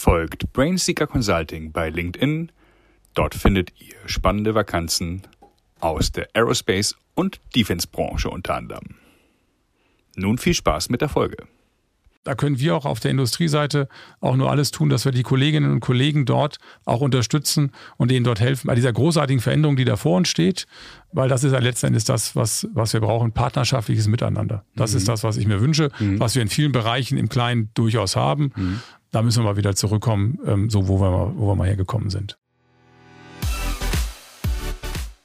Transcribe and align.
Folgt 0.00 0.52
Brainseeker 0.52 1.08
Consulting 1.08 1.72
bei 1.72 1.90
LinkedIn. 1.90 2.52
Dort 3.14 3.34
findet 3.34 3.72
ihr 3.80 3.96
spannende 4.06 4.54
Vakanzen 4.54 5.22
aus 5.80 6.12
der 6.12 6.28
Aerospace- 6.34 6.94
und 7.16 7.40
Defense-Branche 7.56 8.30
unter 8.30 8.54
anderem. 8.54 8.94
Nun 10.14 10.38
viel 10.38 10.54
Spaß 10.54 10.90
mit 10.90 11.00
der 11.00 11.08
Folge. 11.08 11.48
Da 12.24 12.34
können 12.34 12.58
wir 12.58 12.76
auch 12.76 12.84
auf 12.84 13.00
der 13.00 13.10
Industrieseite 13.10 13.88
auch 14.20 14.36
nur 14.36 14.50
alles 14.50 14.70
tun, 14.70 14.90
dass 14.90 15.04
wir 15.04 15.12
die 15.12 15.22
Kolleginnen 15.22 15.70
und 15.70 15.80
Kollegen 15.80 16.26
dort 16.26 16.58
auch 16.84 17.00
unterstützen 17.00 17.72
und 17.96 18.10
denen 18.10 18.24
dort 18.24 18.40
helfen 18.40 18.66
bei 18.66 18.74
dieser 18.74 18.92
großartigen 18.92 19.40
Veränderung, 19.40 19.76
die 19.76 19.84
da 19.84 19.96
vor 19.96 20.16
uns 20.16 20.28
steht, 20.28 20.66
weil 21.12 21.28
das 21.28 21.44
ist 21.44 21.52
ja 21.52 21.58
letzten 21.58 21.86
Endes 21.86 22.04
das, 22.04 22.36
was, 22.36 22.68
was 22.74 22.92
wir 22.92 23.00
brauchen, 23.00 23.32
partnerschaftliches 23.32 24.08
Miteinander. 24.08 24.64
Das 24.74 24.92
mhm. 24.92 24.98
ist 24.98 25.08
das, 25.08 25.24
was 25.24 25.36
ich 25.36 25.46
mir 25.46 25.60
wünsche, 25.60 25.90
mhm. 25.98 26.20
was 26.20 26.34
wir 26.34 26.42
in 26.42 26.48
vielen 26.48 26.72
Bereichen 26.72 27.16
im 27.16 27.28
Kleinen 27.28 27.70
durchaus 27.74 28.16
haben. 28.16 28.52
Mhm. 28.54 28.82
Da 29.10 29.22
müssen 29.22 29.42
wir 29.42 29.50
mal 29.50 29.56
wieder 29.56 29.74
zurückkommen, 29.74 30.38
ähm, 30.44 30.70
so 30.70 30.88
wo 30.88 31.00
wir, 31.00 31.10
mal, 31.10 31.32
wo 31.36 31.48
wir 31.48 31.54
mal 31.54 31.68
hergekommen 31.68 32.10
sind. 32.10 32.36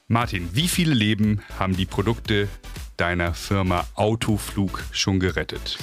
Martin, 0.06 0.50
wie 0.52 0.68
viele 0.68 0.94
Leben 0.94 1.40
haben 1.58 1.76
die 1.76 1.86
Produkte 1.86 2.48
deiner 2.96 3.34
Firma 3.34 3.84
Autoflug 3.94 4.84
schon 4.92 5.18
gerettet? 5.18 5.78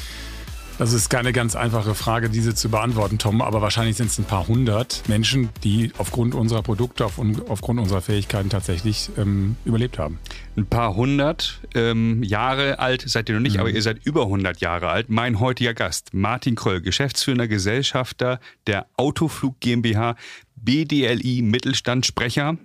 Das 0.82 0.94
ist 0.94 1.10
keine 1.10 1.32
ganz 1.32 1.56
einfache 1.56 1.94
Frage, 1.94 2.28
diese 2.28 2.56
zu 2.56 2.72
beantworten, 2.72 3.20
Tom, 3.20 3.44
aber 3.44 3.62
wahrscheinlich 3.62 3.98
sind 3.98 4.08
es 4.08 4.18
ein 4.18 4.26
paar 4.26 4.48
hundert 4.48 5.08
Menschen, 5.08 5.50
die 5.64 5.92
aufgrund 6.00 6.34
unserer 6.34 6.64
Produkte, 6.64 7.06
auf, 7.06 7.22
aufgrund 7.50 7.80
unserer 7.80 8.02
Fähigkeiten 8.02 8.50
tatsächlich 8.50 9.12
ähm, 9.16 9.58
überlebt 9.64 10.00
haben. 10.00 10.18
Ein 10.58 10.66
paar 10.66 10.96
hundert 10.96 11.62
ähm, 11.76 12.24
Jahre 12.24 12.80
alt 12.80 13.04
seid 13.08 13.30
ihr 13.30 13.36
noch 13.36 13.44
nicht, 13.44 13.58
mhm. 13.58 13.60
aber 13.60 13.70
ihr 13.70 13.82
seid 13.84 14.04
über 14.06 14.24
100 14.24 14.60
Jahre 14.60 14.90
alt. 14.90 15.08
Mein 15.12 15.40
heutiger 15.40 15.76
Gast, 15.76 16.16
Martin 16.16 16.56
Kröll, 16.56 16.82
geschäftsführender 16.82 17.48
Gesellschafter 17.48 18.40
der 18.66 18.88
Autoflug 18.98 19.60
GmbH, 19.60 20.16
BDLI 20.56 21.44
Mittelstandssprecher 21.44 22.58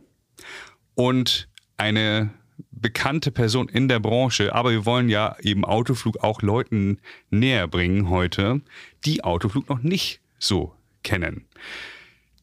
und 0.95 1.49
eine 1.77 2.31
bekannte 2.87 3.33
Person 3.33 3.69
in 3.69 3.89
der 3.89 3.99
Branche, 3.99 4.55
aber 4.55 4.71
wir 4.71 4.87
wollen 4.87 5.09
ja 5.09 5.35
eben 5.43 5.65
Autoflug 5.65 6.23
auch 6.23 6.41
Leuten 6.41 6.99
näher 7.31 7.67
bringen 7.67 8.09
heute, 8.09 8.61
die 9.05 9.25
Autoflug 9.25 9.69
noch 9.69 9.83
nicht 9.83 10.21
so 10.39 10.73
kennen. 11.03 11.47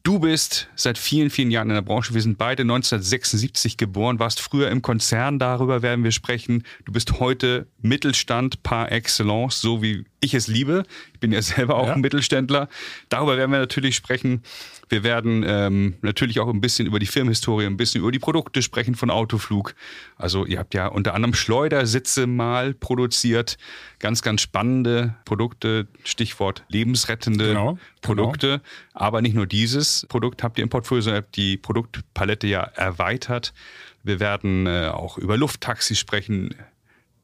Du 0.02 0.18
bist 0.18 0.68
seit 0.76 0.98
vielen, 0.98 1.30
vielen 1.30 1.50
Jahren 1.50 1.70
in 1.70 1.76
der 1.76 1.80
Branche. 1.80 2.12
Wir 2.12 2.20
sind 2.20 2.36
beide 2.36 2.60
1976 2.60 3.78
geboren, 3.78 4.18
warst 4.18 4.42
früher 4.42 4.70
im 4.70 4.82
Konzern, 4.82 5.38
darüber 5.38 5.80
werden 5.80 6.04
wir 6.04 6.12
sprechen. 6.12 6.64
Du 6.84 6.92
bist 6.92 7.20
heute 7.20 7.66
Mittelstand 7.80 8.62
par 8.62 8.92
excellence, 8.92 9.62
so 9.62 9.80
wie 9.80 10.04
ich 10.20 10.34
es 10.34 10.46
liebe. 10.46 10.84
Ich 11.14 11.20
bin 11.20 11.32
ja 11.32 11.40
selber 11.40 11.76
auch 11.76 11.86
ja. 11.86 11.94
ein 11.94 12.02
Mittelständler. 12.02 12.68
Darüber 13.08 13.38
werden 13.38 13.50
wir 13.50 13.60
natürlich 13.60 13.96
sprechen. 13.96 14.42
Wir 14.88 15.02
werden 15.02 15.44
ähm, 15.46 15.94
natürlich 16.02 16.40
auch 16.40 16.48
ein 16.48 16.60
bisschen 16.60 16.86
über 16.86 16.98
die 16.98 17.06
Firmenhistorie, 17.06 17.66
ein 17.66 17.76
bisschen 17.76 18.00
über 18.00 18.12
die 18.12 18.18
Produkte 18.18 18.62
sprechen 18.62 18.94
von 18.94 19.10
Autoflug. 19.10 19.74
Also 20.16 20.44
ihr 20.44 20.58
habt 20.58 20.74
ja 20.74 20.86
unter 20.86 21.14
anderem 21.14 21.34
Schleudersitze 21.34 22.26
mal 22.26 22.74
produziert. 22.74 23.56
Ganz, 23.98 24.22
ganz 24.22 24.42
spannende 24.42 25.14
Produkte. 25.24 25.86
Stichwort 26.04 26.64
lebensrettende 26.68 27.48
genau, 27.48 27.66
genau. 27.72 27.78
Produkte. 28.02 28.46
Genau. 28.48 28.60
Aber 28.92 29.22
nicht 29.22 29.34
nur 29.34 29.46
dieses 29.46 30.06
Produkt 30.08 30.42
habt 30.42 30.58
ihr 30.58 30.64
im 30.64 30.70
Portfolio, 30.70 31.02
sondern 31.02 31.22
ihr 31.22 31.24
habt 31.24 31.36
die 31.36 31.56
Produktpalette 31.56 32.46
ja 32.46 32.62
erweitert. 32.62 33.52
Wir 34.02 34.20
werden 34.20 34.66
äh, 34.66 34.90
auch 34.92 35.16
über 35.16 35.36
Lufttaxis 35.38 35.98
sprechen, 35.98 36.54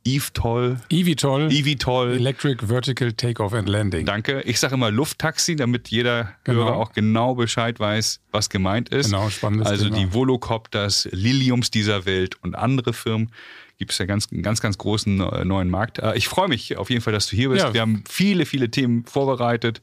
EVTOL. 0.05 0.81
EVTOL. 0.89 1.53
EVTOL. 1.53 2.13
Electric 2.13 2.67
Vertical 2.67 3.13
Takeoff 3.13 3.53
and 3.53 3.69
Landing. 3.69 4.07
Danke. 4.07 4.41
Ich 4.43 4.59
sage 4.59 4.75
immer 4.75 4.91
Lufttaxi, 4.91 5.57
damit 5.57 5.89
jeder 5.89 6.35
genau. 6.45 6.65
Hörer 6.65 6.77
auch 6.77 6.93
genau 6.93 7.35
Bescheid 7.35 7.79
weiß, 7.79 8.21
was 8.31 8.49
gemeint 8.49 8.89
ist. 8.89 9.07
Genau, 9.11 9.29
spannendes 9.29 9.69
Also 9.69 9.85
Thema. 9.85 9.97
die 9.99 10.15
Volocopters, 10.15 11.09
Liliums 11.13 11.71
dieser 11.71 12.07
Welt 12.07 12.37
und 12.43 12.55
andere 12.55 12.93
Firmen 12.93 13.31
gibt 13.81 13.93
es 13.93 13.99
ja 13.99 14.05
ganz, 14.05 14.29
ganz, 14.43 14.61
ganz 14.61 14.77
großen 14.77 15.17
neuen 15.17 15.71
Markt. 15.71 15.99
Äh, 15.99 16.15
ich 16.15 16.29
freue 16.29 16.49
mich 16.49 16.77
auf 16.77 16.91
jeden 16.91 17.01
Fall, 17.01 17.15
dass 17.15 17.27
du 17.29 17.35
hier 17.35 17.49
bist. 17.49 17.65
Ja. 17.65 17.73
Wir 17.73 17.81
haben 17.81 18.05
viele, 18.07 18.45
viele 18.45 18.71
Themen 18.71 19.07
vorbereitet 19.07 19.81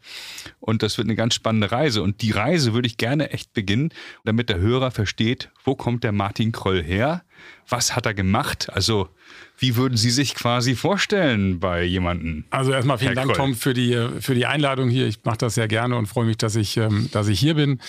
und 0.59 0.83
das 0.83 0.99
wird 0.99 1.07
eine 1.07 1.15
ganz 1.15 1.33
spannende 1.33 1.71
Reise. 1.71 2.03
Und 2.03 2.21
die 2.21 2.29
Reise 2.29 2.73
würde 2.75 2.85
ich 2.85 2.97
gerne 2.97 3.31
echt 3.31 3.53
beginnen, 3.53 3.89
damit 4.23 4.49
der 4.49 4.59
Hörer 4.59 4.91
versteht, 4.91 5.49
wo 5.63 5.73
kommt 5.73 6.03
der 6.03 6.11
Martin 6.11 6.51
Kröll 6.51 6.83
her? 6.83 7.23
Was 7.67 7.95
hat 7.95 8.05
er 8.05 8.13
gemacht? 8.13 8.69
Also 8.71 9.09
wie 9.57 9.75
würden 9.75 9.97
Sie 9.97 10.11
sich 10.11 10.35
quasi 10.35 10.75
vorstellen 10.75 11.59
bei 11.59 11.83
jemandem? 11.83 12.45
Also 12.51 12.71
erstmal 12.71 12.99
vielen 12.99 13.09
Herr 13.09 13.15
Dank, 13.15 13.27
Kroll. 13.33 13.47
Tom, 13.47 13.55
für 13.55 13.73
die, 13.73 14.09
für 14.19 14.35
die 14.35 14.45
Einladung 14.45 14.89
hier. 14.89 15.07
Ich 15.07 15.23
mache 15.23 15.39
das 15.39 15.55
sehr 15.55 15.67
gerne 15.67 15.97
und 15.97 16.05
freue 16.05 16.25
mich, 16.25 16.37
dass 16.37 16.55
ich, 16.55 16.77
ähm, 16.77 17.09
dass 17.11 17.27
ich 17.27 17.39
hier 17.39 17.55
bin. 17.55 17.79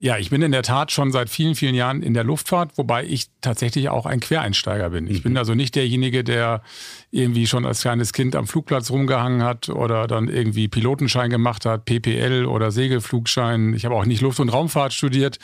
Ja, 0.00 0.18
ich 0.18 0.30
bin 0.30 0.42
in 0.42 0.52
der 0.52 0.62
Tat 0.62 0.92
schon 0.92 1.12
seit 1.12 1.30
vielen, 1.30 1.54
vielen 1.54 1.74
Jahren 1.74 2.02
in 2.02 2.14
der 2.14 2.24
Luftfahrt, 2.24 2.76
wobei 2.76 3.04
ich 3.04 3.28
tatsächlich 3.40 3.88
auch 3.88 4.06
ein 4.06 4.20
Quereinsteiger 4.20 4.90
bin. 4.90 5.06
Ich 5.06 5.20
mhm. 5.20 5.22
bin 5.22 5.36
also 5.38 5.54
nicht 5.54 5.74
derjenige, 5.76 6.24
der 6.24 6.62
irgendwie 7.10 7.46
schon 7.46 7.64
als 7.64 7.80
kleines 7.80 8.12
Kind 8.12 8.36
am 8.36 8.46
Flugplatz 8.46 8.90
rumgehangen 8.90 9.42
hat 9.42 9.68
oder 9.68 10.06
dann 10.06 10.28
irgendwie 10.28 10.68
Pilotenschein 10.68 11.30
gemacht 11.30 11.64
hat, 11.64 11.84
PPL 11.84 12.44
oder 12.44 12.70
Segelflugschein. 12.70 13.72
Ich 13.74 13.84
habe 13.84 13.94
auch 13.94 14.04
nicht 14.04 14.20
Luft- 14.20 14.40
und 14.40 14.48
Raumfahrt 14.48 14.92
studiert, 14.92 15.38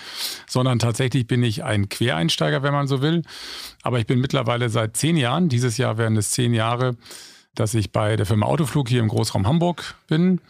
sondern 0.49 0.79
tatsächlich 0.79 1.27
bin 1.27 1.43
ich 1.43 1.65
ein 1.65 1.89
Quereinsteiger, 1.89 2.63
wenn 2.63 2.73
man 2.73 2.89
so 2.89 3.01
will. 3.01 3.23
Aber 3.83 3.99
ich 3.99 4.07
bin 4.07 4.21
mittlerweile 4.21 4.69
seit 4.69 4.97
zehn 4.97 5.17
Jahren, 5.17 5.49
dieses 5.49 5.79
Jahr 5.79 5.97
werden 5.97 6.17
es 6.17 6.33
zehn 6.33 6.53
Jahre, 6.55 6.97
dass 7.55 7.75
ich 7.75 7.93
bei 7.93 8.17
der 8.17 8.27
Firma 8.27 8.47
Autoflug 8.47 8.89
hier 8.89 9.01
im 9.01 9.09
Großraum 9.09 9.47
Hamburg 9.47 9.95
bin 10.07 10.41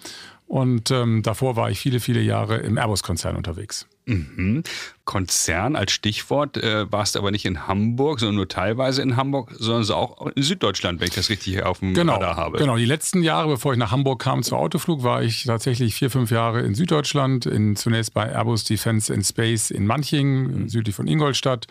und 0.51 0.91
ähm, 0.91 1.23
davor 1.23 1.55
war 1.55 1.71
ich 1.71 1.79
viele, 1.79 2.01
viele 2.01 2.21
Jahre 2.21 2.57
im 2.57 2.77
Airbus-Konzern 2.77 3.37
unterwegs. 3.37 3.87
Mhm. 4.07 4.65
Konzern 5.05 5.77
als 5.77 5.93
Stichwort 5.93 6.57
äh, 6.57 6.91
warst 6.91 7.17
aber 7.17 7.31
nicht 7.31 7.45
in 7.45 7.69
Hamburg, 7.69 8.19
sondern 8.19 8.35
nur 8.35 8.49
teilweise 8.49 9.01
in 9.01 9.17
Hamburg, 9.17 9.53
sondern 9.57 9.89
auch 9.97 10.27
in 10.35 10.43
Süddeutschland, 10.43 10.99
wenn 10.99 11.07
ich 11.07 11.15
das 11.15 11.31
richtig 11.31 11.63
auf 11.63 11.79
dem 11.79 11.95
genau, 11.95 12.15
Radar 12.15 12.35
habe. 12.35 12.59
Genau, 12.59 12.77
die 12.77 12.85
letzten 12.85 13.23
Jahre, 13.23 13.47
bevor 13.47 13.75
ich 13.75 13.79
nach 13.79 13.93
Hamburg 13.93 14.23
kam 14.23 14.43
zur 14.43 14.59
Autoflug, 14.59 15.05
war 15.05 15.23
ich 15.23 15.45
tatsächlich 15.45 15.95
vier, 15.95 16.11
fünf 16.11 16.33
Jahre 16.33 16.63
in 16.63 16.75
Süddeutschland, 16.75 17.47
in, 17.47 17.77
zunächst 17.77 18.13
bei 18.13 18.29
Airbus 18.29 18.65
Defense 18.65 19.15
in 19.15 19.23
Space 19.23 19.71
in 19.71 19.87
Manching, 19.87 20.63
mhm. 20.63 20.69
südlich 20.69 20.97
von 20.97 21.07
Ingolstadt 21.07 21.69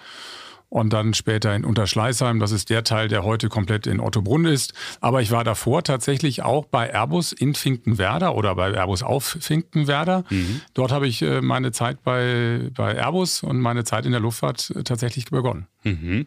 und 0.69 0.93
dann 0.93 1.13
später 1.13 1.55
in 1.55 1.65
Unterschleißheim. 1.65 2.39
Das 2.39 2.51
ist 2.51 2.69
der 2.69 2.83
Teil, 2.83 3.07
der 3.07 3.23
heute 3.23 3.49
komplett 3.49 3.87
in 3.87 3.99
Ottobrunn 3.99 4.45
ist. 4.45 4.73
Aber 5.01 5.21
ich 5.21 5.31
war 5.31 5.43
davor 5.43 5.83
tatsächlich 5.83 6.43
auch 6.43 6.65
bei 6.65 6.93
Airbus 6.93 7.31
in 7.31 7.55
Finkenwerder 7.55 8.35
oder 8.35 8.55
bei 8.55 8.73
Airbus 8.73 9.03
auf 9.03 9.37
Finkenwerder. 9.39 10.23
Mhm. 10.29 10.61
Dort 10.73 10.91
habe 10.91 11.07
ich 11.07 11.21
äh, 11.21 11.41
meine 11.41 11.71
Zeit 11.71 12.03
bei, 12.03 12.69
bei 12.75 12.95
Airbus 12.95 13.43
und 13.43 13.59
meine 13.59 13.83
Zeit 13.83 14.05
in 14.05 14.11
der 14.11 14.21
Luftfahrt 14.21 14.71
äh, 14.75 14.83
tatsächlich 14.83 15.25
begonnen. 15.25 15.67
Mhm. 15.83 16.25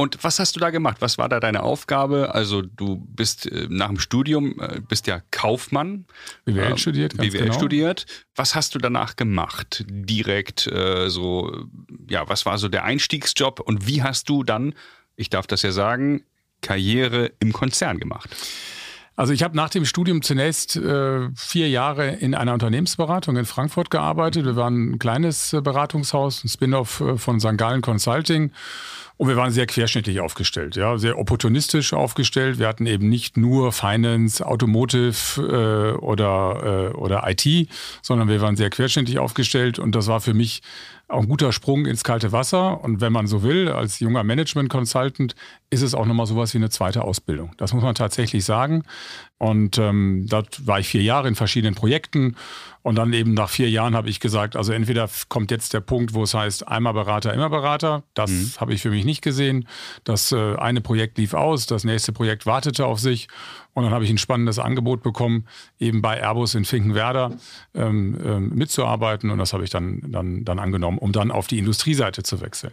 Und 0.00 0.24
was 0.24 0.38
hast 0.38 0.56
du 0.56 0.60
da 0.60 0.70
gemacht? 0.70 0.96
Was 1.00 1.18
war 1.18 1.28
da 1.28 1.40
deine 1.40 1.62
Aufgabe? 1.62 2.34
Also 2.34 2.62
du 2.62 2.96
bist 2.96 3.44
äh, 3.44 3.66
nach 3.68 3.88
dem 3.88 3.98
Studium, 3.98 4.58
äh, 4.58 4.80
bist 4.80 5.06
ja 5.06 5.20
Kaufmann. 5.30 6.06
BWL 6.46 6.72
äh, 6.72 6.78
studiert, 6.78 7.18
ganz 7.18 7.28
BWL 7.28 7.42
genau. 7.42 7.52
studiert. 7.52 8.06
Was 8.34 8.54
hast 8.54 8.74
du 8.74 8.78
danach 8.78 9.16
gemacht? 9.16 9.84
Direkt 9.90 10.66
äh, 10.68 11.10
so, 11.10 11.66
ja, 12.08 12.26
was 12.30 12.46
war 12.46 12.56
so 12.56 12.68
der 12.68 12.84
Einstiegsjob 12.84 13.60
und 13.60 13.86
wie 13.86 14.02
hast 14.02 14.30
du 14.30 14.42
dann, 14.42 14.72
ich 15.16 15.28
darf 15.28 15.46
das 15.46 15.60
ja 15.60 15.70
sagen, 15.70 16.24
Karriere 16.62 17.32
im 17.38 17.52
Konzern 17.52 18.00
gemacht? 18.00 18.30
Also 19.16 19.34
ich 19.34 19.42
habe 19.42 19.54
nach 19.54 19.68
dem 19.68 19.84
Studium 19.84 20.22
zunächst 20.22 20.76
äh, 20.76 21.28
vier 21.34 21.68
Jahre 21.68 22.08
in 22.08 22.34
einer 22.34 22.54
Unternehmensberatung 22.54 23.36
in 23.36 23.44
Frankfurt 23.44 23.90
gearbeitet. 23.90 24.46
Wir 24.46 24.56
waren 24.56 24.92
ein 24.92 24.98
kleines 24.98 25.52
äh, 25.52 25.60
Beratungshaus, 25.60 26.42
ein 26.42 26.48
Spin-off 26.48 27.02
von 27.16 27.38
St. 27.38 27.58
Gallen 27.58 27.82
Consulting. 27.82 28.50
Und 29.20 29.28
wir 29.28 29.36
waren 29.36 29.50
sehr 29.50 29.66
querschnittlich 29.66 30.18
aufgestellt, 30.20 30.76
ja, 30.76 30.96
sehr 30.96 31.18
opportunistisch 31.18 31.92
aufgestellt. 31.92 32.58
Wir 32.58 32.66
hatten 32.66 32.86
eben 32.86 33.10
nicht 33.10 33.36
nur 33.36 33.70
Finance, 33.70 34.42
Automotive 34.46 35.12
äh, 35.36 35.98
oder, 35.98 36.90
äh, 36.94 36.96
oder 36.96 37.24
IT, 37.28 37.68
sondern 38.00 38.28
wir 38.28 38.40
waren 38.40 38.56
sehr 38.56 38.70
querschnittlich 38.70 39.18
aufgestellt. 39.18 39.78
Und 39.78 39.94
das 39.94 40.06
war 40.06 40.22
für 40.22 40.32
mich 40.32 40.62
auch 41.10 41.22
ein 41.22 41.28
guter 41.28 41.52
Sprung 41.52 41.86
ins 41.86 42.04
kalte 42.04 42.32
Wasser. 42.32 42.82
Und 42.82 43.00
wenn 43.00 43.12
man 43.12 43.26
so 43.26 43.42
will, 43.42 43.68
als 43.68 44.00
junger 44.00 44.24
Management 44.24 44.70
Consultant 44.70 45.34
ist 45.70 45.82
es 45.82 45.94
auch 45.94 46.06
nochmal 46.06 46.26
sowas 46.26 46.54
wie 46.54 46.58
eine 46.58 46.70
zweite 46.70 47.02
Ausbildung. 47.02 47.52
Das 47.56 47.72
muss 47.72 47.82
man 47.82 47.94
tatsächlich 47.94 48.44
sagen. 48.44 48.84
Und 49.38 49.78
ähm, 49.78 50.26
dort 50.28 50.66
war 50.66 50.80
ich 50.80 50.88
vier 50.88 51.02
Jahre 51.02 51.28
in 51.28 51.34
verschiedenen 51.34 51.74
Projekten. 51.74 52.36
Und 52.82 52.96
dann 52.96 53.12
eben 53.12 53.34
nach 53.34 53.50
vier 53.50 53.70
Jahren 53.70 53.94
habe 53.94 54.08
ich 54.08 54.20
gesagt, 54.20 54.56
also 54.56 54.72
entweder 54.72 55.08
kommt 55.28 55.50
jetzt 55.50 55.74
der 55.74 55.80
Punkt, 55.80 56.14
wo 56.14 56.22
es 56.22 56.34
heißt, 56.34 56.66
einmal 56.66 56.94
Berater, 56.94 57.34
immer 57.34 57.50
Berater. 57.50 58.02
Das 58.14 58.30
mhm. 58.30 58.52
habe 58.58 58.74
ich 58.74 58.82
für 58.82 58.90
mich 58.90 59.04
nicht 59.04 59.22
gesehen. 59.22 59.66
Das 60.04 60.32
äh, 60.32 60.56
eine 60.56 60.80
Projekt 60.80 61.18
lief 61.18 61.34
aus, 61.34 61.66
das 61.66 61.84
nächste 61.84 62.12
Projekt 62.12 62.46
wartete 62.46 62.86
auf 62.86 62.98
sich. 62.98 63.28
Und 63.74 63.84
dann 63.84 63.92
habe 63.92 64.04
ich 64.04 64.10
ein 64.10 64.18
spannendes 64.18 64.58
Angebot 64.58 65.02
bekommen, 65.02 65.46
eben 65.78 66.02
bei 66.02 66.20
Airbus 66.20 66.54
in 66.54 66.64
Finkenwerder 66.64 67.32
ähm, 67.74 68.18
ähm, 68.24 68.50
mitzuarbeiten. 68.54 69.30
Und 69.30 69.38
das 69.38 69.52
habe 69.52 69.64
ich 69.64 69.70
dann, 69.70 70.02
dann, 70.08 70.44
dann 70.44 70.58
angenommen, 70.58 70.98
um 70.98 71.12
dann 71.12 71.30
auf 71.30 71.46
die 71.46 71.58
Industrieseite 71.58 72.22
zu 72.22 72.40
wechseln. 72.40 72.72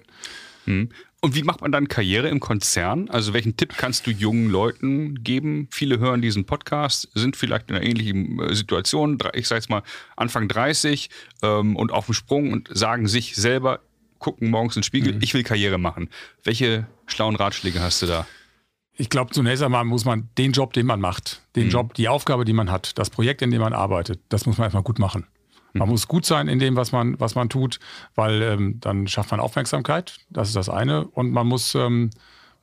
Mhm. 0.65 0.89
Und 1.19 1.35
wie 1.35 1.43
macht 1.43 1.61
man 1.61 1.71
dann 1.71 1.87
Karriere 1.87 2.29
im 2.29 2.39
Konzern? 2.39 3.09
Also 3.09 3.33
welchen 3.33 3.57
Tipp 3.57 3.73
kannst 3.75 4.05
du 4.05 4.11
jungen 4.11 4.49
Leuten 4.49 5.23
geben? 5.23 5.67
Viele 5.71 5.97
hören 5.97 6.21
diesen 6.21 6.45
Podcast, 6.45 7.09
sind 7.15 7.35
vielleicht 7.35 7.69
in 7.69 7.75
einer 7.75 7.85
ähnlichen 7.85 8.39
äh, 8.39 8.53
Situation, 8.53 9.17
ich 9.33 9.47
sage 9.47 9.59
jetzt 9.59 9.69
mal 9.69 9.81
Anfang 10.15 10.47
30 10.47 11.09
ähm, 11.41 11.75
und 11.75 11.91
auf 11.91 12.05
dem 12.05 12.13
Sprung 12.13 12.53
und 12.53 12.69
sagen 12.71 13.07
sich 13.07 13.35
selber, 13.35 13.79
gucken 14.19 14.49
morgens 14.49 14.75
in 14.75 14.81
den 14.81 14.85
Spiegel, 14.85 15.13
mhm. 15.13 15.21
ich 15.21 15.33
will 15.33 15.43
Karriere 15.43 15.79
machen. 15.79 16.09
Welche 16.43 16.85
schlauen 17.07 17.35
Ratschläge 17.35 17.81
hast 17.81 18.01
du 18.03 18.05
da? 18.05 18.27
Ich 18.99 19.09
glaube, 19.09 19.31
zunächst 19.31 19.63
einmal 19.63 19.85
muss 19.85 20.05
man 20.05 20.29
den 20.37 20.51
Job, 20.51 20.73
den 20.73 20.87
man 20.87 20.99
macht, 20.99 21.41
den 21.55 21.65
mhm. 21.65 21.71
Job, 21.71 21.93
die 21.93 22.09
Aufgabe, 22.09 22.45
die 22.45 22.53
man 22.53 22.71
hat, 22.71 22.97
das 22.97 23.11
Projekt, 23.11 23.41
in 23.41 23.51
dem 23.51 23.61
man 23.61 23.73
arbeitet, 23.73 24.19
das 24.29 24.45
muss 24.45 24.57
man 24.57 24.65
erstmal 24.65 24.83
gut 24.83 24.97
machen. 24.97 25.27
Man 25.73 25.87
mhm. 25.87 25.91
muss 25.91 26.07
gut 26.07 26.25
sein 26.25 26.47
in 26.47 26.59
dem, 26.59 26.75
was 26.75 26.91
man, 26.91 27.19
was 27.19 27.35
man 27.35 27.49
tut, 27.49 27.79
weil 28.15 28.41
ähm, 28.41 28.79
dann 28.79 29.07
schafft 29.07 29.31
man 29.31 29.39
Aufmerksamkeit. 29.39 30.17
Das 30.29 30.47
ist 30.47 30.55
das 30.55 30.69
eine. 30.69 31.07
Und 31.07 31.31
man 31.31 31.45
muss, 31.45 31.75
ähm, 31.75 32.09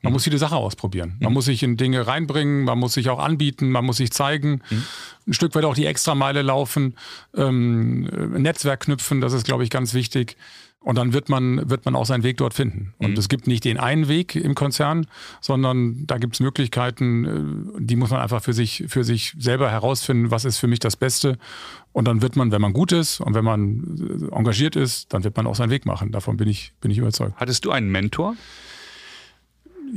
man 0.01 0.11
mhm. 0.11 0.13
muss 0.13 0.25
viele 0.25 0.37
Sachen 0.37 0.57
ausprobieren. 0.57 1.15
Man 1.19 1.29
mhm. 1.29 1.35
muss 1.35 1.45
sich 1.45 1.63
in 1.63 1.77
Dinge 1.77 2.05
reinbringen, 2.05 2.65
man 2.65 2.77
muss 2.77 2.93
sich 2.93 3.09
auch 3.09 3.19
anbieten, 3.19 3.71
man 3.71 3.85
muss 3.85 3.97
sich 3.97 4.11
zeigen, 4.11 4.61
mhm. 4.69 4.83
ein 5.27 5.33
Stück 5.33 5.55
weit 5.55 5.63
auch 5.63 5.75
die 5.75 5.85
Extrameile 5.85 6.41
laufen, 6.41 6.97
ähm, 7.35 8.03
Netzwerk 8.41 8.81
knüpfen, 8.81 9.21
das 9.21 9.33
ist, 9.33 9.45
glaube 9.45 9.63
ich, 9.63 9.69
ganz 9.69 9.93
wichtig. 9.93 10.35
Und 10.85 10.99
dann 10.99 11.13
wird 11.13 11.29
man, 11.29 11.67
wird 11.67 11.83
man 11.85 11.95
auch 11.95 12.05
seinen 12.05 12.21
Weg 12.21 12.37
dort 12.37 12.53
finden. 12.53 12.93
Und 12.99 13.13
mhm. 13.13 13.17
es 13.17 13.27
gibt 13.27 13.47
nicht 13.47 13.65
den 13.65 13.79
einen 13.79 14.07
Weg 14.07 14.35
im 14.35 14.53
Konzern, 14.53 15.07
sondern 15.41 16.05
da 16.05 16.19
gibt 16.19 16.35
es 16.35 16.39
Möglichkeiten, 16.41 17.25
äh, 17.25 17.81
die 17.81 17.95
muss 17.95 18.11
man 18.11 18.21
einfach 18.21 18.43
für 18.43 18.53
sich, 18.53 18.83
für 18.87 19.03
sich 19.03 19.33
selber 19.39 19.71
herausfinden, 19.71 20.29
was 20.29 20.45
ist 20.45 20.59
für 20.59 20.67
mich 20.67 20.77
das 20.77 20.95
Beste. 20.95 21.39
Und 21.91 22.07
dann 22.07 22.21
wird 22.21 22.35
man, 22.35 22.51
wenn 22.51 22.61
man 22.61 22.71
gut 22.71 22.91
ist 22.91 23.19
und 23.19 23.33
wenn 23.33 23.43
man 23.43 24.29
äh, 24.31 24.35
engagiert 24.35 24.75
ist, 24.75 25.11
dann 25.11 25.23
wird 25.23 25.35
man 25.35 25.47
auch 25.47 25.55
seinen 25.55 25.71
Weg 25.71 25.87
machen. 25.87 26.11
Davon 26.11 26.37
bin 26.37 26.47
ich, 26.47 26.71
bin 26.81 26.91
ich 26.91 26.99
überzeugt. 26.99 27.33
Hattest 27.37 27.65
du 27.65 27.71
einen 27.71 27.89
Mentor? 27.89 28.35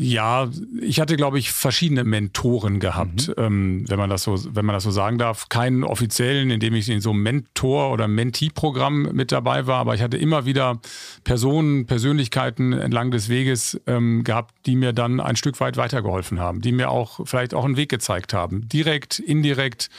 Ja, 0.01 0.49
ich 0.81 1.01
hatte, 1.01 1.17
glaube 1.17 1.41
ich, 1.41 1.51
verschiedene 1.51 2.05
Mentoren 2.05 2.79
gehabt, 2.79 3.27
mhm. 3.27 3.35
ähm, 3.37 3.85
wenn 3.89 3.99
man 3.99 4.09
das 4.09 4.23
so, 4.23 4.37
wenn 4.55 4.65
man 4.65 4.75
das 4.75 4.85
so 4.85 4.93
sagen 4.93 5.19
darf. 5.19 5.49
Keinen 5.49 5.83
offiziellen, 5.83 6.51
in 6.51 6.61
dem 6.61 6.75
ich 6.75 6.89
in 6.89 7.01
so 7.01 7.11
einem 7.11 7.25
Mentor- 7.25 7.91
oder 7.91 8.07
Mentee-Programm 8.07 9.11
mit 9.13 9.33
dabei 9.33 9.67
war, 9.67 9.81
aber 9.81 9.97
ich 9.97 10.01
hatte 10.01 10.17
immer 10.17 10.47
wieder 10.47 10.79
Personen, 11.25 11.87
Persönlichkeiten 11.87 12.73
entlang 12.75 13.11
des 13.11 13.29
Weges 13.29 13.81
ähm, 13.89 14.23
gehabt, 14.23 14.55
die 14.67 14.77
mir 14.77 14.93
dann 14.93 15.19
ein 15.19 15.35
Stück 15.35 15.59
weit 15.59 15.77
weitergeholfen 15.77 16.39
haben, 16.39 16.61
die 16.61 16.71
mir 16.71 16.91
auch 16.91 17.27
vielleicht 17.27 17.53
auch 17.53 17.65
einen 17.65 17.77
Weg 17.77 17.89
gezeigt 17.89 18.33
haben, 18.33 18.69
direkt, 18.69 19.19
indirekt 19.19 19.91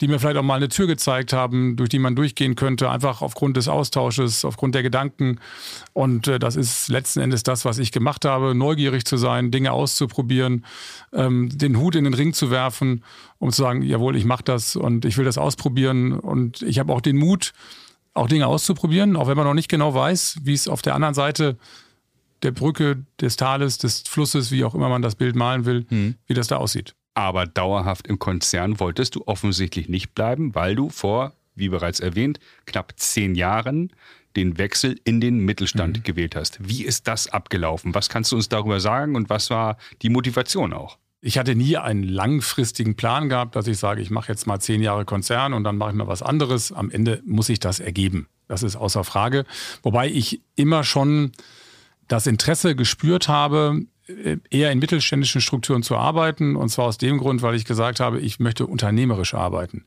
die 0.00 0.08
mir 0.08 0.18
vielleicht 0.18 0.38
auch 0.38 0.42
mal 0.42 0.54
eine 0.54 0.68
Tür 0.68 0.86
gezeigt 0.86 1.32
haben, 1.32 1.76
durch 1.76 1.90
die 1.90 1.98
man 1.98 2.16
durchgehen 2.16 2.54
könnte, 2.54 2.90
einfach 2.90 3.20
aufgrund 3.20 3.56
des 3.56 3.68
Austausches, 3.68 4.44
aufgrund 4.44 4.74
der 4.74 4.82
Gedanken. 4.82 5.38
Und 5.92 6.26
äh, 6.26 6.38
das 6.38 6.56
ist 6.56 6.88
letzten 6.88 7.20
Endes 7.20 7.42
das, 7.42 7.64
was 7.64 7.78
ich 7.78 7.92
gemacht 7.92 8.24
habe, 8.24 8.54
neugierig 8.54 9.04
zu 9.04 9.16
sein, 9.16 9.50
Dinge 9.50 9.72
auszuprobieren, 9.72 10.64
ähm, 11.12 11.50
den 11.52 11.78
Hut 11.78 11.94
in 11.96 12.04
den 12.04 12.14
Ring 12.14 12.32
zu 12.32 12.50
werfen, 12.50 13.04
um 13.38 13.50
zu 13.50 13.62
sagen, 13.62 13.82
jawohl, 13.82 14.16
ich 14.16 14.24
mache 14.24 14.44
das 14.44 14.74
und 14.74 15.04
ich 15.04 15.18
will 15.18 15.24
das 15.24 15.36
ausprobieren. 15.36 16.12
Und 16.12 16.62
ich 16.62 16.78
habe 16.78 16.92
auch 16.92 17.02
den 17.02 17.18
Mut, 17.18 17.52
auch 18.14 18.26
Dinge 18.26 18.46
auszuprobieren, 18.46 19.16
auch 19.16 19.28
wenn 19.28 19.36
man 19.36 19.46
noch 19.46 19.54
nicht 19.54 19.68
genau 19.68 19.94
weiß, 19.94 20.40
wie 20.42 20.54
es 20.54 20.66
auf 20.66 20.82
der 20.82 20.94
anderen 20.94 21.14
Seite 21.14 21.58
der 22.42 22.52
Brücke, 22.52 23.04
des 23.20 23.36
Tales, 23.36 23.76
des 23.76 24.00
Flusses, 24.00 24.50
wie 24.50 24.64
auch 24.64 24.74
immer 24.74 24.88
man 24.88 25.02
das 25.02 25.14
Bild 25.14 25.36
malen 25.36 25.66
will, 25.66 25.84
hm. 25.88 26.14
wie 26.26 26.34
das 26.34 26.48
da 26.48 26.56
aussieht. 26.56 26.94
Aber 27.20 27.44
dauerhaft 27.44 28.06
im 28.06 28.18
Konzern 28.18 28.80
wolltest 28.80 29.14
du 29.14 29.24
offensichtlich 29.26 29.90
nicht 29.90 30.14
bleiben, 30.14 30.54
weil 30.54 30.74
du 30.74 30.88
vor, 30.88 31.34
wie 31.54 31.68
bereits 31.68 32.00
erwähnt, 32.00 32.40
knapp 32.64 32.94
zehn 32.96 33.34
Jahren 33.34 33.92
den 34.36 34.56
Wechsel 34.56 34.98
in 35.04 35.20
den 35.20 35.40
Mittelstand 35.40 35.98
mhm. 35.98 36.02
gewählt 36.02 36.34
hast. 36.34 36.66
Wie 36.66 36.82
ist 36.82 37.08
das 37.08 37.28
abgelaufen? 37.28 37.94
Was 37.94 38.08
kannst 38.08 38.32
du 38.32 38.36
uns 38.36 38.48
darüber 38.48 38.80
sagen 38.80 39.16
und 39.16 39.28
was 39.28 39.50
war 39.50 39.76
die 40.00 40.08
Motivation 40.08 40.72
auch? 40.72 40.96
Ich 41.20 41.36
hatte 41.36 41.54
nie 41.54 41.76
einen 41.76 42.04
langfristigen 42.04 42.96
Plan 42.96 43.28
gehabt, 43.28 43.54
dass 43.54 43.66
ich 43.66 43.76
sage, 43.76 44.00
ich 44.00 44.08
mache 44.08 44.32
jetzt 44.32 44.46
mal 44.46 44.58
zehn 44.58 44.80
Jahre 44.80 45.04
Konzern 45.04 45.52
und 45.52 45.62
dann 45.62 45.76
mache 45.76 45.90
ich 45.90 45.96
mal 45.96 46.06
was 46.06 46.22
anderes. 46.22 46.72
Am 46.72 46.90
Ende 46.90 47.20
muss 47.26 47.48
sich 47.48 47.60
das 47.60 47.80
ergeben. 47.80 48.28
Das 48.48 48.62
ist 48.62 48.76
außer 48.76 49.04
Frage. 49.04 49.44
Wobei 49.82 50.08
ich 50.08 50.40
immer 50.56 50.84
schon 50.84 51.32
das 52.08 52.26
Interesse 52.26 52.74
gespürt 52.74 53.28
habe, 53.28 53.82
eher 54.50 54.70
in 54.70 54.78
mittelständischen 54.78 55.40
Strukturen 55.40 55.82
zu 55.82 55.96
arbeiten. 55.96 56.56
Und 56.56 56.68
zwar 56.68 56.86
aus 56.86 56.98
dem 56.98 57.18
Grund, 57.18 57.42
weil 57.42 57.54
ich 57.54 57.64
gesagt 57.64 58.00
habe, 58.00 58.20
ich 58.20 58.40
möchte 58.40 58.66
unternehmerisch 58.66 59.34
arbeiten. 59.34 59.84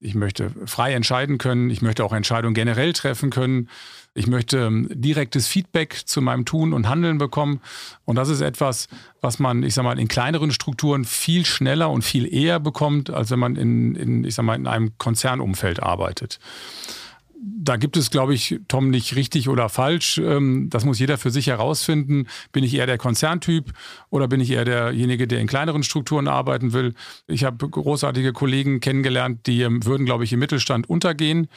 Ich 0.00 0.14
möchte 0.14 0.50
frei 0.66 0.92
entscheiden 0.94 1.38
können. 1.38 1.70
Ich 1.70 1.82
möchte 1.82 2.04
auch 2.04 2.12
Entscheidungen 2.12 2.54
generell 2.54 2.92
treffen 2.92 3.30
können. 3.30 3.68
Ich 4.14 4.26
möchte 4.26 4.58
ähm, 4.58 4.88
direktes 4.90 5.46
Feedback 5.46 6.02
zu 6.06 6.22
meinem 6.22 6.44
Tun 6.46 6.72
und 6.72 6.88
Handeln 6.88 7.18
bekommen. 7.18 7.60
Und 8.04 8.16
das 8.16 8.28
ist 8.28 8.40
etwas, 8.40 8.88
was 9.20 9.38
man, 9.38 9.62
ich 9.62 9.74
sag 9.74 9.82
mal, 9.82 9.98
in 9.98 10.08
kleineren 10.08 10.52
Strukturen 10.52 11.04
viel 11.04 11.44
schneller 11.44 11.90
und 11.90 12.02
viel 12.02 12.32
eher 12.32 12.58
bekommt, 12.58 13.10
als 13.10 13.30
wenn 13.30 13.38
man 13.38 13.56
in, 13.56 13.94
in 13.94 14.24
ich 14.24 14.34
sag 14.34 14.44
mal, 14.44 14.54
in 14.54 14.66
einem 14.66 14.96
Konzernumfeld 14.98 15.82
arbeitet 15.82 16.38
da 17.42 17.76
gibt 17.76 17.96
es, 17.96 18.10
glaube 18.10 18.34
ich, 18.34 18.60
Tom, 18.68 18.90
nicht 18.90 19.16
richtig 19.16 19.48
oder 19.48 19.68
falsch. 19.68 20.18
Ähm, 20.18 20.68
das 20.70 20.84
muss 20.84 20.98
jeder 20.98 21.18
für 21.18 21.30
sich 21.30 21.48
herausfinden. 21.48 22.26
Bin 22.52 22.64
ich 22.64 22.74
eher 22.74 22.86
der 22.86 22.98
Konzerntyp 22.98 23.72
oder 24.10 24.28
bin 24.28 24.40
ich 24.40 24.50
eher 24.50 24.64
derjenige, 24.64 25.26
der 25.26 25.40
in 25.40 25.46
kleineren 25.46 25.82
Strukturen 25.82 26.28
arbeiten 26.28 26.72
will? 26.72 26.94
Ich 27.26 27.44
habe 27.44 27.68
großartige 27.68 28.32
Kollegen 28.32 28.80
kennengelernt, 28.80 29.46
die 29.46 29.66
würden, 29.84 30.06
glaube 30.06 30.24
ich, 30.24 30.32
im 30.32 30.38
Mittelstand 30.38 30.88
untergehen. 30.88 31.48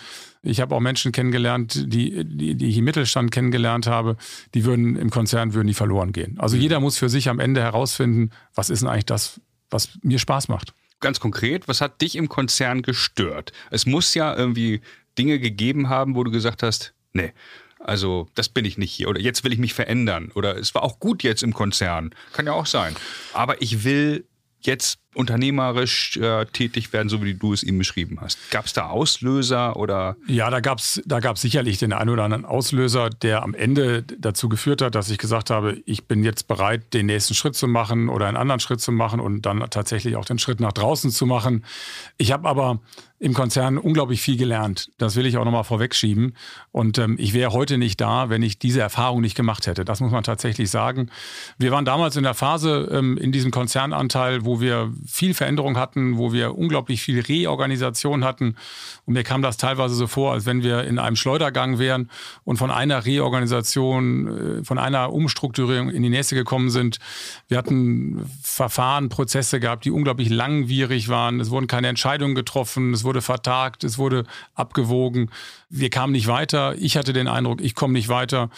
Ich 0.42 0.62
habe 0.62 0.76
auch 0.76 0.80
Menschen 0.80 1.12
kennengelernt, 1.12 1.86
die, 1.94 2.26
die, 2.26 2.56
die 2.56 2.68
ich 2.68 2.78
im 2.78 2.86
Mittelstand 2.86 3.32
kennengelernt 3.32 3.88
habe, 3.88 4.18
die 4.54 4.66
würden 4.66 4.96
im 4.96 5.10
Konzern 5.10 5.54
würden 5.54 5.68
die 5.68 5.74
verloren 5.74 6.12
gehen. 6.12 6.40
Also 6.40 6.56
mhm. 6.56 6.62
jeder 6.64 6.80
muss 6.80 6.98
für 6.98 7.10
sich 7.10 7.30
am 7.30 7.40
Ende 7.40 7.62
herausfinden, 7.62 8.32
was 8.56 8.70
ist 8.70 8.82
denn 8.82 8.90
eigentlich 8.90 9.06
das, 9.06 9.42
was 9.70 10.00
mir 10.02 10.20
Spaß 10.20 10.48
macht 10.48 10.74
ganz 11.02 11.22
konkret, 11.22 11.70
was 11.70 11.80
hat 11.80 12.02
dich 12.02 12.18
im 12.18 12.28
Konzern 12.28 12.82
gestört? 12.82 13.54
Es 13.72 13.86
muss 13.86 14.14
ja 14.16 14.36
irgendwie 14.36 14.82
Dinge 15.18 15.40
gegeben 15.40 15.90
haben, 15.90 16.16
wo 16.16 16.24
du 16.24 16.32
gesagt 16.32 16.64
hast, 16.64 16.94
nee, 17.14 17.34
also 17.80 18.28
das 18.36 18.50
bin 18.50 18.66
ich 18.66 18.78
nicht 18.78 18.92
hier 18.92 19.08
oder 19.10 19.20
jetzt 19.20 19.44
will 19.44 19.54
ich 19.54 19.60
mich 19.60 19.74
verändern 19.74 20.32
oder 20.36 20.58
es 20.58 20.76
war 20.76 20.84
auch 20.84 21.00
gut 21.00 21.24
jetzt 21.24 21.44
im 21.44 21.54
Konzern, 21.54 22.14
kann 22.34 22.46
ja 22.46 22.54
auch 22.54 22.66
sein. 22.66 22.96
Aber 23.34 23.62
ich 23.62 23.84
will 23.84 24.26
jetzt 24.62 25.00
unternehmerisch 25.16 26.18
äh, 26.18 26.46
tätig 26.46 26.94
werden, 26.94 27.10
so 27.10 27.24
wie 27.24 27.34
du 27.34 27.52
es 27.52 27.64
ihm 27.64 27.78
beschrieben 27.78 28.20
hast. 28.22 28.38
Gab 28.52 28.66
es 28.66 28.74
da 28.74 28.88
Auslöser 28.88 29.76
oder? 29.76 30.16
Ja, 30.28 30.50
da 30.50 30.60
gab 30.60 30.80
es 30.80 31.02
da 31.06 31.20
gab's 31.20 31.42
sicherlich 31.42 31.80
den 31.80 31.94
einen 31.94 32.12
oder 32.12 32.24
anderen 32.24 32.46
Auslöser, 32.46 33.10
der 33.10 33.44
am 33.44 33.56
Ende 33.56 34.04
dazu 34.04 34.50
geführt 34.50 34.82
hat, 34.82 34.94
dass 34.94 35.10
ich 35.10 35.18
gesagt 35.18 35.50
habe, 35.50 35.82
ich 35.86 36.06
bin 36.06 36.24
jetzt 36.24 36.48
bereit, 36.48 36.94
den 36.94 37.08
nächsten 37.08 37.34
Schritt 37.34 37.56
zu 37.56 37.68
machen 37.68 38.08
oder 38.08 38.28
einen 38.28 38.38
anderen 38.38 38.60
Schritt 38.60 38.82
zu 38.82 38.92
machen 38.92 39.20
und 39.20 39.42
dann 39.48 39.66
tatsächlich 39.72 40.16
auch 40.16 40.26
den 40.26 40.38
Schritt 40.38 40.60
nach 40.60 40.74
draußen 40.74 41.10
zu 41.10 41.26
machen. 41.26 41.66
Ich 42.18 42.32
habe 42.32 42.48
aber 42.48 42.80
im 43.20 43.34
Konzern 43.34 43.78
unglaublich 43.78 44.22
viel 44.22 44.38
gelernt. 44.38 44.92
Das 44.98 45.18
will 45.18 45.26
ich 45.26 45.38
auch 45.38 45.44
nochmal 45.44 45.66
vorwegschieben. 45.66 46.36
Und 46.72 46.98
ähm, 46.98 47.18
ich 47.20 47.34
wäre 47.34 47.52
heute 47.52 47.78
nicht 47.78 48.00
da, 48.00 48.30
wenn 48.30 48.42
ich 48.42 48.60
diese 48.60 48.80
Erfahrung 48.80 49.20
nicht 49.20 49.36
gemacht 49.36 49.68
hätte. 49.68 49.84
Das 49.84 50.00
muss 50.00 50.12
man 50.12 50.24
tatsächlich 50.24 50.70
sagen. 50.70 51.12
Wir 51.58 51.72
waren 51.72 51.84
damals 51.84 52.16
in 52.16 52.24
der 52.24 52.34
Phase 52.34 52.90
ähm, 52.92 53.18
in 53.18 53.34
diesem 53.34 53.52
Konzernanteil, 53.52 54.46
wo 54.46 54.62
wir 54.62 54.94
viel 55.06 55.34
Veränderung 55.34 55.78
hatten, 55.78 56.18
wo 56.18 56.34
wir 56.34 56.58
unglaublich 56.58 57.02
viel 57.02 57.20
Reorganisation 57.20 58.24
hatten. 58.24 58.56
Und 59.06 59.14
mir 59.14 59.24
kam 59.24 59.42
das 59.42 59.58
teilweise 59.58 59.96
so 59.96 60.08
vor, 60.08 60.34
als 60.34 60.46
wenn 60.46 60.64
wir 60.64 60.84
in 60.84 61.00
einem 61.00 61.16
Schleudergang 61.16 61.80
wären 61.80 62.10
und 62.44 62.58
von 62.58 62.72
einer 62.72 63.06
Reorganisation, 63.06 64.60
äh, 64.60 64.64
von 64.64 64.78
einer 64.78 65.14
Umstrukturierung 65.14 65.90
in 65.90 66.04
die 66.04 66.10
nächste 66.10 66.36
gekommen 66.36 66.70
sind. 66.70 67.00
Wir 67.48 67.58
hatten 67.58 68.30
Verfahren, 68.42 69.10
Prozesse 69.10 69.60
gehabt, 69.60 69.86
die 69.86 69.92
unglaublich 69.92 70.30
langwierig 70.30 71.10
waren. 71.10 71.40
Es 71.40 71.50
wurden 71.50 71.68
keine 71.68 71.88
Entscheidungen 71.88 72.36
getroffen. 72.36 72.94
Es 72.94 73.04
wurde 73.04 73.22
vertagt, 73.22 73.84
es 73.84 73.98
wurde 73.98 74.26
abgewogen. 74.56 75.30
Wir 75.70 75.90
kamen 75.90 76.14
nicht 76.14 76.28
weiter. 76.28 76.76
Ich 76.78 76.98
hatte 76.98 77.14
den 77.14 77.28
Eindruck, 77.28 77.62
ich 77.62 77.76
komme 77.76 77.94
nicht 77.94 78.10
weiter. 78.10 78.50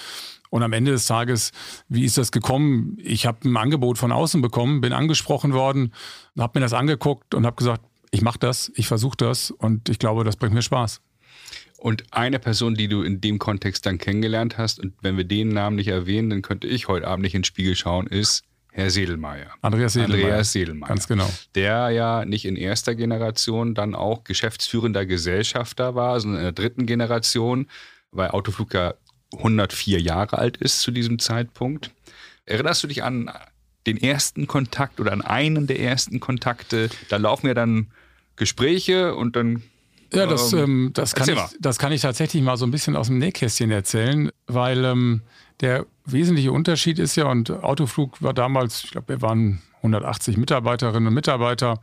Und 0.52 0.64
am 0.64 0.74
Ende 0.74 0.92
des 0.92 1.06
Tages, 1.06 1.52
wie 1.88 2.04
ist 2.04 2.18
das 2.18 2.32
gekommen? 2.32 2.98
Ich 3.02 3.26
habe 3.26 3.50
ein 3.50 3.56
Angebot 3.56 3.98
von 3.98 4.12
außen 4.12 4.42
bekommen, 4.42 4.82
bin 4.82 4.92
angesprochen 4.92 5.54
worden, 5.54 5.94
habe 6.38 6.60
mir 6.60 6.66
das 6.66 6.74
angeguckt 6.74 7.34
und 7.34 7.46
habe 7.46 7.56
gesagt, 7.56 7.82
ich 8.12 8.22
mache 8.22 8.38
das, 8.38 8.70
ich 8.76 8.86
versuche 8.86 9.16
das 9.16 9.50
und 9.50 9.88
ich 9.88 9.98
glaube, 9.98 10.26
das 10.26 10.36
bringt 10.36 10.54
mir 10.54 10.62
Spaß. 10.62 11.00
Und 11.78 12.04
eine 12.12 12.38
Person, 12.38 12.76
die 12.76 12.90
du 12.90 13.02
in 13.02 13.22
dem 13.22 13.40
Kontext 13.40 13.86
dann 13.86 13.98
kennengelernt 13.98 14.58
hast, 14.58 14.82
und 14.82 14.94
wenn 15.02 15.16
wir 15.16 15.24
den 15.24 15.48
Namen 15.48 15.78
nicht 15.78 15.88
erwähnen, 15.88 16.30
dann 16.30 16.42
könnte 16.42 16.68
ich 16.68 16.90
heute 16.90 17.08
Abend 17.08 17.24
nicht 17.24 17.34
ins 17.34 17.48
Spiegel 17.48 17.76
schauen, 17.78 18.08
ist 18.08 18.44
Herr 18.74 18.90
Sedelmeier. 18.90 19.52
Andreas 19.62 19.94
Sedelmeier. 19.94 20.26
Andreas 20.26 20.52
Sedelmeier. 20.52 20.90
Ganz 20.90 21.08
genau. 21.08 21.30
Der 21.56 21.92
ja 21.92 22.26
nicht 22.26 22.44
in 22.44 22.58
erster 22.58 22.94
Generation 22.94 23.74
dann 23.74 23.96
auch 23.96 24.26
geschäftsführender 24.26 25.06
Gesellschafter 25.06 25.96
war, 25.96 26.20
sondern 26.20 26.40
in 26.40 26.44
der 26.44 26.52
dritten 26.52 26.86
Generation, 26.86 27.68
weil 28.12 28.32
Autoflug 28.32 28.74
ja 28.74 28.94
104 29.38 30.02
Jahre 30.02 30.38
alt 30.38 30.58
ist 30.58 30.82
zu 30.82 30.92
diesem 30.92 31.20
Zeitpunkt. 31.20 31.92
Erinnerst 32.46 32.84
du 32.84 32.88
dich 32.88 33.04
an 33.04 33.32
den 33.88 33.98
ersten 33.98 34.48
Kontakt 34.48 35.00
oder 35.00 35.12
an 35.12 35.22
einen 35.22 35.68
der 35.68 35.80
ersten 35.80 36.20
Kontakte? 36.20 36.90
Da 37.10 37.18
laufen 37.18 37.48
ja 37.48 37.54
dann 37.54 37.88
Gespräche 38.36 39.16
und 39.16 39.36
dann 39.36 39.64
ja, 40.14 40.26
das, 40.26 40.52
ähm, 40.54 40.60
ähm 40.60 40.92
das, 40.94 41.16
kann 41.16 41.30
ich, 41.30 41.40
das 41.60 41.80
kann 41.80 41.92
ich 41.92 42.02
tatsächlich 42.02 42.44
mal 42.44 42.58
so 42.58 42.66
ein 42.66 42.72
bisschen 42.72 42.96
aus 42.96 43.08
dem 43.08 43.18
Nähkästchen 43.18 43.72
erzählen, 43.72 44.30
weil 44.48 44.84
ähm, 44.84 45.22
der 45.62 45.86
wesentliche 46.06 46.52
Unterschied 46.52 47.00
ist 47.00 47.16
ja, 47.16 47.26
und 47.26 47.50
Autoflug 47.52 48.22
war 48.22 48.34
damals, 48.34 48.84
ich 48.84 48.92
glaube, 48.92 49.10
wir 49.10 49.22
waren 49.22 49.62
180 49.78 50.38
Mitarbeiterinnen 50.38 51.08
und 51.08 51.14
Mitarbeiter. 51.14 51.82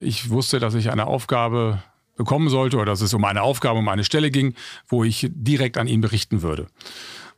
Ich 0.00 0.30
wusste, 0.30 0.58
dass 0.58 0.74
ich 0.74 0.90
eine 0.90 1.06
Aufgabe 1.06 1.82
bekommen 2.16 2.48
sollte 2.48 2.76
oder 2.76 2.86
dass 2.86 3.00
es 3.00 3.14
um 3.14 3.24
eine 3.24 3.42
Aufgabe, 3.42 3.78
um 3.78 3.88
eine 3.88 4.04
Stelle 4.04 4.30
ging, 4.30 4.54
wo 4.88 5.04
ich 5.04 5.28
direkt 5.32 5.78
an 5.78 5.86
ihn 5.86 6.00
berichten 6.00 6.42
würde. 6.42 6.66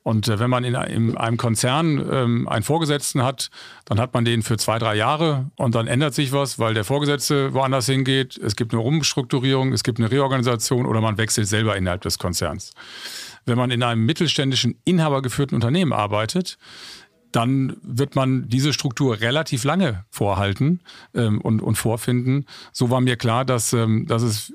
Und 0.04 0.28
äh, 0.28 0.38
wenn 0.38 0.50
man 0.50 0.64
in, 0.64 0.75
in, 0.75 1.16
einem 1.16 1.38
Konzern 1.38 1.99
ähm, 2.12 2.47
einen 2.47 2.62
Vorgesetzten 2.62 3.23
hat, 3.23 3.50
dann 3.87 3.99
hat 3.99 4.12
man 4.12 4.25
den 4.25 4.43
für 4.43 4.59
zwei, 4.59 4.78
drei 4.78 4.95
Jahre 4.95 5.50
und 5.57 5.75
dann 5.75 5.87
ändert 5.87 6.14
sich 6.14 6.31
was, 6.31 6.59
weil 6.59 6.75
der 6.75 6.85
Vorgesetzte 6.85 7.54
woanders 7.54 7.87
hingeht. 7.87 8.37
Es 8.37 8.54
gibt 8.54 8.75
eine 8.75 8.83
Umstrukturierung, 8.83 9.73
es 9.73 9.83
gibt 9.83 9.99
eine 9.99 10.11
Reorganisation 10.11 10.85
oder 10.85 11.00
man 11.00 11.16
wechselt 11.16 11.49
selber 11.49 11.76
innerhalb 11.76 12.02
des 12.02 12.19
Konzerns. 12.19 12.73
Wenn 13.47 13.57
man 13.57 13.71
in 13.71 13.83
einem 13.83 14.04
mittelständischen, 14.04 14.76
inhabergeführten 14.85 15.54
Unternehmen 15.54 15.95
arbeitet, 15.95 16.59
dann 17.33 17.76
wird 17.83 18.14
man 18.14 18.49
diese 18.49 18.73
Struktur 18.73 19.21
relativ 19.21 19.64
lange 19.64 20.04
vorhalten 20.11 20.81
ähm, 21.14 21.40
und, 21.40 21.62
und 21.62 21.76
vorfinden. 21.76 22.45
So 22.73 22.90
war 22.90 23.00
mir 23.00 23.16
klar, 23.16 23.45
dass, 23.47 23.73
ähm, 23.73 24.07
dass 24.07 24.23
es 24.23 24.52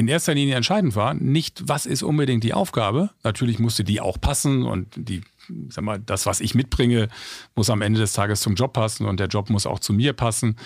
in 0.00 0.08
erster 0.08 0.34
Linie 0.34 0.56
entscheidend 0.56 0.96
war, 0.96 1.12
nicht 1.12 1.62
was 1.68 1.84
ist 1.84 2.02
unbedingt 2.02 2.42
die 2.42 2.54
Aufgabe. 2.54 3.10
Natürlich 3.22 3.58
musste 3.58 3.84
die 3.84 4.00
auch 4.00 4.18
passen 4.18 4.64
und 4.64 4.88
die, 4.96 5.20
sag 5.68 5.84
mal, 5.84 6.00
das, 6.00 6.24
was 6.24 6.40
ich 6.40 6.54
mitbringe, 6.54 7.08
muss 7.54 7.68
am 7.68 7.82
Ende 7.82 8.00
des 8.00 8.14
Tages 8.14 8.40
zum 8.40 8.54
Job 8.54 8.72
passen 8.72 9.04
und 9.04 9.20
der 9.20 9.26
Job 9.26 9.50
muss 9.50 9.66
auch 9.66 9.78
zu 9.78 9.92
mir 9.92 10.14
passen. 10.14 10.56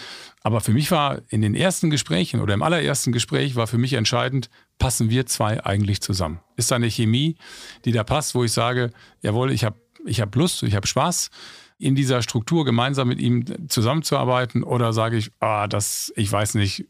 Aber 0.43 0.61
für 0.61 0.73
mich 0.73 0.93
war 0.93 1.21
in 1.29 1.43
den 1.43 1.57
ersten 1.57 1.91
Gesprächen 1.91 2.41
oder 2.41 2.55
im 2.55 2.63
allerersten 2.63 3.11
Gespräch 3.11 3.57
war 3.57 3.67
für 3.67 3.79
mich 3.79 3.95
entscheidend, 3.95 4.51
passen 4.79 5.11
wir 5.11 5.27
zwei 5.27 5.65
eigentlich 5.65 6.01
zusammen? 6.01 6.39
Ist 6.57 6.71
da 6.71 6.77
eine 6.77 6.89
Chemie, 6.89 7.37
die 7.85 7.93
da 7.93 8.05
passt, 8.05 8.37
wo 8.37 8.45
ich 8.45 8.53
sage, 8.53 8.93
jawohl, 9.21 9.51
ich 9.51 9.65
habe 9.65 9.77
ich 10.07 10.21
hab 10.21 10.35
Lust, 10.37 10.63
ich 10.63 10.77
habe 10.77 10.87
Spaß 10.87 11.31
in 11.79 11.95
dieser 11.95 12.23
Struktur 12.23 12.65
gemeinsam 12.65 13.09
mit 13.09 13.21
ihm 13.21 13.69
zusammenzuarbeiten 13.69 14.63
oder 14.63 14.93
sage 14.93 15.17
ich, 15.17 15.31
ah, 15.41 15.67
das, 15.67 16.13
ich 16.17 16.31
weiß 16.31 16.55
nicht, 16.55 16.87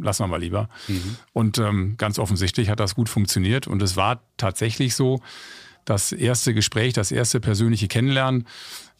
lassen 0.00 0.24
wir 0.24 0.28
mal 0.28 0.40
lieber. 0.40 0.68
Mhm. 0.88 1.16
Und 1.32 1.58
ähm, 1.58 1.94
ganz 1.96 2.18
offensichtlich 2.18 2.68
hat 2.68 2.80
das 2.80 2.94
gut 2.94 3.08
funktioniert 3.08 3.66
und 3.66 3.82
es 3.82 3.96
war 3.96 4.20
tatsächlich 4.36 4.94
so, 4.94 5.20
das 5.86 6.12
erste 6.12 6.52
Gespräch, 6.52 6.92
das 6.92 7.10
erste 7.10 7.40
persönliche 7.40 7.88
Kennenlernen. 7.88 8.46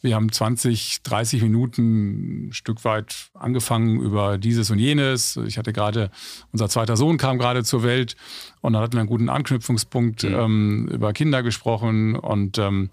Wir 0.03 0.15
haben 0.15 0.31
20, 0.31 1.03
30 1.03 1.43
Minuten 1.43 2.49
ein 2.49 2.53
Stück 2.53 2.85
weit 2.85 3.29
angefangen 3.35 4.01
über 4.01 4.39
dieses 4.39 4.71
und 4.71 4.79
jenes. 4.79 5.37
Ich 5.47 5.59
hatte 5.59 5.73
gerade, 5.73 6.11
unser 6.53 6.69
zweiter 6.69 6.97
Sohn 6.97 7.19
kam 7.19 7.39
gerade 7.39 7.65
zur 7.65 7.83
Welt 7.83 8.15
und 8.61 8.73
dann 8.73 8.83
hatten 8.83 8.93
wir 8.93 9.01
einen 9.01 9.09
guten 9.09 9.29
Anknüpfungspunkt 9.29 10.23
mhm. 10.23 10.35
ähm, 10.35 10.89
über 10.93 11.13
Kinder 11.13 11.43
gesprochen 11.43 12.15
und 12.15 12.57
ähm, 12.59 12.89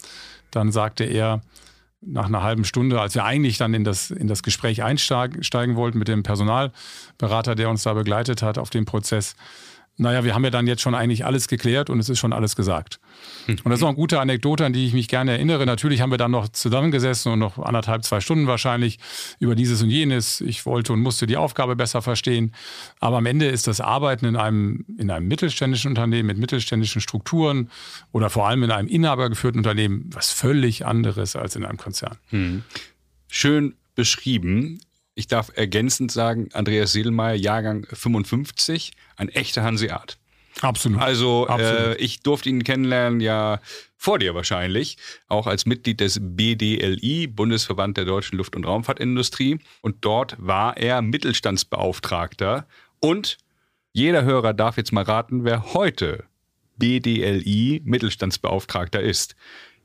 dann 0.50 0.72
sagte 0.72 1.04
er, 1.04 1.42
nach 2.06 2.26
einer 2.26 2.44
halben 2.44 2.66
Stunde, 2.66 3.00
als 3.00 3.16
wir 3.16 3.26
eigentlich 3.26 3.58
dann 3.58 3.74
in 3.74 3.84
das, 3.84 4.12
in 4.12 4.28
das 4.28 4.44
Gespräch 4.44 4.84
einsteigen 4.84 5.76
wollten 5.76 5.98
mit 5.98 6.08
dem 6.08 6.24
Personalberater, 6.24 7.56
der 7.56 7.70
uns 7.70 7.84
da 7.84 7.94
begleitet 7.94 8.42
hat 8.42 8.58
auf 8.58 8.70
dem 8.70 8.86
Prozess, 8.86 9.36
naja, 9.96 10.24
wir 10.24 10.34
haben 10.34 10.44
ja 10.44 10.50
dann 10.50 10.66
jetzt 10.66 10.82
schon 10.82 10.96
eigentlich 10.96 11.24
alles 11.24 11.48
geklärt 11.48 11.92
und 11.92 12.00
es 12.00 12.10
ist 12.10 12.18
schon 12.18 12.34
alles 12.34 12.56
gesagt. 12.56 13.00
Und 13.48 13.66
das 13.66 13.76
ist 13.76 13.82
noch 13.82 13.90
eine 13.90 13.96
gute 13.96 14.20
Anekdote, 14.20 14.66
an 14.66 14.74
die 14.74 14.88
ich 14.88 14.94
mich 14.94 15.08
gerne 15.08 15.32
erinnere. 15.34 15.68
Natürlich 15.68 16.02
haben 16.02 16.10
wir 16.10 16.18
dann 16.18 16.32
noch 16.32 16.50
zusammengesessen 16.50 17.32
und 17.32 17.40
noch 17.40 17.60
anderthalb, 17.60 18.04
zwei 18.04 18.20
Stunden 18.20 18.48
wahrscheinlich 18.48 18.98
über 19.40 19.54
dieses 19.54 19.84
und 19.84 19.92
jenes. 19.92 20.42
Ich 20.42 20.66
wollte 20.66 20.94
und 20.94 21.02
musste 21.02 21.28
die 21.28 21.38
Aufgabe 21.38 21.76
besser 21.76 22.02
verstehen. 22.02 22.56
Aber 23.00 23.18
am 23.18 23.28
Ende 23.28 23.46
ist 23.46 23.68
das 23.68 23.82
Arbeiten 23.82 24.26
in 24.26 24.36
einem, 24.36 24.84
in 24.98 25.12
einem 25.12 25.28
mittelständischen 25.28 25.90
Unternehmen 25.90 26.26
mit 26.26 26.40
mittelständischen 26.40 27.00
Strukturen 27.00 27.70
oder 28.12 28.32
vor 28.32 28.48
allem 28.48 28.64
in 28.64 28.72
einem 28.72 28.88
inhabergeführten 28.88 29.60
Unternehmen 29.60 30.10
was 30.12 30.32
völlig 30.32 30.88
anderes 30.88 31.36
als 31.36 31.56
in 31.56 31.66
einem 31.66 31.78
Konzern. 31.78 32.18
Hm. 32.30 32.64
Schön 33.28 33.76
beschrieben. 33.94 34.80
Ich 35.16 35.28
darf 35.28 35.52
ergänzend 35.56 36.12
sagen, 36.12 36.50
Andreas 36.54 36.94
Sedelmeier, 36.94 37.36
Jahrgang 37.36 37.86
55, 37.92 38.94
ein 39.16 39.30
echter 39.30 39.64
Hanseat. 39.64 40.18
Absolut. 40.62 41.02
Also 41.02 41.48
Absolut. 41.48 41.80
Äh, 41.80 41.96
ich 41.96 42.22
durfte 42.22 42.50
ihn 42.50 42.64
kennenlernen, 42.64 43.20
ja 43.20 43.60
vor 43.98 44.20
dir 44.20 44.36
wahrscheinlich, 44.36 44.98
auch 45.28 45.48
als 45.48 45.66
Mitglied 45.66 46.00
des 46.00 46.20
BDLI, 46.22 47.28
Bundesverband 47.28 47.98
der 47.98 48.06
deutschen 48.06 48.38
Luft- 48.38 48.56
und 48.56 48.66
Raumfahrtindustrie. 48.66 49.60
Und 49.82 49.98
dort 50.02 50.36
war 50.40 50.78
er 50.78 51.02
Mittelstandsbeauftragter. 51.02 52.68
Und 53.00 53.38
jeder 53.94 54.26
Hörer 54.26 54.54
darf 54.54 54.78
jetzt 54.78 54.92
mal 54.92 55.04
raten, 55.04 55.46
wer 55.46 55.74
heute 55.74 56.26
BDLI 56.78 57.82
Mittelstandsbeauftragter 57.86 59.02
ist. 59.02 59.36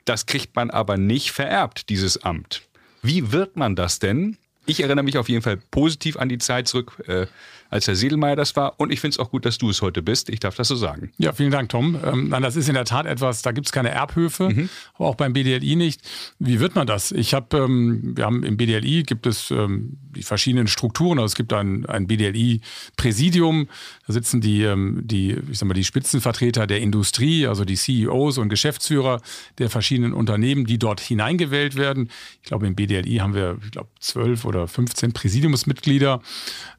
Das 0.04 0.26
kriegt 0.26 0.56
man 0.56 0.70
aber 0.70 0.96
nicht 0.96 1.30
vererbt, 1.30 1.88
dieses 1.90 2.22
Amt. 2.22 2.62
Wie 3.02 3.30
wird 3.30 3.56
man 3.56 3.76
das 3.76 3.98
denn? 3.98 4.38
Ich 4.68 4.80
erinnere 4.82 5.02
mich 5.02 5.16
auf 5.16 5.28
jeden 5.28 5.42
Fall 5.42 5.56
positiv 5.56 6.18
an 6.18 6.28
die 6.28 6.38
Zeit 6.38 6.68
zurück. 6.68 7.02
Äh, 7.06 7.26
als 7.70 7.86
Herr 7.86 7.96
Siedelmeier 7.96 8.36
das 8.36 8.56
war. 8.56 8.78
Und 8.78 8.92
ich 8.92 9.00
finde 9.00 9.14
es 9.14 9.18
auch 9.18 9.30
gut, 9.30 9.44
dass 9.44 9.58
du 9.58 9.68
es 9.70 9.82
heute 9.82 10.02
bist. 10.02 10.28
Ich 10.30 10.40
darf 10.40 10.56
das 10.56 10.68
so 10.68 10.76
sagen. 10.76 11.12
Ja, 11.18 11.32
vielen 11.32 11.50
Dank, 11.50 11.68
Tom. 11.68 11.98
Ähm, 12.04 12.28
nein, 12.28 12.42
das 12.42 12.56
ist 12.56 12.68
in 12.68 12.74
der 12.74 12.84
Tat 12.84 13.06
etwas, 13.06 13.42
da 13.42 13.52
gibt 13.52 13.66
es 13.66 13.72
keine 13.72 13.90
Erbhöfe, 13.90 14.48
mhm. 14.48 14.68
auch 14.96 15.16
beim 15.16 15.32
BDLI 15.32 15.76
nicht. 15.76 16.00
Wie 16.38 16.60
wird 16.60 16.74
man 16.74 16.86
das? 16.86 17.12
Ich 17.12 17.34
habe, 17.34 17.58
ähm, 17.58 18.16
wir 18.16 18.24
haben 18.24 18.42
im 18.42 18.56
BDLI 18.56 19.02
gibt 19.02 19.26
es 19.26 19.50
ähm, 19.50 19.98
die 20.16 20.22
verschiedenen 20.22 20.66
Strukturen. 20.66 21.18
Also 21.18 21.26
es 21.26 21.34
gibt 21.34 21.52
ein, 21.52 21.84
ein 21.86 22.06
BDLI-Präsidium. 22.06 23.68
Da 24.06 24.12
sitzen 24.12 24.40
die, 24.40 24.62
ähm, 24.62 25.02
die, 25.04 25.36
ich 25.50 25.58
sag 25.58 25.68
mal, 25.68 25.74
die 25.74 25.84
Spitzenvertreter 25.84 26.66
der 26.66 26.80
Industrie, 26.80 27.46
also 27.46 27.64
die 27.64 27.76
CEOs 27.76 28.38
und 28.38 28.48
Geschäftsführer 28.48 29.20
der 29.58 29.68
verschiedenen 29.68 30.14
Unternehmen, 30.14 30.64
die 30.64 30.78
dort 30.78 31.00
hineingewählt 31.00 31.76
werden. 31.76 32.10
Ich 32.42 32.48
glaube, 32.48 32.66
im 32.66 32.74
BDLI 32.74 33.16
haben 33.16 33.34
wir, 33.34 33.58
ich 33.62 33.72
glaube, 33.72 33.90
zwölf 34.00 34.46
oder 34.46 34.57
15 34.66 35.12
Präsidiumsmitglieder. 35.12 36.20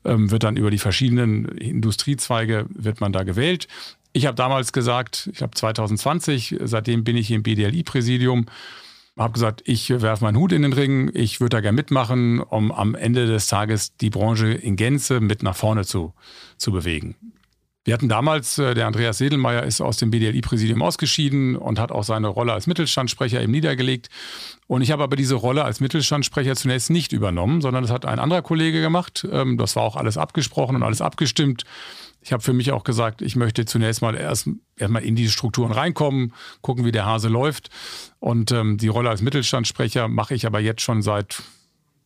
Ähm, 0.05 0.31
wird 0.31 0.43
dann 0.43 0.57
über 0.57 0.71
die 0.71 0.77
verschiedenen 0.77 1.45
Industriezweige 1.45 2.65
wird 2.69 3.01
man 3.01 3.13
da 3.13 3.24
gewählt. 3.24 3.67
Ich 4.12 4.25
habe 4.25 4.36
damals 4.36 4.74
gesagt, 4.74 5.29
ich 5.33 5.41
habe 5.41 5.53
2020, 5.53 6.57
seitdem 6.63 7.03
bin 7.03 7.15
ich 7.15 7.29
im 7.29 7.43
BDLI-Präsidium, 7.43 8.48
habe 9.17 9.33
gesagt, 9.33 9.62
ich 9.65 9.89
werfe 9.89 10.24
meinen 10.24 10.38
Hut 10.38 10.51
in 10.51 10.63
den 10.63 10.74
Ring, 10.74 11.12
ich 11.13 11.41
würde 11.41 11.57
da 11.57 11.62
gerne 11.62 11.75
mitmachen, 11.75 12.39
um 12.39 12.71
am 12.71 12.95
Ende 12.95 13.27
des 13.27 13.48
Tages 13.48 13.95
die 13.98 14.09
Branche 14.09 14.51
in 14.51 14.77
Gänze 14.77 15.19
mit 15.19 15.43
nach 15.43 15.55
vorne 15.55 15.86
zu, 15.86 16.13
zu 16.57 16.71
bewegen. 16.71 17.15
Wir 17.89 17.96
hatten 17.96 18.08
damals, 18.08 18.60
äh, 18.60 18.75
der 18.75 18.86
Andreas 18.86 19.17
Sedelmeier 19.17 19.63
ist 19.63 19.81
aus 19.81 19.98
dem 19.98 20.12
BDLI-Präsidium 20.12 20.84
ausgeschieden 20.84 21.55
und 21.55 21.79
hat 21.79 21.91
auch 21.91 22.03
seine 22.03 22.27
Rolle 22.27 22.53
als 22.53 22.67
Mittelstandssprecher 22.67 23.41
eben 23.41 23.51
niedergelegt. 23.51 24.10
Und 24.67 24.84
ich 24.84 24.91
habe 24.91 25.01
aber 25.01 25.15
diese 25.15 25.34
Rolle 25.34 25.63
als 25.63 25.79
Mittelstandssprecher 25.79 26.55
zunächst 26.55 26.91
nicht 26.91 27.13
übernommen, 27.13 27.62
sondern 27.62 27.81
das 27.81 27.91
hat 27.91 28.05
ein 28.05 28.19
anderer 28.19 28.43
Kollege 28.43 28.79
gemacht. 28.79 29.27
Ähm, 29.31 29.58
das 29.58 29.75
war 29.75 29.81
auch 29.81 29.96
alles 29.96 30.19
abgesprochen 30.19 30.75
und 30.75 30.84
alles 30.84 31.01
abgestimmt. 31.01 31.63
Ich 32.22 32.31
habe 32.31 32.43
für 32.43 32.53
mich 32.53 32.72
auch 32.72 32.84
gesagt, 32.84 33.24
ich 33.24 33.36
möchte 33.36 33.65
zunächst 33.65 34.03
mal 34.03 34.13
erst 34.13 34.50
erstmal 34.75 35.03
in 35.03 35.15
diese 35.15 35.31
Strukturen 35.31 35.72
reinkommen, 35.72 36.34
gucken, 36.62 36.86
wie 36.86 36.91
der 36.91 37.08
Hase 37.08 37.27
läuft. 37.27 37.72
Und 38.19 38.51
ähm, 38.51 38.77
die 38.77 38.89
Rolle 38.89 39.10
als 39.10 39.24
Mittelstandssprecher 39.24 40.08
mache 40.08 40.36
ich 40.36 40.46
aber 40.46 40.60
jetzt 40.60 40.81
schon 40.81 41.01
seit 41.01 41.41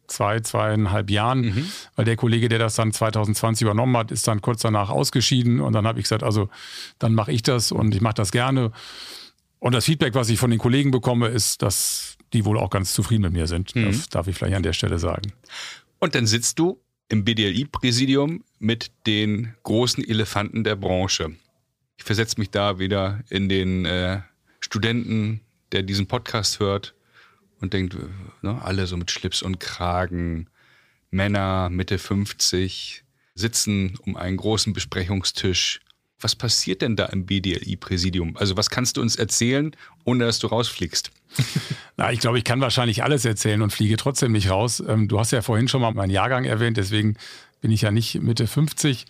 zwei, 0.07 0.39
zweieinhalb 0.39 1.10
Jahren, 1.10 1.41
mhm. 1.41 1.67
weil 1.95 2.05
der 2.05 2.15
Kollege, 2.15 2.50
der 2.50 2.60
das 2.60 2.75
dann 2.75 2.91
2020 2.91 3.63
übernommen 3.63 3.95
hat, 3.98 4.12
ist 4.12 4.27
dann 4.27 4.41
kurz 4.41 4.62
danach 4.62 4.89
ausgeschieden 4.89 5.62
und 5.62 5.74
dann 5.74 5.88
habe 5.88 6.00
ich 6.00 6.05
gesagt, 6.05 6.24
also 6.24 6.50
dann 7.00 7.13
mache 7.13 7.31
ich 7.31 7.43
das 7.43 7.72
und 7.72 7.93
ich 7.95 8.01
mache 8.01 8.15
das 8.15 8.31
gerne. 8.31 8.72
Und 9.60 9.74
das 9.74 9.86
Feedback, 9.86 10.13
was 10.13 10.29
ich 10.29 10.39
von 10.39 10.50
den 10.50 10.60
Kollegen 10.60 10.91
bekomme, 10.91 11.29
ist, 11.29 11.62
dass 11.62 12.17
die 12.33 12.45
wohl 12.45 12.57
auch 12.57 12.69
ganz 12.69 12.93
zufrieden 12.93 13.22
mit 13.22 13.33
mir 13.33 13.48
sind. 13.48 13.75
Mhm. 13.75 13.86
Das 13.86 14.10
darf 14.10 14.27
ich 14.27 14.36
vielleicht 14.36 14.55
an 14.55 14.63
der 14.63 14.74
Stelle 14.74 15.00
sagen. 15.00 15.31
Und 16.00 16.15
dann 16.15 16.27
sitzt 16.27 16.60
du 16.60 16.81
im 17.07 17.24
BDLI-Präsidium 17.24 18.43
mit 18.60 18.91
den 19.07 19.53
großen 19.63 20.03
Elefanten 20.03 20.63
der 20.63 20.75
Branche. 20.75 21.36
Ich 21.98 22.03
versetze 22.03 22.39
mich 22.39 22.50
da 22.50 22.79
wieder 22.79 23.24
in 23.29 23.48
den 23.50 23.86
äh, 23.86 24.22
Studenten, 24.60 25.41
der 25.72 25.83
diesen 25.83 26.07
Podcast 26.07 26.60
hört 26.60 26.93
und 27.63 27.74
denkt, 27.74 27.96
ne, 28.41 28.62
alle 28.62 28.86
so 28.88 28.98
mit 28.98 29.10
Schlips 29.10 29.41
und 29.41 29.60
Kragen, 29.60 30.50
Männer 31.12 31.70
Mitte 31.70 31.98
50, 31.98 33.05
sitzen 33.36 33.98
um 34.01 34.17
einen 34.17 34.36
großen 34.36 34.74
Besprechungstisch. 34.74 35.79
Was 36.20 36.36
passiert 36.36 36.82
denn 36.82 36.98
da 36.98 37.05
im 37.05 37.25
BDLI-Präsidium? 37.25 38.36
Also 38.36 38.58
was 38.58 38.70
kannst 38.70 38.98
du 38.98 39.01
uns 39.01 39.15
erzählen, 39.15 39.74
ohne 40.03 40.25
dass 40.25 40.39
du 40.39 40.48
rausfliegst? 40.48 41.12
Na, 41.98 42.12
ich 42.12 42.20
glaube, 42.20 42.38
ich 42.38 42.43
kann 42.43 42.60
wahrscheinlich 42.60 43.01
alles 43.01 43.24
erzählen 43.24 43.62
und 43.62 43.72
fliege 43.72 43.96
trotzdem 43.96 44.34
nicht 44.34 44.50
raus. 44.50 44.84
Ähm, 44.86 45.08
du 45.08 45.17
hast 45.17 45.32
ja 45.32 45.41
vorhin 45.41 45.70
schon 45.70 45.82
mal 45.82 45.93
meinen 45.93 46.12
Jahrgang 46.12 46.43
erwähnt, 46.43 46.75
deswegen 46.75 47.15
bin 47.62 47.72
ich 47.72 47.84
ja 47.84 47.91
nicht 47.91 48.22
Mitte 48.22 48.46
50. 48.46 49.05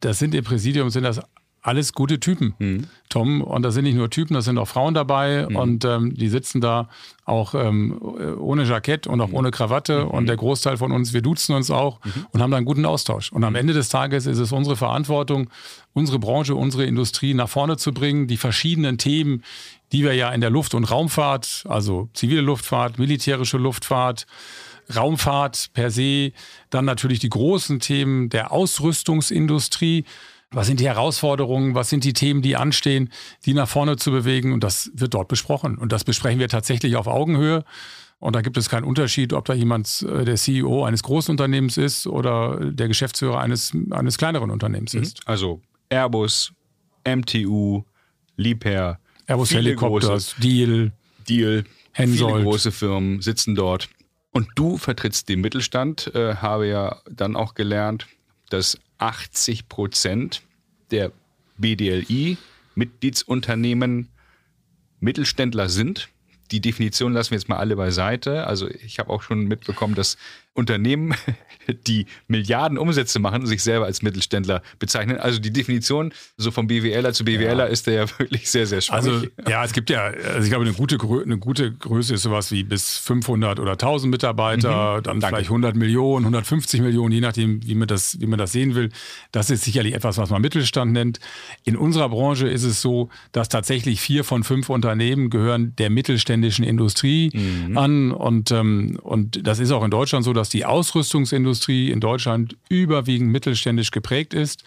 Das 0.00 0.18
sind 0.18 0.34
im 0.34 0.44
Präsidium 0.44 0.88
sind 0.88 1.02
das 1.04 1.20
alles 1.62 1.92
gute 1.92 2.20
Typen, 2.20 2.54
mhm. 2.58 2.86
Tom. 3.08 3.42
Und 3.42 3.62
da 3.62 3.70
sind 3.70 3.84
nicht 3.84 3.96
nur 3.96 4.10
Typen, 4.10 4.34
da 4.34 4.42
sind 4.42 4.58
auch 4.58 4.68
Frauen 4.68 4.94
dabei 4.94 5.46
mhm. 5.48 5.56
und 5.56 5.84
ähm, 5.84 6.14
die 6.14 6.28
sitzen 6.28 6.60
da 6.60 6.88
auch 7.24 7.54
ähm, 7.54 8.00
ohne 8.38 8.64
Jackett 8.64 9.06
und 9.06 9.20
auch 9.20 9.28
mhm. 9.28 9.34
ohne 9.34 9.50
Krawatte. 9.50 10.04
Mhm. 10.04 10.10
Und 10.10 10.26
der 10.26 10.36
Großteil 10.36 10.76
von 10.76 10.92
uns, 10.92 11.12
wir 11.12 11.22
duzen 11.22 11.54
uns 11.54 11.70
auch 11.70 12.00
mhm. 12.04 12.26
und 12.32 12.42
haben 12.42 12.50
da 12.50 12.56
einen 12.56 12.66
guten 12.66 12.86
Austausch. 12.86 13.32
Und 13.32 13.44
am 13.44 13.54
Ende 13.54 13.72
des 13.72 13.88
Tages 13.88 14.26
ist 14.26 14.38
es 14.38 14.52
unsere 14.52 14.76
Verantwortung, 14.76 15.50
unsere 15.92 16.18
Branche, 16.18 16.54
unsere 16.54 16.84
Industrie 16.84 17.34
nach 17.34 17.48
vorne 17.48 17.76
zu 17.76 17.92
bringen, 17.92 18.28
die 18.28 18.36
verschiedenen 18.36 18.98
Themen, 18.98 19.42
die 19.92 20.04
wir 20.04 20.14
ja 20.14 20.30
in 20.30 20.40
der 20.40 20.50
Luft- 20.50 20.74
und 20.74 20.84
Raumfahrt, 20.84 21.64
also 21.68 22.08
zivile 22.14 22.42
Luftfahrt, 22.42 22.98
militärische 22.98 23.58
Luftfahrt, 23.58 24.26
Raumfahrt 24.94 25.70
per 25.74 25.90
se, 25.90 26.32
dann 26.70 26.84
natürlich 26.84 27.18
die 27.18 27.28
großen 27.28 27.80
Themen 27.80 28.30
der 28.30 28.52
Ausrüstungsindustrie. 28.52 30.04
Was 30.50 30.66
sind 30.66 30.80
die 30.80 30.86
Herausforderungen? 30.86 31.74
Was 31.74 31.90
sind 31.90 32.04
die 32.04 32.14
Themen, 32.14 32.40
die 32.40 32.56
anstehen, 32.56 33.10
die 33.44 33.52
nach 33.52 33.68
vorne 33.68 33.96
zu 33.96 34.10
bewegen? 34.10 34.52
Und 34.52 34.64
das 34.64 34.90
wird 34.94 35.14
dort 35.14 35.28
besprochen. 35.28 35.76
Und 35.76 35.92
das 35.92 36.04
besprechen 36.04 36.40
wir 36.40 36.48
tatsächlich 36.48 36.96
auf 36.96 37.06
Augenhöhe. 37.06 37.64
Und 38.20 38.34
da 38.34 38.40
gibt 38.40 38.56
es 38.56 38.68
keinen 38.68 38.84
Unterschied, 38.84 39.32
ob 39.32 39.44
da 39.44 39.54
jemand 39.54 40.02
äh, 40.02 40.24
der 40.24 40.36
CEO 40.36 40.84
eines 40.84 41.02
großen 41.02 41.30
Unternehmens 41.32 41.76
ist 41.76 42.06
oder 42.06 42.58
der 42.72 42.88
Geschäftsführer 42.88 43.38
eines, 43.38 43.72
eines 43.90 44.18
kleineren 44.18 44.50
Unternehmens 44.50 44.94
mhm. 44.94 45.02
ist. 45.02 45.20
Also 45.26 45.60
Airbus, 45.88 46.52
MTU, 47.06 47.84
Liebherr, 48.36 48.98
Airbus 49.26 49.52
Helikopters, 49.52 50.34
Deal, 50.38 50.92
Deal, 51.28 51.64
Hensoldt. 51.92 52.32
viele 52.32 52.44
große 52.44 52.72
Firmen 52.72 53.20
sitzen 53.20 53.54
dort. 53.54 53.88
Und 54.32 54.48
du 54.56 54.78
vertrittst 54.78 55.28
den 55.28 55.40
Mittelstand, 55.40 56.12
äh, 56.14 56.36
habe 56.36 56.66
ja 56.68 57.00
dann 57.10 57.36
auch 57.36 57.54
gelernt, 57.54 58.06
dass 58.50 58.78
80 58.98 59.68
Prozent 59.68 60.42
der 60.90 61.12
BDLI-Mitgliedsunternehmen 61.58 64.08
Mittelständler 65.00 65.68
sind 65.68 66.08
die 66.50 66.60
Definition 66.60 67.12
lassen 67.12 67.32
wir 67.32 67.38
jetzt 67.38 67.48
mal 67.48 67.58
alle 67.58 67.76
beiseite. 67.76 68.46
Also 68.46 68.68
ich 68.68 68.98
habe 68.98 69.10
auch 69.10 69.22
schon 69.22 69.46
mitbekommen, 69.46 69.94
dass 69.94 70.16
Unternehmen, 70.58 71.14
die 71.86 72.06
Milliarden 72.26 72.78
Umsätze 72.78 73.18
machen, 73.18 73.46
sich 73.46 73.62
selber 73.62 73.86
als 73.86 74.02
Mittelständler 74.02 74.62
bezeichnen. 74.78 75.18
Also 75.18 75.38
die 75.38 75.52
Definition 75.52 76.12
so 76.36 76.50
vom 76.50 76.66
BWLer 76.66 77.12
zu 77.12 77.24
BWLer 77.24 77.56
ja. 77.56 77.64
ist 77.64 77.86
da 77.86 77.92
ja 77.92 78.06
wirklich 78.18 78.50
sehr, 78.50 78.66
sehr 78.66 78.80
schwierig. 78.80 79.04
Also 79.04 79.26
ja, 79.48 79.64
es 79.64 79.72
gibt 79.72 79.88
ja, 79.90 80.04
also 80.04 80.42
ich 80.42 80.48
glaube, 80.48 80.64
eine 80.64 80.74
gute, 80.74 80.98
eine 80.98 81.38
gute 81.38 81.72
Größe 81.72 82.14
ist 82.14 82.22
sowas 82.22 82.50
wie 82.50 82.64
bis 82.64 82.98
500 82.98 83.60
oder 83.60 83.72
1000 83.72 84.10
Mitarbeiter, 84.10 84.98
mhm. 84.98 85.02
dann 85.04 85.20
Danke. 85.20 85.36
vielleicht 85.36 85.50
100 85.50 85.76
Millionen, 85.76 86.24
150 86.24 86.80
Millionen, 86.80 87.12
je 87.12 87.20
nachdem, 87.20 87.64
wie 87.66 87.74
man, 87.74 87.88
das, 87.88 88.20
wie 88.20 88.26
man 88.26 88.38
das 88.38 88.52
sehen 88.52 88.74
will. 88.74 88.90
Das 89.30 89.50
ist 89.50 89.62
sicherlich 89.62 89.94
etwas, 89.94 90.18
was 90.18 90.30
man 90.30 90.42
Mittelstand 90.42 90.92
nennt. 90.92 91.20
In 91.64 91.76
unserer 91.76 92.08
Branche 92.08 92.48
ist 92.48 92.64
es 92.64 92.82
so, 92.82 93.10
dass 93.32 93.48
tatsächlich 93.48 94.00
vier 94.00 94.24
von 94.24 94.42
fünf 94.42 94.70
Unternehmen 94.70 95.30
gehören 95.30 95.74
der 95.76 95.90
mittelständischen 95.90 96.64
Industrie 96.64 97.30
mhm. 97.32 97.78
an 97.78 98.12
und, 98.12 98.50
ähm, 98.50 98.98
und 99.02 99.46
das 99.46 99.60
ist 99.60 99.70
auch 99.70 99.84
in 99.84 99.90
Deutschland 99.90 100.24
so, 100.24 100.32
dass 100.32 100.47
dass 100.48 100.52
die 100.52 100.64
Ausrüstungsindustrie 100.64 101.90
in 101.90 102.00
Deutschland 102.00 102.56
überwiegend 102.70 103.30
mittelständisch 103.30 103.90
geprägt 103.90 104.32
ist. 104.32 104.64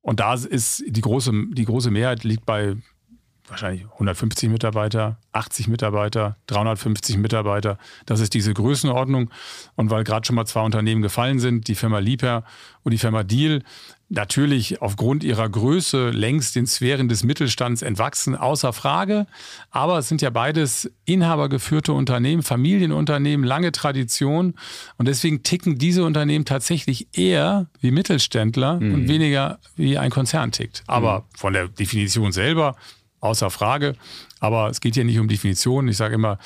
Und 0.00 0.20
da 0.20 0.32
ist 0.32 0.82
die 0.86 1.00
große, 1.02 1.32
die 1.50 1.66
große 1.66 1.90
Mehrheit 1.90 2.24
liegt 2.24 2.46
bei 2.46 2.76
wahrscheinlich 3.46 3.84
150 3.92 4.48
Mitarbeiter, 4.48 5.18
80 5.32 5.68
Mitarbeiter, 5.68 6.38
350 6.46 7.18
Mitarbeiter. 7.18 7.76
Das 8.06 8.20
ist 8.20 8.32
diese 8.32 8.54
Größenordnung. 8.54 9.28
Und 9.76 9.90
weil 9.90 10.02
gerade 10.02 10.26
schon 10.26 10.36
mal 10.36 10.46
zwei 10.46 10.62
Unternehmen 10.62 11.02
gefallen 11.02 11.38
sind, 11.38 11.68
die 11.68 11.74
Firma 11.74 11.98
Liebherr 11.98 12.44
und 12.82 12.92
die 12.92 12.98
Firma 12.98 13.22
Deal, 13.22 13.62
natürlich 14.12 14.82
aufgrund 14.82 15.24
ihrer 15.24 15.48
Größe 15.48 16.10
längst 16.10 16.54
den 16.54 16.66
Sphären 16.66 17.08
des 17.08 17.24
Mittelstands 17.24 17.82
entwachsen, 17.82 18.36
außer 18.36 18.72
Frage. 18.72 19.26
Aber 19.70 19.98
es 19.98 20.08
sind 20.08 20.22
ja 20.22 20.30
beides 20.30 20.90
inhabergeführte 21.04 21.92
Unternehmen, 21.92 22.42
Familienunternehmen, 22.42 23.44
lange 23.44 23.72
Tradition. 23.72 24.54
Und 24.98 25.08
deswegen 25.08 25.42
ticken 25.42 25.78
diese 25.78 26.04
Unternehmen 26.04 26.44
tatsächlich 26.44 27.08
eher 27.12 27.66
wie 27.80 27.90
Mittelständler 27.90 28.78
mhm. 28.78 28.94
und 28.94 29.08
weniger 29.08 29.58
wie 29.76 29.96
ein 29.98 30.10
Konzern 30.10 30.52
tickt. 30.52 30.84
Aber 30.86 31.20
mhm. 31.20 31.36
von 31.36 31.52
der 31.54 31.68
Definition 31.68 32.32
selber 32.32 32.76
außer 33.20 33.50
Frage. 33.50 33.94
Aber 34.42 34.68
es 34.68 34.80
geht 34.80 34.94
hier 34.94 35.04
nicht 35.04 35.20
um 35.20 35.28
Definition. 35.28 35.86
Ich 35.86 35.96
sage 35.96 36.16
immer, 36.16 36.36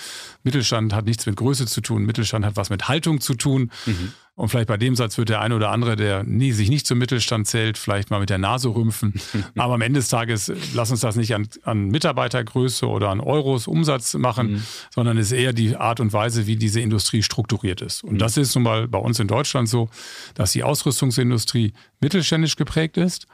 Mittelstand 0.43 0.93
hat 0.93 1.07
nichts 1.07 1.25
mit 1.25 1.35
Größe 1.37 1.65
zu 1.65 1.81
tun. 1.81 2.05
Mittelstand 2.05 2.45
hat 2.45 2.55
was 2.55 2.69
mit 2.69 2.89
Haltung 2.89 3.23
zu 3.23 3.35
tun. 3.35 3.71
Mhm. 3.87 4.13
Und 4.35 4.51
vielleicht 4.51 4.69
bei 4.69 4.77
dem 4.77 4.95
Satz 4.95 5.17
wird 5.17 5.31
der 5.31 5.41
eine 5.41 5.57
oder 5.57 5.71
andere, 5.71 5.97
der 5.97 6.23
nie, 6.23 6.53
sich 6.53 6.69
nicht 6.69 6.87
zum 6.87 6.99
Mittelstand 6.99 7.47
zählt, 7.47 7.79
vielleicht 7.79 8.11
mal 8.11 8.21
mit 8.21 8.29
der 8.29 8.37
Nase 8.37 8.69
rümpfen. 8.69 9.15
Aber 9.57 9.73
am 9.73 9.81
Ende 9.81 9.99
des 10.01 10.11
Tages 10.11 10.53
lass 10.75 10.91
uns 10.91 11.01
das 11.01 11.17
nicht 11.17 11.35
an, 11.35 11.49
an 11.63 11.89
Mitarbeitergröße 11.89 12.87
oder 12.87 13.09
an 13.09 13.21
Euros 13.21 13.67
Umsatz 13.67 14.13
machen, 14.13 14.53
mhm. 14.53 14.63
sondern 14.95 15.17
es 15.17 15.33
ist 15.33 15.39
eher 15.39 15.55
die 15.55 15.75
Art 15.75 15.99
und 15.99 16.13
Weise, 16.13 16.47
wie 16.47 16.57
diese 16.57 16.83
Industrie 16.83 17.23
strukturiert 17.23 17.81
ist. 17.81 18.05
Und 18.05 18.15
mhm. 18.15 18.19
das 18.19 18.37
ist 18.37 18.55
nun 18.55 18.65
mal 18.65 18.89
bei 18.89 18.99
uns 18.99 19.19
in 19.21 19.27
Deutschland 19.27 19.71
so, 19.71 19.89
dass 20.35 20.53
die 20.53 20.65
Ausrüstungsindustrie 20.65 21.73
mittelständisch 22.01 22.57
geprägt 22.57 22.99
ist. 22.99 23.27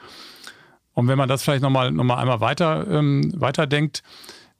Und 0.94 1.08
wenn 1.08 1.18
man 1.18 1.28
das 1.28 1.42
vielleicht 1.42 1.62
nochmal 1.62 1.90
noch 1.90 2.04
mal 2.04 2.18
einmal 2.18 2.40
weiter, 2.40 2.86
ähm, 2.88 3.32
weiterdenkt, 3.34 4.04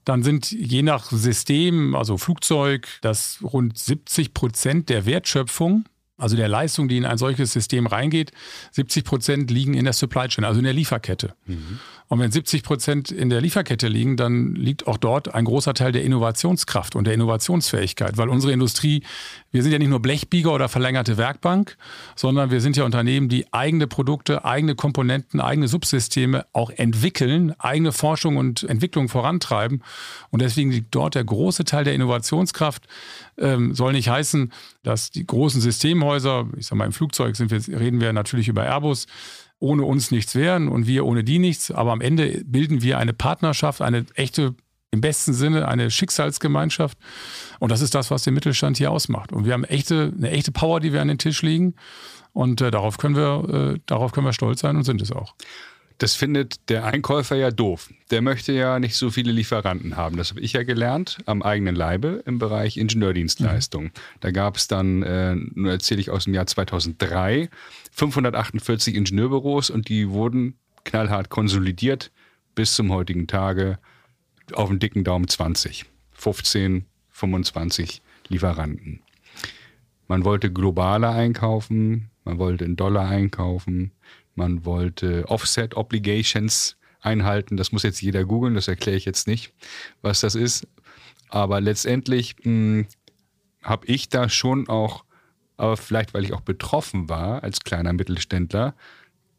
dann 0.05 0.23
sind 0.23 0.51
je 0.51 0.83
nach 0.83 1.11
System, 1.11 1.95
also 1.95 2.19
Flugzeug, 2.19 2.89
das 3.03 3.39
rund 3.43 3.79
70 3.79 4.35
Prozent 4.35 4.89
der 4.89 5.07
Wertschöpfung 5.07 5.85
also 6.23 6.37
der 6.37 6.47
Leistung, 6.47 6.89
die 6.89 6.99
in 6.99 7.05
ein 7.05 7.19
solches 7.19 7.53
System 7.53 7.87
reingeht, 7.87 8.31
70 8.71 9.05
Prozent 9.05 9.51
liegen 9.51 9.75
in 9.75 9.85
der 9.85 9.93
Supply 9.93 10.29
Chain, 10.29 10.45
also 10.45 10.59
in 10.59 10.65
der 10.65 10.73
Lieferkette. 10.73 11.35
Mhm. 11.47 11.81
Und 12.13 12.19
wenn 12.19 12.31
70 12.31 12.63
Prozent 12.63 13.11
in 13.11 13.31
der 13.31 13.41
Lieferkette 13.41 13.89
liegen, 13.89 14.19
dann 14.19 14.55
liegt 14.55 14.87
auch 14.87 14.99
dort 14.99 15.35
ein 15.35 15.47
großer 15.47 15.73
Teil 15.73 15.93
der 15.93 16.05
Innovationskraft 16.05 16.95
und 16.95 17.07
der 17.07 17.15
Innovationsfähigkeit, 17.15 18.19
weil 18.19 18.29
unsere 18.29 18.53
Industrie, 18.53 19.03
wir 19.51 19.63
sind 19.63 19.73
ja 19.73 19.79
nicht 19.79 19.89
nur 19.89 20.03
Blechbieger 20.03 20.53
oder 20.53 20.69
verlängerte 20.69 21.17
Werkbank, 21.17 21.79
sondern 22.15 22.51
wir 22.51 22.61
sind 22.61 22.77
ja 22.77 22.85
Unternehmen, 22.85 23.31
die 23.31 23.51
eigene 23.55 23.87
Produkte, 23.87 24.45
eigene 24.45 24.75
Komponenten, 24.75 25.41
eigene 25.41 25.69
Subsysteme 25.69 26.45
auch 26.53 26.69
entwickeln, 26.69 27.59
eigene 27.59 27.93
Forschung 27.93 28.37
und 28.37 28.63
Entwicklung 28.65 29.09
vorantreiben. 29.09 29.83
Und 30.29 30.43
deswegen 30.43 30.71
liegt 30.71 30.95
dort 30.95 31.15
der 31.15 31.25
große 31.25 31.65
Teil 31.65 31.85
der 31.85 31.95
Innovationskraft. 31.95 32.89
Ähm, 33.39 33.75
soll 33.75 33.93
nicht 33.93 34.11
heißen, 34.11 34.53
dass 34.83 35.13
die 35.13 35.27
großen 35.27 35.63
Systemhäuser, 35.63 36.47
ich 36.59 36.67
sage 36.67 36.77
mal 36.77 36.85
im 36.85 36.93
Flugzeug 36.93 37.37
sind 37.37 37.51
wir, 37.51 37.81
reden 37.81 38.03
wir 38.03 38.13
natürlich 38.13 38.49
über 38.49 38.65
Airbus, 38.65 39.07
ohne 39.63 39.85
uns 39.85 40.11
nichts 40.11 40.35
wären 40.35 40.69
und 40.69 40.87
wir 40.87 41.07
ohne 41.07 41.23
die 41.23 41.39
nichts. 41.39 41.71
Aber 41.71 41.93
am 41.93 42.01
Ende 42.01 42.43
bilden 42.45 42.83
wir 42.83 42.99
eine 42.99 43.13
Partnerschaft, 43.13 43.81
eine 43.81 44.05
echte, 44.15 44.55
im 44.91 45.01
besten 45.01 45.33
Sinne, 45.33 45.69
eine 45.69 45.91
Schicksalsgemeinschaft. 45.91 46.99
Und 47.61 47.71
das 47.71 47.81
ist 47.81 47.95
das, 47.95 48.11
was 48.11 48.25
den 48.25 48.35
Mittelstand 48.35 48.77
hier 48.77 48.91
ausmacht. 48.91 49.33
Und 49.33 49.47
wir 49.47 49.53
haben 49.53 49.65
echte, 49.65 50.13
eine 50.17 50.31
echte 50.31 50.51
Power, 50.51 50.81
die 50.81 50.93
wir 50.93 51.01
an 51.01 51.09
den 51.09 51.19
Tisch 51.19 51.43
legen. 51.43 51.77
Und 52.33 52.61
äh, 52.61 52.71
darauf, 52.71 52.99
können 52.99 53.15
wir, 53.15 53.75
äh, 53.75 53.79
darauf 53.87 54.13
können 54.13 54.27
wir 54.27 54.33
stolz 54.33 54.61
sein 54.61 54.77
und 54.77 54.83
sind 54.83 55.01
es 55.01 55.13
auch. 55.13 55.35
Das 55.99 56.15
findet 56.15 56.69
der 56.69 56.85
Einkäufer 56.85 57.37
ja 57.37 57.51
doof. 57.51 57.91
Der 58.11 58.23
möchte 58.23 58.53
ja 58.53 58.79
nicht 58.79 58.97
so 58.97 59.11
viele 59.11 59.33
Lieferanten 59.33 59.97
haben. 59.97 60.17
Das 60.17 60.31
habe 60.31 60.41
ich 60.41 60.53
ja 60.53 60.63
gelernt 60.63 61.19
am 61.27 61.43
eigenen 61.43 61.75
Leibe 61.75 62.23
im 62.27 62.39
Bereich 62.39 62.77
Ingenieurdienstleistung. 62.77 63.85
Mhm. 63.85 63.93
Da 64.21 64.31
gab 64.31 64.57
es 64.57 64.69
dann, 64.69 65.03
äh, 65.03 65.35
nur 65.35 65.73
erzähle 65.73 66.01
ich 66.01 66.11
aus 66.11 66.25
dem 66.25 66.35
Jahr 66.35 66.47
2003, 66.47 67.49
548 67.93 68.95
Ingenieurbüros 68.95 69.71
und 69.71 69.89
die 69.89 70.11
wurden 70.11 70.59
knallhart 70.85 71.29
konsolidiert 71.29 72.11
bis 72.55 72.75
zum 72.75 72.93
heutigen 72.93 73.27
Tage 73.27 73.79
auf 74.53 74.69
den 74.69 74.79
dicken 74.79 75.05
Daumen 75.05 75.29
20. 75.29 75.87
15, 76.13 76.87
25 77.11 78.03
Lieferanten. 78.29 79.01
Man 80.09 80.25
wollte 80.25 80.53
globaler 80.53 81.11
einkaufen, 81.11 82.11
man 82.25 82.39
wollte 82.39 82.65
in 82.65 82.77
Dollar 82.77 83.09
einkaufen, 83.09 83.93
man 84.35 84.65
wollte 84.65 85.29
Offset 85.29 85.77
Obligations 85.77 86.77
einhalten. 87.01 87.57
Das 87.57 87.73
muss 87.73 87.83
jetzt 87.83 88.01
jeder 88.01 88.25
googeln, 88.25 88.55
das 88.55 88.69
erkläre 88.69 88.97
ich 88.97 89.05
jetzt 89.05 89.27
nicht, 89.27 89.53
was 90.01 90.21
das 90.21 90.35
ist. 90.35 90.67
Aber 91.29 91.61
letztendlich 91.61 92.37
hm, 92.43 92.87
habe 93.63 93.87
ich 93.87 94.09
da 94.09 94.29
schon 94.29 94.69
auch, 94.69 95.05
aber 95.57 95.77
vielleicht 95.77 96.15
weil 96.15 96.25
ich 96.25 96.33
auch 96.33 96.41
betroffen 96.41 97.09
war 97.09 97.43
als 97.43 97.61
kleiner 97.61 97.93
Mittelständler, 97.93 98.75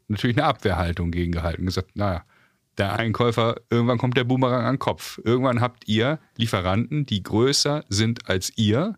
natürlich 0.08 0.36
eine 0.36 0.46
Abwehrhaltung 0.46 1.10
gegengehalten. 1.10 1.66
Gesagt, 1.66 1.96
naja, 1.96 2.24
der 2.78 2.94
Einkäufer, 2.94 3.56
irgendwann 3.70 3.98
kommt 3.98 4.16
der 4.16 4.24
Boomerang 4.24 4.64
an 4.64 4.74
den 4.74 4.78
Kopf. 4.80 5.20
Irgendwann 5.22 5.60
habt 5.60 5.86
ihr 5.86 6.18
Lieferanten, 6.36 7.06
die 7.06 7.22
größer 7.22 7.84
sind 7.88 8.28
als 8.28 8.52
ihr. 8.56 8.96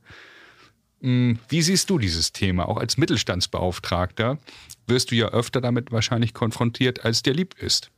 Hm, 1.01 1.39
wie 1.49 1.63
siehst 1.63 1.91
du 1.91 1.99
dieses 1.99 2.33
Thema, 2.33 2.69
auch 2.69 2.79
als 2.79 2.97
Mittelstandsbeauftragter? 2.97 4.39
wirst 4.87 5.11
du 5.11 5.15
ja 5.15 5.29
öfter 5.29 5.61
damit 5.61 5.93
wahrscheinlich 5.93 6.35
konfrontiert, 6.35 7.05
als 7.05 7.23
dir 7.23 7.35
lieb 7.35 7.55
ist. 7.59 7.91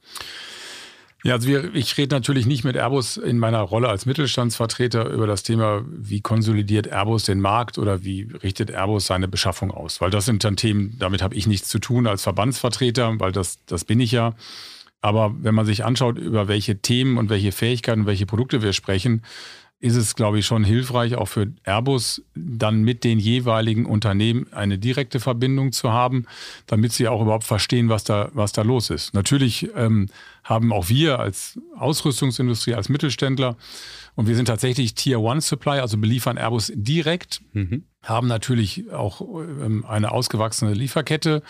Ja, 1.24 1.34
also 1.34 1.48
wir, 1.48 1.74
ich 1.74 1.98
rede 1.98 2.14
natürlich 2.14 2.46
nicht 2.46 2.62
mit 2.62 2.76
Airbus 2.76 3.16
in 3.16 3.38
meiner 3.38 3.60
Rolle 3.60 3.88
als 3.88 4.06
Mittelstandsvertreter 4.06 5.10
über 5.10 5.26
das 5.26 5.42
Thema, 5.42 5.84
wie 5.88 6.20
konsolidiert 6.20 6.86
Airbus 6.86 7.24
den 7.24 7.40
Markt 7.40 7.76
oder 7.76 8.04
wie 8.04 8.28
richtet 8.42 8.70
Airbus 8.70 9.06
seine 9.06 9.26
Beschaffung 9.26 9.72
aus. 9.72 10.00
Weil 10.00 10.10
das 10.10 10.26
sind 10.26 10.44
dann 10.44 10.56
Themen, 10.56 10.96
damit 10.98 11.20
habe 11.20 11.34
ich 11.34 11.48
nichts 11.48 11.68
zu 11.68 11.80
tun 11.80 12.06
als 12.06 12.22
Verbandsvertreter, 12.22 13.18
weil 13.18 13.32
das, 13.32 13.58
das 13.66 13.84
bin 13.84 13.98
ich 13.98 14.12
ja. 14.12 14.34
Aber 15.00 15.34
wenn 15.40 15.56
man 15.56 15.66
sich 15.66 15.84
anschaut, 15.84 16.18
über 16.18 16.46
welche 16.46 16.78
Themen 16.78 17.18
und 17.18 17.30
welche 17.30 17.50
Fähigkeiten 17.50 18.02
und 18.02 18.06
welche 18.06 18.26
Produkte 18.26 18.62
wir 18.62 18.72
sprechen, 18.72 19.22
ist 19.80 19.94
es, 19.94 20.16
glaube 20.16 20.40
ich, 20.40 20.46
schon 20.46 20.64
hilfreich, 20.64 21.14
auch 21.14 21.26
für 21.28 21.52
Airbus 21.64 22.22
dann 22.34 22.82
mit 22.82 23.04
den 23.04 23.20
jeweiligen 23.20 23.86
Unternehmen 23.86 24.46
eine 24.52 24.76
direkte 24.76 25.20
Verbindung 25.20 25.70
zu 25.70 25.92
haben, 25.92 26.26
damit 26.66 26.92
sie 26.92 27.06
auch 27.06 27.22
überhaupt 27.22 27.44
verstehen, 27.44 27.88
was 27.88 28.02
da, 28.02 28.30
was 28.32 28.52
da 28.52 28.62
los 28.62 28.90
ist. 28.90 29.14
Natürlich 29.14 29.68
ähm, 29.76 30.08
haben 30.42 30.72
auch 30.72 30.88
wir 30.88 31.20
als 31.20 31.60
Ausrüstungsindustrie, 31.76 32.74
als 32.74 32.88
Mittelständler 32.88 33.56
und 34.18 34.26
wir 34.26 34.34
sind 34.34 34.46
tatsächlich 34.46 34.96
Tier 34.96 35.20
One 35.20 35.40
Supply, 35.40 35.78
also 35.78 35.96
beliefern 35.96 36.38
Airbus 36.38 36.72
direkt, 36.74 37.40
mhm. 37.52 37.84
haben 38.02 38.26
natürlich 38.26 38.90
auch 38.90 39.20
ähm, 39.20 39.84
eine 39.86 40.10
ausgewachsene 40.10 40.74
Lieferkette, 40.74 41.40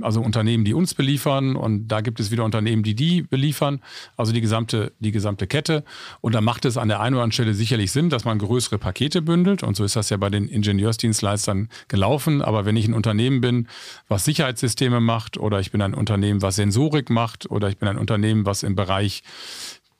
also 0.00 0.20
Unternehmen, 0.20 0.64
die 0.64 0.72
uns 0.72 0.94
beliefern 0.94 1.56
und 1.56 1.88
da 1.88 2.00
gibt 2.00 2.20
es 2.20 2.30
wieder 2.30 2.44
Unternehmen, 2.44 2.84
die 2.84 2.94
die 2.94 3.22
beliefern, 3.22 3.80
also 4.16 4.32
die 4.32 4.40
gesamte, 4.40 4.92
die 5.00 5.10
gesamte 5.10 5.48
Kette. 5.48 5.82
Und 6.20 6.36
da 6.36 6.40
macht 6.40 6.64
es 6.64 6.76
an 6.76 6.86
der 6.86 7.00
einen 7.00 7.16
oder 7.16 7.24
anderen 7.24 7.32
Stelle 7.32 7.54
sicherlich 7.54 7.90
Sinn, 7.90 8.08
dass 8.08 8.24
man 8.24 8.38
größere 8.38 8.78
Pakete 8.78 9.20
bündelt 9.20 9.64
und 9.64 9.76
so 9.76 9.82
ist 9.82 9.96
das 9.96 10.08
ja 10.10 10.16
bei 10.16 10.30
den 10.30 10.46
Ingenieursdienstleistern 10.46 11.70
gelaufen. 11.88 12.40
Aber 12.40 12.64
wenn 12.66 12.76
ich 12.76 12.86
ein 12.86 12.94
Unternehmen 12.94 13.40
bin, 13.40 13.66
was 14.06 14.24
Sicherheitssysteme 14.24 15.00
macht 15.00 15.38
oder 15.38 15.58
ich 15.58 15.72
bin 15.72 15.82
ein 15.82 15.92
Unternehmen, 15.92 16.40
was 16.40 16.54
Sensorik 16.54 17.10
macht 17.10 17.50
oder 17.50 17.68
ich 17.68 17.78
bin 17.78 17.88
ein 17.88 17.98
Unternehmen, 17.98 18.46
was 18.46 18.62
im 18.62 18.76
Bereich 18.76 19.24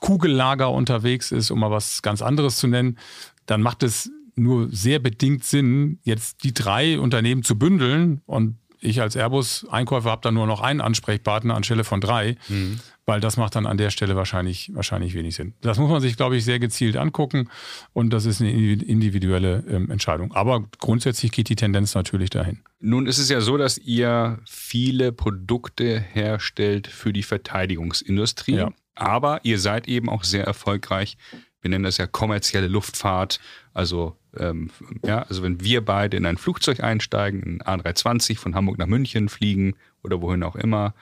Kugellager 0.03 0.71
unterwegs 0.71 1.31
ist, 1.31 1.51
um 1.53 1.61
mal 1.61 1.71
was 1.71 2.03
ganz 2.03 2.23
anderes 2.23 2.57
zu 2.57 2.67
nennen, 2.67 2.99
dann 3.47 3.63
macht 3.63 3.85
es 3.85 4.11
nur 4.35 4.69
sehr 4.71 4.99
bedingt 4.99 5.45
Sinn, 5.45 6.01
jetzt 6.03 6.43
die 6.43 6.53
drei 6.53 6.99
Unternehmen 6.99 7.45
zu 7.45 7.57
bündeln 7.59 8.21
und 8.27 8.57
ich 8.81 9.01
als 9.01 9.15
Airbus-Einkäufer 9.15 10.11
habe 10.11 10.23
dann 10.23 10.35
nur 10.35 10.49
noch 10.49 10.61
einen 10.61 10.81
Ansprechpartner 10.81 11.55
anstelle 11.55 11.85
von 11.85 12.01
drei, 12.01 12.37
mhm. 12.49 12.81
weil 13.07 13.21
das 13.21 13.37
macht 13.37 13.55
dann 13.55 13.65
an 13.65 13.77
der 13.77 13.91
Stelle 13.91 14.17
wahrscheinlich, 14.17 14.73
wahrscheinlich 14.75 15.15
wenig 15.15 15.37
Sinn. 15.37 15.55
Das 15.61 15.79
muss 15.79 15.89
man 15.89 16.01
sich, 16.01 16.17
glaube 16.17 16.37
ich, 16.37 16.45
sehr 16.45 16.59
gezielt 16.59 16.97
angucken 16.97 17.49
und 17.93 18.11
das 18.11 18.27
ist 18.27 18.41
eine 18.41 18.51
individuelle 18.51 19.63
ähm, 19.69 19.89
Entscheidung. 19.89 20.33
Aber 20.33 20.65
grundsätzlich 20.81 21.31
geht 21.31 21.49
die 21.49 21.55
Tendenz 21.55 21.95
natürlich 21.95 22.31
dahin. 22.31 22.59
Nun 22.81 23.07
ist 23.07 23.19
es 23.19 23.29
ja 23.29 23.41
so, 23.41 23.57
dass 23.57 23.79
ihr 23.79 24.41
viele 24.47 25.13
Produkte 25.13 26.01
herstellt 26.01 26.89
für 26.89 27.13
die 27.13 27.23
Verteidigungsindustrie. 27.23 28.57
Ja. 28.57 28.73
Aber 28.95 29.41
ihr 29.45 29.59
seid 29.59 29.89
eben 29.89 30.09
auch 30.09 30.25
sehr 30.25 30.45
erfolgreich. 30.45 31.17
Wir 31.61 31.71
nennen 31.71 31.85
das 31.85 31.97
ja 31.97 32.07
kommerzielle 32.07 32.69
Luftfahrt. 32.69 33.41
Also, 33.73 34.17
ähm, 34.37 34.71
ja, 35.05 35.23
also 35.23 35.43
wenn 35.43 35.61
wir 35.61 35.85
beide 35.85 36.17
in 36.17 36.27
ein 36.27 36.37
Flugzeug 36.37 36.81
einsteigen, 36.81 37.43
in 37.43 37.63
A320 37.63 38.39
von 38.39 38.55
Hamburg 38.55 38.79
nach 38.79 38.87
München 38.87 39.29
fliegen 39.29 39.75
oder 40.03 40.21
wohin 40.21 40.43
auch 40.43 40.57
immer, 40.57 40.95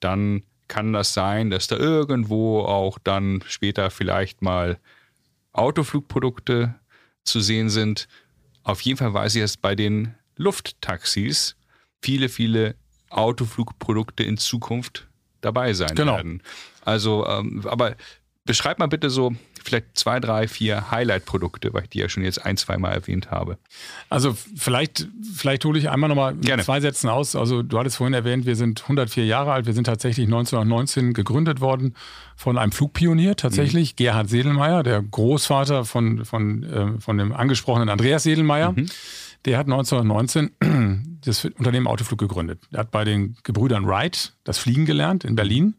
dann 0.00 0.42
kann 0.68 0.92
das 0.92 1.14
sein, 1.14 1.50
dass 1.50 1.68
da 1.68 1.76
irgendwo 1.76 2.60
auch 2.60 2.98
dann 2.98 3.42
später 3.46 3.90
vielleicht 3.90 4.42
mal 4.42 4.78
Autoflugprodukte 5.52 6.74
zu 7.22 7.40
sehen 7.40 7.70
sind. 7.70 8.08
Auf 8.62 8.80
jeden 8.80 8.98
Fall 8.98 9.14
weiß 9.14 9.36
ich, 9.36 9.42
dass 9.42 9.56
bei 9.56 9.74
den 9.74 10.14
Lufttaxis 10.36 11.56
viele, 12.02 12.28
viele 12.28 12.74
Autoflugprodukte 13.10 14.24
in 14.24 14.36
Zukunft 14.36 15.08
dabei 15.40 15.72
sein 15.72 15.94
genau. 15.94 16.16
werden. 16.16 16.42
Also, 16.86 17.26
ähm, 17.26 17.62
aber 17.66 17.96
beschreib 18.46 18.78
mal 18.78 18.86
bitte 18.86 19.10
so 19.10 19.34
vielleicht 19.62 19.98
zwei, 19.98 20.20
drei, 20.20 20.46
vier 20.46 20.90
Highlight-Produkte, 20.90 21.74
weil 21.74 21.82
ich 21.82 21.88
die 21.90 21.98
ja 21.98 22.08
schon 22.08 22.22
jetzt 22.22 22.44
ein, 22.46 22.56
zwei 22.56 22.78
Mal 22.78 22.92
erwähnt 22.92 23.30
habe. 23.32 23.58
Also 24.08 24.36
vielleicht, 24.56 25.08
vielleicht 25.34 25.64
hole 25.64 25.78
ich 25.78 25.90
einmal 25.90 26.08
nochmal 26.08 26.36
zwei 26.62 26.80
Sätzen 26.80 27.08
aus. 27.08 27.34
Also 27.34 27.62
du 27.62 27.78
hattest 27.78 27.96
vorhin 27.96 28.14
erwähnt, 28.14 28.46
wir 28.46 28.54
sind 28.54 28.82
104 28.82 29.26
Jahre 29.26 29.52
alt. 29.52 29.66
Wir 29.66 29.72
sind 29.72 29.84
tatsächlich 29.84 30.26
1919 30.26 31.12
gegründet 31.12 31.60
worden 31.60 31.94
von 32.36 32.56
einem 32.56 32.70
Flugpionier, 32.70 33.34
tatsächlich, 33.36 33.92
mhm. 33.92 33.96
Gerhard 33.96 34.30
Sedelmeier, 34.30 34.84
der 34.84 35.02
Großvater 35.02 35.84
von, 35.84 36.24
von, 36.24 36.62
äh, 36.62 37.00
von 37.00 37.18
dem 37.18 37.32
angesprochenen 37.32 37.88
Andreas 37.88 38.22
Sedelmeier. 38.22 38.72
Mhm. 38.72 38.86
Der 39.44 39.58
hat 39.58 39.66
1919 39.66 41.18
das 41.24 41.44
Unternehmen 41.44 41.88
Autoflug 41.88 42.18
gegründet. 42.18 42.60
Er 42.70 42.80
hat 42.80 42.92
bei 42.92 43.04
den 43.04 43.36
Gebrüdern 43.42 43.86
Wright 43.86 44.32
das 44.44 44.58
Fliegen 44.58 44.86
gelernt 44.86 45.24
in 45.24 45.34
Berlin, 45.34 45.74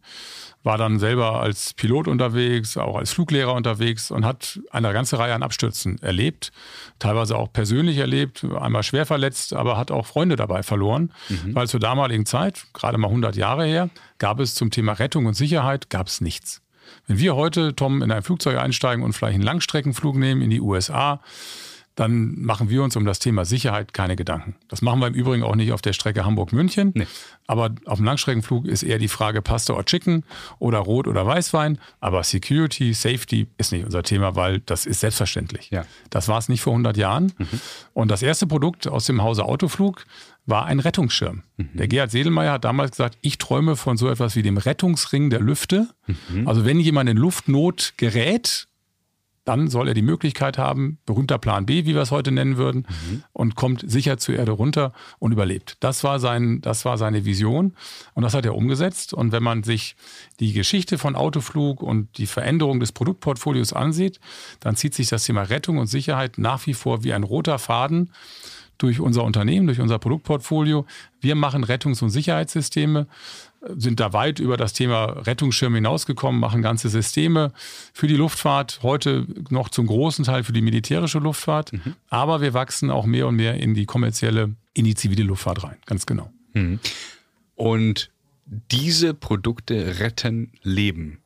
war 0.63 0.77
dann 0.77 0.99
selber 0.99 1.39
als 1.39 1.73
Pilot 1.73 2.07
unterwegs, 2.07 2.77
auch 2.77 2.97
als 2.97 3.11
Fluglehrer 3.11 3.53
unterwegs 3.53 4.11
und 4.11 4.25
hat 4.25 4.59
eine 4.71 4.91
ganze 4.91 5.17
Reihe 5.17 5.33
an 5.33 5.43
Abstürzen 5.43 6.01
erlebt, 6.01 6.51
teilweise 6.99 7.37
auch 7.37 7.51
persönlich 7.53 7.97
erlebt, 7.97 8.45
einmal 8.59 8.83
schwer 8.83 9.05
verletzt, 9.05 9.53
aber 9.53 9.77
hat 9.77 9.91
auch 9.91 10.05
Freunde 10.05 10.35
dabei 10.35 10.63
verloren, 10.63 11.13
mhm. 11.29 11.55
weil 11.55 11.67
zur 11.67 11.79
damaligen 11.79 12.25
Zeit, 12.25 12.65
gerade 12.73 12.97
mal 12.97 13.07
100 13.07 13.35
Jahre 13.35 13.65
her, 13.65 13.89
gab 14.17 14.39
es 14.39 14.55
zum 14.55 14.71
Thema 14.71 14.93
Rettung 14.93 15.25
und 15.25 15.35
Sicherheit 15.35 15.89
gab 15.89 16.07
es 16.07 16.21
nichts. 16.21 16.61
Wenn 17.05 17.19
wir 17.19 17.35
heute, 17.35 17.75
Tom, 17.75 18.01
in 18.01 18.11
ein 18.11 18.23
Flugzeug 18.23 18.57
einsteigen 18.57 19.03
und 19.03 19.13
vielleicht 19.13 19.35
einen 19.35 19.43
Langstreckenflug 19.43 20.15
nehmen 20.15 20.41
in 20.41 20.49
die 20.49 20.61
USA, 20.61 21.21
dann 21.97 22.39
machen 22.39 22.69
wir 22.69 22.83
uns 22.83 22.95
um 22.95 23.05
das 23.05 23.17
Thema 23.17 23.43
Sicherheit 23.43 23.91
keine 23.91 24.15
Gedanken. 24.15 24.55
Das 24.67 24.83
machen 24.83 24.99
wir 24.99 25.07
im 25.07 25.15
Übrigen 25.15 25.43
auch 25.43 25.55
nicht 25.55 25.71
auf 25.71 25.81
der 25.81 25.93
Strecke 25.93 26.25
Hamburg-München. 26.25 26.91
Nee. 26.93 27.07
Aber 27.47 27.73
auf 27.85 27.97
dem 27.97 28.05
Langstreckenflug 28.05 28.65
ist 28.65 28.83
eher 28.83 28.99
die 28.99 29.07
Frage 29.07 29.41
Pasta 29.41 29.73
oder 29.73 29.83
Chicken 29.83 30.23
oder 30.59 30.77
Rot 30.77 31.07
oder 31.07 31.25
Weißwein. 31.25 31.79
Aber 31.99 32.23
Security, 32.23 32.93
Safety 32.93 33.47
ist 33.57 33.71
nicht 33.71 33.83
unser 33.83 34.03
Thema, 34.03 34.35
weil 34.35 34.59
das 34.59 34.85
ist 34.85 34.99
selbstverständlich. 34.99 35.71
Ja. 35.71 35.85
Das 36.11 36.27
war 36.27 36.37
es 36.37 36.49
nicht 36.49 36.61
vor 36.61 36.73
100 36.73 36.97
Jahren. 36.97 37.33
Mhm. 37.35 37.47
Und 37.93 38.11
das 38.11 38.21
erste 38.21 38.45
Produkt 38.45 38.87
aus 38.87 39.07
dem 39.07 39.23
Hause 39.23 39.45
Autoflug 39.45 40.05
war 40.45 40.67
ein 40.67 40.79
Rettungsschirm. 40.79 41.41
Mhm. 41.57 41.69
Der 41.73 41.87
Gerhard 41.87 42.11
Sedelmeier 42.11 42.53
hat 42.53 42.63
damals 42.63 42.91
gesagt, 42.91 43.17
ich 43.21 43.39
träume 43.39 43.75
von 43.75 43.97
so 43.97 44.07
etwas 44.07 44.35
wie 44.35 44.43
dem 44.43 44.57
Rettungsring 44.57 45.31
der 45.31 45.39
Lüfte. 45.39 45.89
Mhm. 46.29 46.47
Also 46.47 46.63
wenn 46.63 46.79
jemand 46.79 47.09
in 47.09 47.17
Luftnot 47.17 47.93
gerät, 47.97 48.67
dann 49.47 49.69
soll 49.69 49.87
er 49.87 49.93
die 49.93 50.01
Möglichkeit 50.01 50.57
haben, 50.57 50.97
berühmter 51.05 51.37
Plan 51.37 51.65
B, 51.65 51.85
wie 51.85 51.95
wir 51.95 52.01
es 52.01 52.11
heute 52.11 52.31
nennen 52.31 52.57
würden, 52.57 52.85
mhm. 52.89 53.23
und 53.31 53.55
kommt 53.55 53.89
sicher 53.89 54.17
zur 54.17 54.35
Erde 54.35 54.51
runter 54.51 54.91
und 55.19 55.31
überlebt. 55.31 55.77
Das 55.79 56.03
war, 56.03 56.19
sein, 56.19 56.59
das 56.59 56.83
war 56.83 56.97
seine 56.97 57.23
Vision 57.23 57.73
und 58.13 58.23
das 58.23 58.33
hat 58.33 58.45
er 58.45 58.55
umgesetzt. 58.55 59.13
Und 59.13 59.31
wenn 59.31 59.43
man 59.43 59.63
sich 59.63 59.95
die 60.41 60.51
Geschichte 60.51 60.97
von 60.97 61.15
Autoflug 61.15 61.81
und 61.81 62.17
die 62.17 62.27
Veränderung 62.27 62.81
des 62.81 62.91
Produktportfolios 62.91 63.71
ansieht, 63.71 64.19
dann 64.59 64.75
zieht 64.75 64.93
sich 64.93 65.07
das 65.07 65.23
Thema 65.23 65.43
Rettung 65.43 65.77
und 65.77 65.87
Sicherheit 65.87 66.37
nach 66.37 66.67
wie 66.67 66.73
vor 66.73 67.05
wie 67.05 67.13
ein 67.13 67.23
roter 67.23 67.57
Faden 67.57 68.11
durch 68.77 68.99
unser 68.99 69.23
Unternehmen, 69.23 69.67
durch 69.67 69.79
unser 69.79 69.97
Produktportfolio. 69.97 70.85
Wir 71.21 71.35
machen 71.35 71.63
Rettungs- 71.63 72.03
und 72.03 72.09
Sicherheitssysteme 72.09 73.07
sind 73.75 73.99
da 73.99 74.13
weit 74.13 74.39
über 74.39 74.57
das 74.57 74.73
Thema 74.73 75.05
Rettungsschirm 75.05 75.75
hinausgekommen, 75.75 76.39
machen 76.39 76.61
ganze 76.61 76.89
Systeme 76.89 77.51
für 77.93 78.07
die 78.07 78.15
Luftfahrt, 78.15 78.79
heute 78.83 79.25
noch 79.49 79.69
zum 79.69 79.87
großen 79.87 80.25
Teil 80.25 80.43
für 80.43 80.53
die 80.53 80.61
militärische 80.61 81.19
Luftfahrt. 81.19 81.73
Mhm. 81.73 81.95
Aber 82.09 82.41
wir 82.41 82.53
wachsen 82.53 82.91
auch 82.91 83.05
mehr 83.05 83.27
und 83.27 83.35
mehr 83.35 83.55
in 83.55 83.73
die 83.73 83.85
kommerzielle, 83.85 84.55
in 84.73 84.85
die 84.85 84.95
zivile 84.95 85.23
Luftfahrt 85.23 85.63
rein, 85.63 85.77
ganz 85.85 86.05
genau. 86.05 86.31
Mhm. 86.53 86.79
Und 87.55 88.09
diese 88.71 89.13
Produkte 89.13 89.99
retten 89.99 90.51
Leben 90.63 91.19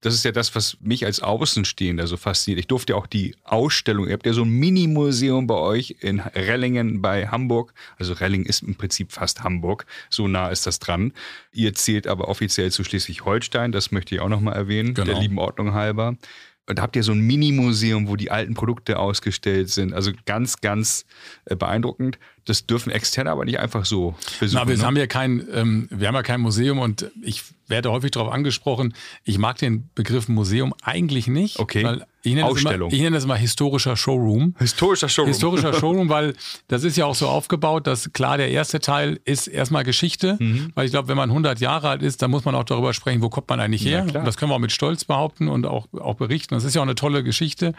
das 0.00 0.14
ist 0.14 0.24
ja 0.24 0.30
das, 0.30 0.54
was 0.54 0.76
mich 0.80 1.04
als 1.04 1.20
Außenstehender 1.20 2.06
so 2.06 2.16
fasziniert. 2.16 2.60
Ich 2.60 2.68
durfte 2.68 2.92
ja 2.92 2.96
auch 2.98 3.06
die 3.06 3.34
Ausstellung, 3.42 4.06
ihr 4.06 4.12
habt 4.12 4.26
ja 4.26 4.32
so 4.32 4.42
ein 4.42 4.50
Mini-Museum 4.50 5.46
bei 5.46 5.56
euch 5.56 5.96
in 6.00 6.20
Rellingen 6.20 7.02
bei 7.02 7.26
Hamburg. 7.26 7.74
Also 7.98 8.12
Relling 8.12 8.44
ist 8.44 8.62
im 8.62 8.76
Prinzip 8.76 9.12
fast 9.12 9.42
Hamburg, 9.42 9.86
so 10.08 10.28
nah 10.28 10.50
ist 10.50 10.66
das 10.66 10.78
dran. 10.78 11.12
Ihr 11.52 11.74
zählt 11.74 12.06
aber 12.06 12.28
offiziell 12.28 12.70
zu 12.70 12.84
Schleswig-Holstein, 12.84 13.72
das 13.72 13.90
möchte 13.90 14.14
ich 14.14 14.20
auch 14.20 14.28
nochmal 14.28 14.54
erwähnen, 14.54 14.94
genau. 14.94 15.06
der 15.06 15.20
lieben 15.20 15.38
Ordnung 15.38 15.74
halber. 15.74 16.16
Und 16.68 16.78
da 16.78 16.82
habt 16.82 16.96
ihr 16.96 17.02
so 17.02 17.12
ein 17.12 17.20
Mini-Museum, 17.20 18.08
wo 18.08 18.16
die 18.16 18.30
alten 18.30 18.52
Produkte 18.52 18.98
ausgestellt 18.98 19.70
sind. 19.70 19.94
Also 19.94 20.12
ganz, 20.26 20.60
ganz 20.60 21.06
äh, 21.46 21.56
beeindruckend. 21.56 22.18
Das 22.48 22.66
dürfen 22.66 22.90
Externe 22.90 23.30
aber 23.30 23.44
nicht 23.44 23.58
einfach 23.58 23.84
so 23.84 24.14
besuchen. 24.40 24.60
Na, 24.62 24.68
wir, 24.68 24.76
ne? 24.76 24.82
haben 24.82 24.96
ja 24.96 25.06
kein, 25.06 25.46
ähm, 25.52 25.88
wir 25.90 26.08
haben 26.08 26.14
ja 26.14 26.22
kein 26.22 26.40
Museum 26.40 26.78
und 26.78 27.10
ich 27.22 27.44
werde 27.66 27.90
häufig 27.92 28.10
darauf 28.10 28.32
angesprochen, 28.32 28.94
ich 29.24 29.38
mag 29.38 29.58
den 29.58 29.90
Begriff 29.94 30.28
Museum 30.28 30.74
eigentlich 30.82 31.26
nicht. 31.26 31.58
Okay. 31.58 31.84
Weil 31.84 32.06
ich 32.22 32.34
nenne, 32.34 32.46
Ausstellung. 32.46 32.88
Immer, 32.88 32.96
ich 32.96 33.02
nenne 33.02 33.16
das 33.16 33.26
mal 33.26 33.36
historischer 33.36 33.96
Showroom. 33.96 34.54
Historischer 34.58 35.08
Showroom. 35.08 35.28
Historischer 35.28 35.72
Showroom, 35.78 36.08
weil 36.08 36.34
das 36.68 36.84
ist 36.84 36.96
ja 36.96 37.06
auch 37.06 37.14
so 37.14 37.28
aufgebaut, 37.28 37.86
dass 37.86 38.12
klar, 38.12 38.38
der 38.38 38.50
erste 38.50 38.80
Teil 38.80 39.20
ist 39.24 39.46
erstmal 39.46 39.84
Geschichte, 39.84 40.36
mhm. 40.38 40.72
weil 40.74 40.86
ich 40.86 40.90
glaube, 40.90 41.08
wenn 41.08 41.16
man 41.16 41.28
100 41.28 41.60
Jahre 41.60 41.90
alt 41.90 42.02
ist, 42.02 42.22
dann 42.22 42.30
muss 42.30 42.44
man 42.44 42.54
auch 42.54 42.64
darüber 42.64 42.94
sprechen, 42.94 43.22
wo 43.22 43.28
kommt 43.28 43.48
man 43.48 43.60
eigentlich 43.60 43.84
her. 43.84 44.06
Ja, 44.12 44.22
das 44.22 44.36
können 44.36 44.50
wir 44.50 44.56
auch 44.56 44.60
mit 44.60 44.72
Stolz 44.72 45.04
behaupten 45.04 45.48
und 45.48 45.66
auch, 45.66 45.86
auch 45.92 46.14
berichten. 46.14 46.54
Das 46.54 46.64
ist 46.64 46.74
ja 46.74 46.80
auch 46.80 46.86
eine 46.86 46.94
tolle 46.94 47.22
Geschichte. 47.22 47.74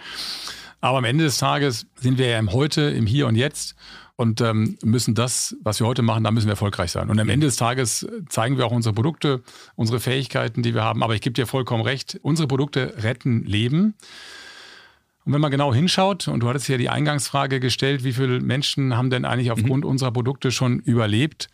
Aber 0.82 1.00
am 1.00 1.04
Ende 1.04 1.26
des 1.26 1.38
Tages 1.38 1.88
sind 1.96 2.18
wir 2.18 2.28
ja 2.28 2.40
im 2.40 2.54
Heute, 2.54 2.82
im 2.82 3.06
Hier 3.06 3.28
und 3.28 3.36
Jetzt 3.36 3.76
und 4.16 4.42
ähm, 4.42 4.78
müssen 4.84 5.16
das, 5.16 5.56
was 5.64 5.80
wir 5.80 5.88
heute 5.88 6.02
machen, 6.02 6.24
da 6.24 6.32
müssen 6.32 6.48
wir 6.48 6.54
erfolgreich 6.54 6.92
sein. 6.92 7.10
Und 7.10 7.20
am 7.20 7.30
Ende 7.30 7.48
des 7.48 7.56
Tages 7.56 8.06
zeigen 8.28 8.58
wir 8.58 8.66
auch 8.66 8.72
unsere 8.72 8.94
Produkte, 8.94 9.42
unsere 9.76 10.00
Fähigkeiten, 10.00 10.62
die 10.62 10.74
wir 10.74 10.84
haben. 10.84 11.04
Aber 11.04 11.16
ich 11.16 11.22
gebe 11.22 11.34
dir 11.34 11.48
vollkommen 11.48 11.84
recht, 11.84 12.20
unsere 12.22 12.48
Produkte 12.48 12.96
retten 12.98 13.46
Leben. 13.46 13.96
Und 15.26 15.34
wenn 15.34 15.42
man 15.42 15.52
genau 15.52 15.74
hinschaut, 15.74 16.28
und 16.28 16.42
du 16.42 16.50
hattest 16.50 16.68
ja 16.68 16.78
die 16.78 16.90
Eingangsfrage 16.90 17.60
gestellt, 17.60 18.04
wie 18.04 18.14
viele 18.14 18.40
Menschen 18.42 18.98
haben 18.98 19.10
denn 19.10 19.26
eigentlich 19.26 19.52
aufgrund 19.52 19.84
mhm. 19.84 19.90
unserer 19.90 20.12
Produkte 20.12 20.52
schon 20.52 20.80
überlebt, 20.80 21.50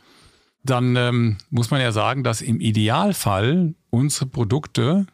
dann 0.64 0.96
ähm, 0.96 1.38
muss 1.52 1.70
man 1.70 1.82
ja 1.82 1.92
sagen, 1.92 2.24
dass 2.24 2.42
im 2.42 2.60
Idealfall 2.60 3.76
unsere 3.92 4.26
Produkte 4.26 5.06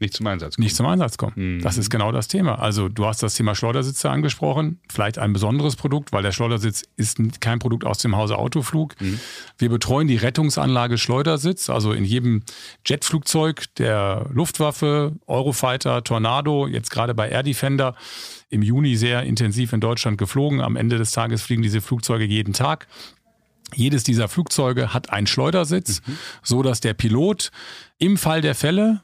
nicht 0.00 0.14
zum 0.14 0.26
Einsatz 0.26 0.56
kommen. 0.56 0.64
Nicht 0.64 0.76
zum 0.76 0.86
Einsatz 0.86 1.16
kommen. 1.16 1.32
Mhm. 1.36 1.62
Das 1.62 1.78
ist 1.78 1.90
genau 1.90 2.12
das 2.12 2.28
Thema. 2.28 2.58
Also 2.58 2.88
du 2.88 3.06
hast 3.06 3.22
das 3.22 3.34
Thema 3.34 3.54
Schleudersitze 3.54 4.10
angesprochen, 4.10 4.80
vielleicht 4.88 5.18
ein 5.18 5.32
besonderes 5.32 5.76
Produkt, 5.76 6.12
weil 6.12 6.22
der 6.22 6.32
Schleudersitz 6.32 6.84
ist 6.96 7.18
kein 7.40 7.58
Produkt 7.58 7.84
aus 7.84 7.98
dem 7.98 8.16
Hause 8.16 8.36
Autoflug. 8.36 9.00
Mhm. 9.00 9.18
Wir 9.58 9.68
betreuen 9.68 10.06
die 10.06 10.16
Rettungsanlage 10.16 10.98
Schleudersitz, 10.98 11.70
also 11.70 11.92
in 11.92 12.04
jedem 12.04 12.42
Jetflugzeug 12.86 13.64
der 13.76 14.26
Luftwaffe, 14.32 15.16
Eurofighter, 15.26 16.04
Tornado, 16.04 16.66
jetzt 16.66 16.90
gerade 16.90 17.14
bei 17.14 17.28
Air 17.28 17.42
Defender 17.42 17.94
im 18.50 18.62
Juni 18.62 18.96
sehr 18.96 19.24
intensiv 19.24 19.72
in 19.72 19.80
Deutschland 19.80 20.18
geflogen. 20.18 20.60
Am 20.60 20.76
Ende 20.76 20.98
des 20.98 21.12
Tages 21.12 21.42
fliegen 21.42 21.62
diese 21.62 21.80
Flugzeuge 21.80 22.24
jeden 22.24 22.54
Tag. 22.54 22.86
Jedes 23.74 24.02
dieser 24.02 24.28
Flugzeuge 24.28 24.94
hat 24.94 25.10
einen 25.10 25.26
Schleudersitz, 25.26 26.00
mhm. 26.06 26.18
so 26.42 26.62
dass 26.62 26.80
der 26.80 26.94
Pilot 26.94 27.50
im 27.98 28.16
Fall 28.16 28.40
der 28.40 28.54
Fälle 28.54 29.02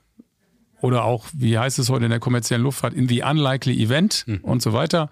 oder 0.80 1.04
auch, 1.04 1.26
wie 1.32 1.58
heißt 1.58 1.78
es 1.78 1.88
heute 1.88 2.04
in 2.04 2.10
der 2.10 2.20
kommerziellen 2.20 2.62
Luftfahrt, 2.62 2.94
in 2.94 3.08
the 3.08 3.22
unlikely 3.22 3.82
event 3.82 4.24
mhm. 4.26 4.38
und 4.42 4.62
so 4.62 4.72
weiter, 4.72 5.10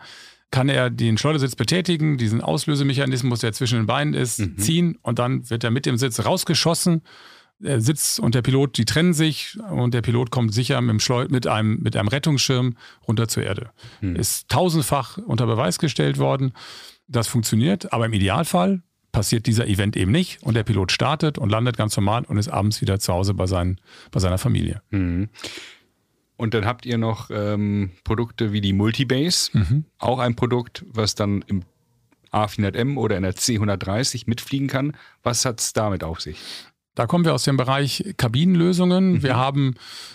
kann 0.51 0.69
er 0.69 0.91
den 0.91 1.19
Schleudersitz 1.19 1.57
betätigen, 1.57 2.19
diesen 2.19 2.41
Auslösemechanismus, 2.41 3.41
der 3.41 3.53
zwischen 3.53 3.79
den 3.79 3.87
Beinen 3.87 4.15
ist, 4.15 4.41
mhm. 4.41 4.59
ziehen 4.59 4.99
und 5.03 5.19
dann 5.19 5.49
wird 5.51 5.65
er 5.65 5.71
mit 5.71 5.87
dem 5.87 5.97
Sitz 5.97 6.25
rausgeschossen. 6.25 7.03
Er 7.65 7.81
sitzt 7.81 8.19
und 8.21 8.35
der 8.35 8.43
Pilot, 8.43 8.77
die 8.77 8.85
trennen 8.85 9.15
sich 9.15 9.57
und 9.71 9.95
der 9.95 10.03
Pilot 10.03 10.31
kommt 10.31 10.53
sicher 10.53 10.81
mit, 10.81 11.01
Schleu 11.01 11.27
mit, 11.31 11.47
einem, 11.47 11.79
mit 11.81 11.97
einem 11.97 12.09
Rettungsschirm 12.09 12.77
runter 13.07 13.29
zur 13.29 13.45
Erde. 13.45 13.71
Mhm. 14.01 14.17
Ist 14.17 14.49
tausendfach 14.49 15.19
unter 15.19 15.47
Beweis 15.47 15.79
gestellt 15.79 16.19
worden. 16.19 16.53
Das 17.07 17.29
funktioniert, 17.29 17.93
aber 17.93 18.07
im 18.07 18.13
Idealfall 18.13 18.83
passiert 19.13 19.47
dieser 19.47 19.67
Event 19.67 19.97
eben 19.97 20.11
nicht 20.11 20.43
und 20.43 20.55
der 20.55 20.65
Pilot 20.65 20.91
startet 20.91 21.39
und 21.39 21.51
landet 21.51 21.77
ganz 21.77 21.97
normal 21.97 22.25
und 22.25 22.39
ist 22.39 22.49
abends 22.49 22.81
wieder 22.81 22.99
zu 22.99 23.13
Hause 23.13 23.35
bei, 23.35 23.47
seinen, 23.47 23.79
bei 24.11 24.21
seiner 24.21 24.39
Familie. 24.39 24.83
Mhm. 24.91 25.29
Und 26.37 26.55
dann 26.55 26.65
habt 26.65 26.87
ihr 26.87 26.99
noch 26.99 27.31
ähm, 27.31 27.93
Produkte 28.03 28.53
wie 28.53 28.61
die 28.61 28.73
Multibase, 28.73 29.51
mhm. 29.53 29.85
auch 29.99 30.19
ein 30.19 30.35
Produkt, 30.35 30.85
was 30.89 31.15
dann 31.15 31.45
im 31.47 31.63
A400M 32.33 32.97
oder 32.97 33.17
in 33.17 33.23
der 33.23 33.35
C130 33.35 34.25
mitfliegen 34.27 34.67
kann. 34.67 34.97
Was 35.23 35.45
hat 35.45 35.61
es 35.61 35.73
damit 35.73 36.03
auf 36.03 36.21
sich? 36.21 36.39
Da 36.95 37.07
kommen 37.07 37.25
wir 37.25 37.33
aus 37.33 37.45
dem 37.45 37.57
Bereich 37.57 38.15
Kabinenlösungen. 38.19 39.13
Mhm. 39.13 39.23
Wir 39.23 39.37
haben 39.37 39.75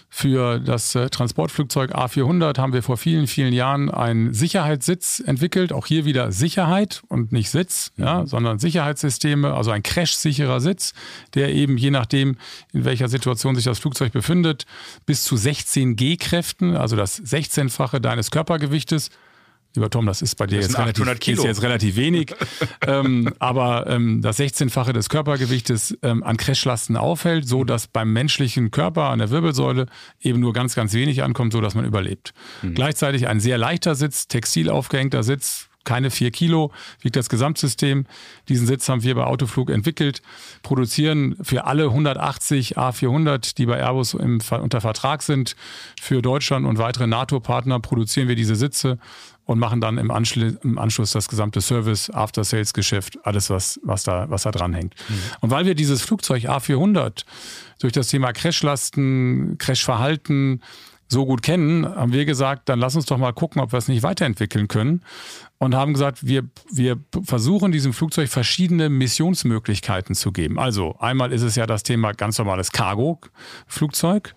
für 0.10 0.60
das 0.60 0.94
äh, 0.96 1.10
Transportflugzeug 1.10 1.96
A400 1.96 2.58
haben 2.60 2.72
wir 2.72 2.84
vor 2.84 2.98
vielen, 2.98 3.28
vielen 3.28 3.52
Jahren 3.52 3.90
einen 3.90 4.34
Sicherheitssitz 4.34 5.20
entwickelt. 5.20 5.74
Auch 5.74 5.88
hier 5.88 6.06
wieder 6.06 6.32
Sicherheit 6.32 7.02
und 7.08 7.32
nicht 7.32 7.50
Sitz, 7.50 7.92
ja, 7.98 8.22
mhm. 8.22 8.28
sondern 8.28 8.60
Sicherheitssysteme, 8.60 9.54
also 9.54 9.72
ein 9.72 9.84
crash-sicherer 9.84 10.62
Sitz, 10.62 10.94
der 11.34 11.54
eben 11.54 11.78
je 11.78 11.92
nachdem, 11.92 12.38
in 12.74 12.86
welcher 12.86 13.10
Situation 13.10 13.56
sich 13.56 13.66
das 13.66 13.80
Flugzeug 13.80 14.14
befindet, 14.14 14.66
bis 15.06 15.24
zu 15.24 15.36
16 15.36 15.96
G-Kräften, 15.96 16.76
also 16.76 16.96
das 16.96 17.22
16-fache 17.22 18.00
deines 18.00 18.32
Körpergewichtes, 18.32 19.10
Lieber 19.76 19.90
Tom, 19.90 20.06
das 20.06 20.22
ist 20.22 20.36
bei 20.36 20.48
dir 20.48 20.60
jetzt 20.60 20.78
relativ, 20.78 21.08
ist 21.28 21.44
jetzt 21.44 21.62
relativ, 21.62 21.96
wenig. 21.98 22.34
ähm, 22.88 23.32
aber 23.40 23.86
ähm, 23.88 24.22
das 24.22 24.40
16-fache 24.40 24.92
des 24.92 25.10
Körpergewichtes 25.10 25.98
ähm, 26.02 26.24
an 26.24 26.38
Crashlasten 26.38 26.98
aufhält, 26.98 27.48
so 27.48 27.64
dass 27.64 27.88
beim 27.88 28.12
menschlichen 28.12 28.72
Körper 28.72 29.10
an 29.10 29.20
der 29.20 29.30
Wirbelsäule 29.30 29.86
eben 30.20 30.40
nur 30.40 30.54
ganz, 30.54 30.74
ganz 30.74 30.94
wenig 30.94 31.22
ankommt, 31.22 31.54
so 31.54 31.62
dass 31.62 31.76
man 31.76 31.86
überlebt. 31.86 32.34
Mhm. 32.64 32.74
Gleichzeitig 32.74 33.28
ein 33.28 33.40
sehr 33.40 33.58
leichter 33.58 33.94
Sitz, 33.94 34.28
textil 34.28 34.70
aufgehängter 34.70 35.22
Sitz, 35.22 35.70
keine 35.88 36.12
vier 36.12 36.32
Kilo, 36.32 36.74
wiegt 37.02 37.16
das 37.16 37.30
Gesamtsystem. 37.30 38.06
Diesen 38.50 38.68
Sitz 38.68 38.90
haben 38.90 39.04
wir 39.04 39.16
bei 39.16 39.24
Autoflug 39.24 39.70
entwickelt, 39.70 40.22
produzieren 40.62 41.38
für 41.42 41.66
alle 41.66 41.86
180 41.86 42.78
A400, 42.78 43.56
die 43.56 43.66
bei 43.66 43.78
Airbus 43.78 44.14
im, 44.14 44.40
unter 44.50 44.82
Vertrag 44.82 45.24
sind, 45.24 45.56
für 46.00 46.22
Deutschland 46.22 46.66
und 46.66 46.78
weitere 46.78 47.08
NATO-Partner 47.08 47.80
produzieren 47.80 48.28
wir 48.28 48.36
diese 48.36 48.58
Sitze 48.58 49.00
und 49.48 49.60
machen 49.60 49.82
dann 49.82 49.98
im, 49.98 50.12
Anschluss, 50.12 50.56
im 50.62 50.78
Anschluss 50.78 51.14
das 51.14 51.30
gesamte 51.30 51.62
Service, 51.62 52.10
After-Sales-Geschäft, 52.10 53.18
alles, 53.24 53.50
was, 53.50 53.80
was, 53.82 54.04
da, 54.04 54.30
was 54.30 54.44
da 54.44 54.52
dran 54.52 54.74
hängt. 54.74 54.94
Mhm. 55.08 55.16
Und 55.40 55.50
weil 55.50 55.66
wir 55.66 55.74
dieses 55.74 56.02
Flugzeug 56.02 56.44
A400 56.44 57.24
durch 57.80 57.94
das 57.94 58.10
Thema 58.10 58.34
Crashlasten, 58.34 59.58
Crashverhalten 59.58 60.62
so 61.08 61.26
gut 61.26 61.42
kennen, 61.42 61.86
haben 61.86 62.12
wir 62.12 62.26
gesagt, 62.26 62.68
dann 62.68 62.80
lass 62.80 62.98
uns 62.98 63.06
doch 63.06 63.18
mal 63.18 63.32
gucken, 63.32 63.62
ob 63.62 63.72
wir 63.72 63.78
es 63.78 63.88
nicht 63.88 64.04
weiterentwickeln 64.04 64.68
können. 64.68 65.02
Und 65.60 65.74
haben 65.74 65.94
gesagt, 65.94 66.28
wir, 66.28 66.44
wir 66.70 66.98
versuchen 67.24 67.72
diesem 67.72 67.94
Flugzeug 67.94 68.28
verschiedene 68.28 68.90
Missionsmöglichkeiten 68.90 70.14
zu 70.14 70.34
geben. 70.34 70.60
Also 70.60 70.98
einmal 71.00 71.32
ist 71.32 71.42
es 71.42 71.56
ja 71.56 71.66
das 71.66 71.84
Thema 71.84 72.12
ganz 72.12 72.38
normales 72.38 72.74
Cargo-Flugzeug. 72.74 74.36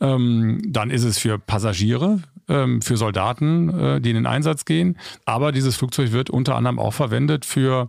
Ähm, 0.00 0.62
dann 0.66 0.90
ist 0.90 1.04
es 1.04 1.18
für 1.18 1.38
Passagiere, 1.38 2.20
ähm, 2.48 2.82
für 2.82 2.96
Soldaten, 2.96 3.68
äh, 3.68 4.00
die 4.00 4.10
in 4.10 4.16
den 4.16 4.26
Einsatz 4.26 4.64
gehen. 4.64 4.98
Aber 5.24 5.52
dieses 5.52 5.76
Flugzeug 5.76 6.12
wird 6.12 6.30
unter 6.30 6.56
anderem 6.56 6.78
auch 6.78 6.94
verwendet 6.94 7.44
für, 7.44 7.88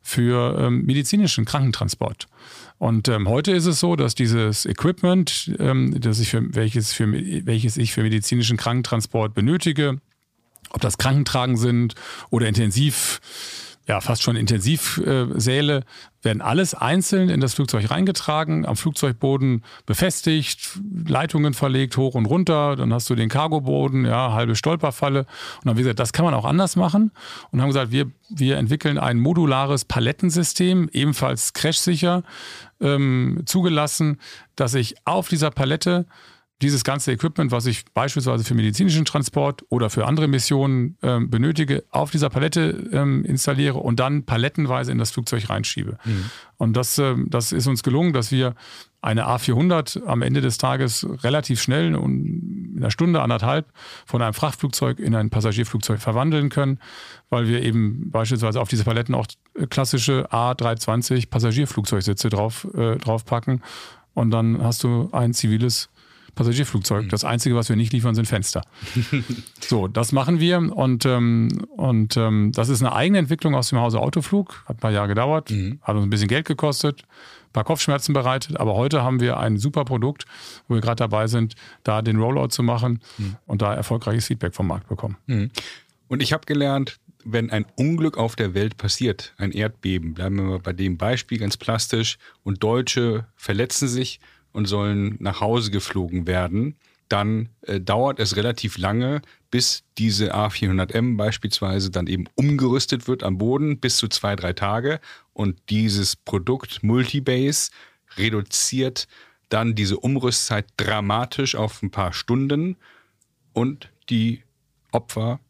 für 0.00 0.58
ähm, 0.58 0.84
medizinischen 0.86 1.44
Krankentransport. 1.44 2.26
Und 2.78 3.08
ähm, 3.08 3.28
heute 3.28 3.52
ist 3.52 3.66
es 3.66 3.80
so, 3.80 3.96
dass 3.96 4.14
dieses 4.14 4.64
Equipment, 4.64 5.52
ähm, 5.58 6.00
das 6.00 6.20
ich 6.20 6.30
für, 6.30 6.54
welches, 6.54 6.92
für, 6.92 7.12
welches 7.12 7.76
ich 7.76 7.92
für 7.92 8.02
medizinischen 8.02 8.56
Krankentransport 8.56 9.34
benötige, 9.34 10.00
ob 10.70 10.80
das 10.80 10.98
Krankentragen 10.98 11.56
sind 11.56 11.94
oder 12.30 12.46
intensiv 12.46 13.20
ja, 13.88 14.02
fast 14.02 14.22
schon 14.22 14.36
Intensivsäle, 14.36 15.82
werden 16.22 16.42
alles 16.42 16.74
einzeln 16.74 17.30
in 17.30 17.40
das 17.40 17.54
Flugzeug 17.54 17.90
reingetragen, 17.90 18.66
am 18.66 18.76
Flugzeugboden 18.76 19.64
befestigt, 19.86 20.78
Leitungen 21.06 21.54
verlegt, 21.54 21.96
hoch 21.96 22.14
und 22.14 22.26
runter, 22.26 22.76
dann 22.76 22.92
hast 22.92 23.08
du 23.08 23.14
den 23.14 23.30
Cargoboden, 23.30 24.04
ja, 24.04 24.32
halbe 24.32 24.56
Stolperfalle. 24.56 25.20
Und 25.20 25.28
dann 25.64 25.70
haben 25.70 25.78
gesagt, 25.78 26.00
das 26.00 26.12
kann 26.12 26.26
man 26.26 26.34
auch 26.34 26.44
anders 26.44 26.76
machen 26.76 27.12
und 27.50 27.62
haben 27.62 27.68
gesagt, 27.68 27.90
wir, 27.90 28.10
wir 28.28 28.58
entwickeln 28.58 28.98
ein 28.98 29.18
modulares 29.18 29.86
Palettensystem, 29.86 30.90
ebenfalls 30.92 31.54
crashsicher, 31.54 32.24
ähm, 32.80 33.42
zugelassen, 33.46 34.18
dass 34.54 34.74
ich 34.74 34.96
auf 35.06 35.28
dieser 35.28 35.50
Palette 35.50 36.04
dieses 36.60 36.82
ganze 36.82 37.12
Equipment, 37.12 37.52
was 37.52 37.66
ich 37.66 37.84
beispielsweise 37.94 38.42
für 38.42 38.54
medizinischen 38.54 39.04
Transport 39.04 39.64
oder 39.68 39.90
für 39.90 40.06
andere 40.06 40.26
Missionen 40.26 40.96
ähm, 41.02 41.30
benötige, 41.30 41.84
auf 41.90 42.10
dieser 42.10 42.30
Palette 42.30 42.88
ähm, 42.92 43.24
installiere 43.24 43.78
und 43.78 44.00
dann 44.00 44.24
palettenweise 44.24 44.90
in 44.90 44.98
das 44.98 45.12
Flugzeug 45.12 45.48
reinschiebe. 45.48 45.98
Mhm. 46.04 46.30
Und 46.56 46.76
das, 46.76 46.98
ähm, 46.98 47.26
das 47.30 47.52
ist 47.52 47.68
uns 47.68 47.84
gelungen, 47.84 48.12
dass 48.12 48.32
wir 48.32 48.54
eine 49.00 49.28
A400 49.28 50.04
am 50.04 50.22
Ende 50.22 50.40
des 50.40 50.58
Tages 50.58 51.06
relativ 51.22 51.62
schnell 51.62 51.94
und 51.94 52.74
in 52.74 52.78
einer 52.78 52.90
Stunde, 52.90 53.22
anderthalb 53.22 53.66
von 54.06 54.20
einem 54.20 54.34
Frachtflugzeug 54.34 54.98
in 54.98 55.14
ein 55.14 55.30
Passagierflugzeug 55.30 56.00
verwandeln 56.00 56.48
können, 56.48 56.80
weil 57.30 57.46
wir 57.46 57.62
eben 57.62 58.10
beispielsweise 58.10 58.60
auf 58.60 58.68
diese 58.68 58.82
Paletten 58.82 59.14
auch 59.14 59.26
klassische 59.70 60.28
A320 60.32 61.30
Passagierflugzeugsitze 61.30 62.28
drauf, 62.28 62.66
äh, 62.74 62.96
draufpacken. 62.96 63.62
Und 64.14 64.32
dann 64.32 64.60
hast 64.60 64.82
du 64.82 65.08
ein 65.12 65.32
ziviles 65.32 65.88
Passagierflugzeug. 66.38 67.06
Mhm. 67.06 67.08
Das 67.08 67.24
Einzige, 67.24 67.56
was 67.56 67.68
wir 67.68 67.74
nicht 67.74 67.92
liefern, 67.92 68.14
sind 68.14 68.26
Fenster. 68.26 68.62
so, 69.60 69.88
das 69.88 70.12
machen 70.12 70.38
wir 70.38 70.58
und, 70.58 71.04
ähm, 71.04 71.66
und 71.76 72.16
ähm, 72.16 72.52
das 72.54 72.68
ist 72.68 72.80
eine 72.80 72.94
eigene 72.94 73.18
Entwicklung 73.18 73.56
aus 73.56 73.70
dem 73.70 73.80
Hause 73.80 73.98
Autoflug. 73.98 74.62
Hat 74.66 74.76
ein 74.76 74.80
paar 74.80 74.92
Jahre 74.92 75.08
gedauert, 75.08 75.50
mhm. 75.50 75.80
hat 75.82 75.96
uns 75.96 76.06
ein 76.06 76.10
bisschen 76.10 76.28
Geld 76.28 76.46
gekostet, 76.46 77.02
ein 77.02 77.52
paar 77.52 77.64
Kopfschmerzen 77.64 78.12
bereitet, 78.12 78.56
aber 78.56 78.74
heute 78.76 79.02
haben 79.02 79.18
wir 79.18 79.38
ein 79.38 79.58
super 79.58 79.84
Produkt, 79.84 80.26
wo 80.68 80.74
wir 80.74 80.80
gerade 80.80 81.00
dabei 81.00 81.26
sind, 81.26 81.56
da 81.82 82.02
den 82.02 82.18
Rollout 82.18 82.48
zu 82.48 82.62
machen 82.62 83.00
mhm. 83.18 83.36
und 83.46 83.60
da 83.60 83.74
erfolgreiches 83.74 84.26
Feedback 84.26 84.54
vom 84.54 84.68
Markt 84.68 84.88
bekommen. 84.88 85.16
Mhm. 85.26 85.50
Und 86.06 86.22
ich 86.22 86.32
habe 86.32 86.46
gelernt, 86.46 87.00
wenn 87.24 87.50
ein 87.50 87.66
Unglück 87.74 88.16
auf 88.16 88.36
der 88.36 88.54
Welt 88.54 88.76
passiert, 88.76 89.34
ein 89.38 89.50
Erdbeben, 89.50 90.14
bleiben 90.14 90.36
wir 90.36 90.44
mal 90.44 90.58
bei 90.60 90.72
dem 90.72 90.96
Beispiel 90.96 91.38
ganz 91.38 91.56
plastisch, 91.56 92.16
und 92.44 92.62
Deutsche 92.62 93.26
verletzen 93.34 93.88
sich 93.88 94.20
und 94.52 94.66
sollen 94.66 95.16
nach 95.20 95.40
Hause 95.40 95.70
geflogen 95.70 96.26
werden, 96.26 96.76
dann 97.08 97.48
äh, 97.62 97.80
dauert 97.80 98.20
es 98.20 98.36
relativ 98.36 98.76
lange, 98.76 99.22
bis 99.50 99.84
diese 99.96 100.34
A400M 100.34 101.16
beispielsweise 101.16 101.90
dann 101.90 102.06
eben 102.06 102.26
umgerüstet 102.34 103.08
wird 103.08 103.22
am 103.22 103.38
Boden, 103.38 103.78
bis 103.78 103.96
zu 103.96 104.08
zwei, 104.08 104.36
drei 104.36 104.52
Tage. 104.52 105.00
Und 105.32 105.58
dieses 105.70 106.16
Produkt 106.16 106.82
Multibase 106.82 107.70
reduziert 108.16 109.08
dann 109.48 109.74
diese 109.74 109.98
Umrüstzeit 109.98 110.66
dramatisch 110.76 111.54
auf 111.54 111.82
ein 111.82 111.90
paar 111.90 112.12
Stunden 112.12 112.76
und 113.52 113.90
die 114.10 114.42
Opfer, 114.92 115.40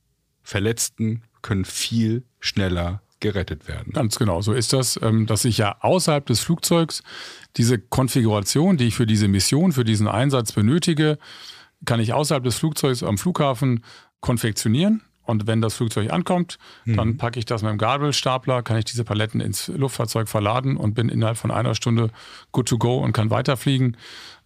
Verletzten 0.43 1.23
können 1.43 1.65
viel 1.67 2.25
schneller 2.41 3.03
gerettet 3.21 3.69
werden. 3.69 3.93
Ganz 3.93 4.19
genau, 4.19 4.41
so 4.41 4.53
ist 4.53 4.73
das, 4.73 4.99
ähm, 5.03 5.27
dass 5.27 5.45
ich 5.45 5.59
ja 5.59 5.77
außerhalb 5.81 6.25
des 6.27 6.41
Flugzeugs 6.41 7.03
diese 7.57 7.79
Konfiguration, 7.79 8.77
die 8.77 8.87
ich 8.87 8.95
für 8.95 9.07
diese 9.07 9.29
Mission, 9.29 9.73
für 9.73 9.85
diesen 9.85 10.09
Einsatz 10.09 10.53
benötige, 10.53 11.19
kann 11.85 12.01
ich 12.01 12.13
außerhalb 12.13 12.45
des 12.45 12.57
Flugzeugs 12.57 13.03
am 13.03 13.19
Flughafen 13.19 13.85
konfektionieren 14.21 15.03
und 15.29 15.47
wenn 15.47 15.61
das 15.61 15.75
Flugzeug 15.75 16.11
ankommt, 16.11 16.59
mhm. 16.87 16.97
dann 16.97 17.17
packe 17.19 17.39
ich 17.39 17.45
das 17.45 17.63
mit 17.63 17.71
dem 17.71 17.77
Gabelstapler, 17.77 18.63
kann 18.63 18.79
ich 18.79 18.87
diese 18.87 19.05
Paletten 19.05 19.41
ins 19.41 19.69
Luftfahrzeug 19.69 20.27
verladen 20.27 20.79
und 20.79 20.95
bin 20.95 21.11
innerhalb 21.11 21.37
von 21.37 21.51
einer 21.51 21.75
Stunde 21.75 22.11
good 22.51 22.67
to 22.67 22.79
go 22.79 22.97
und 22.99 23.13
kann 23.13 23.31
weiterfliegen. 23.31 23.99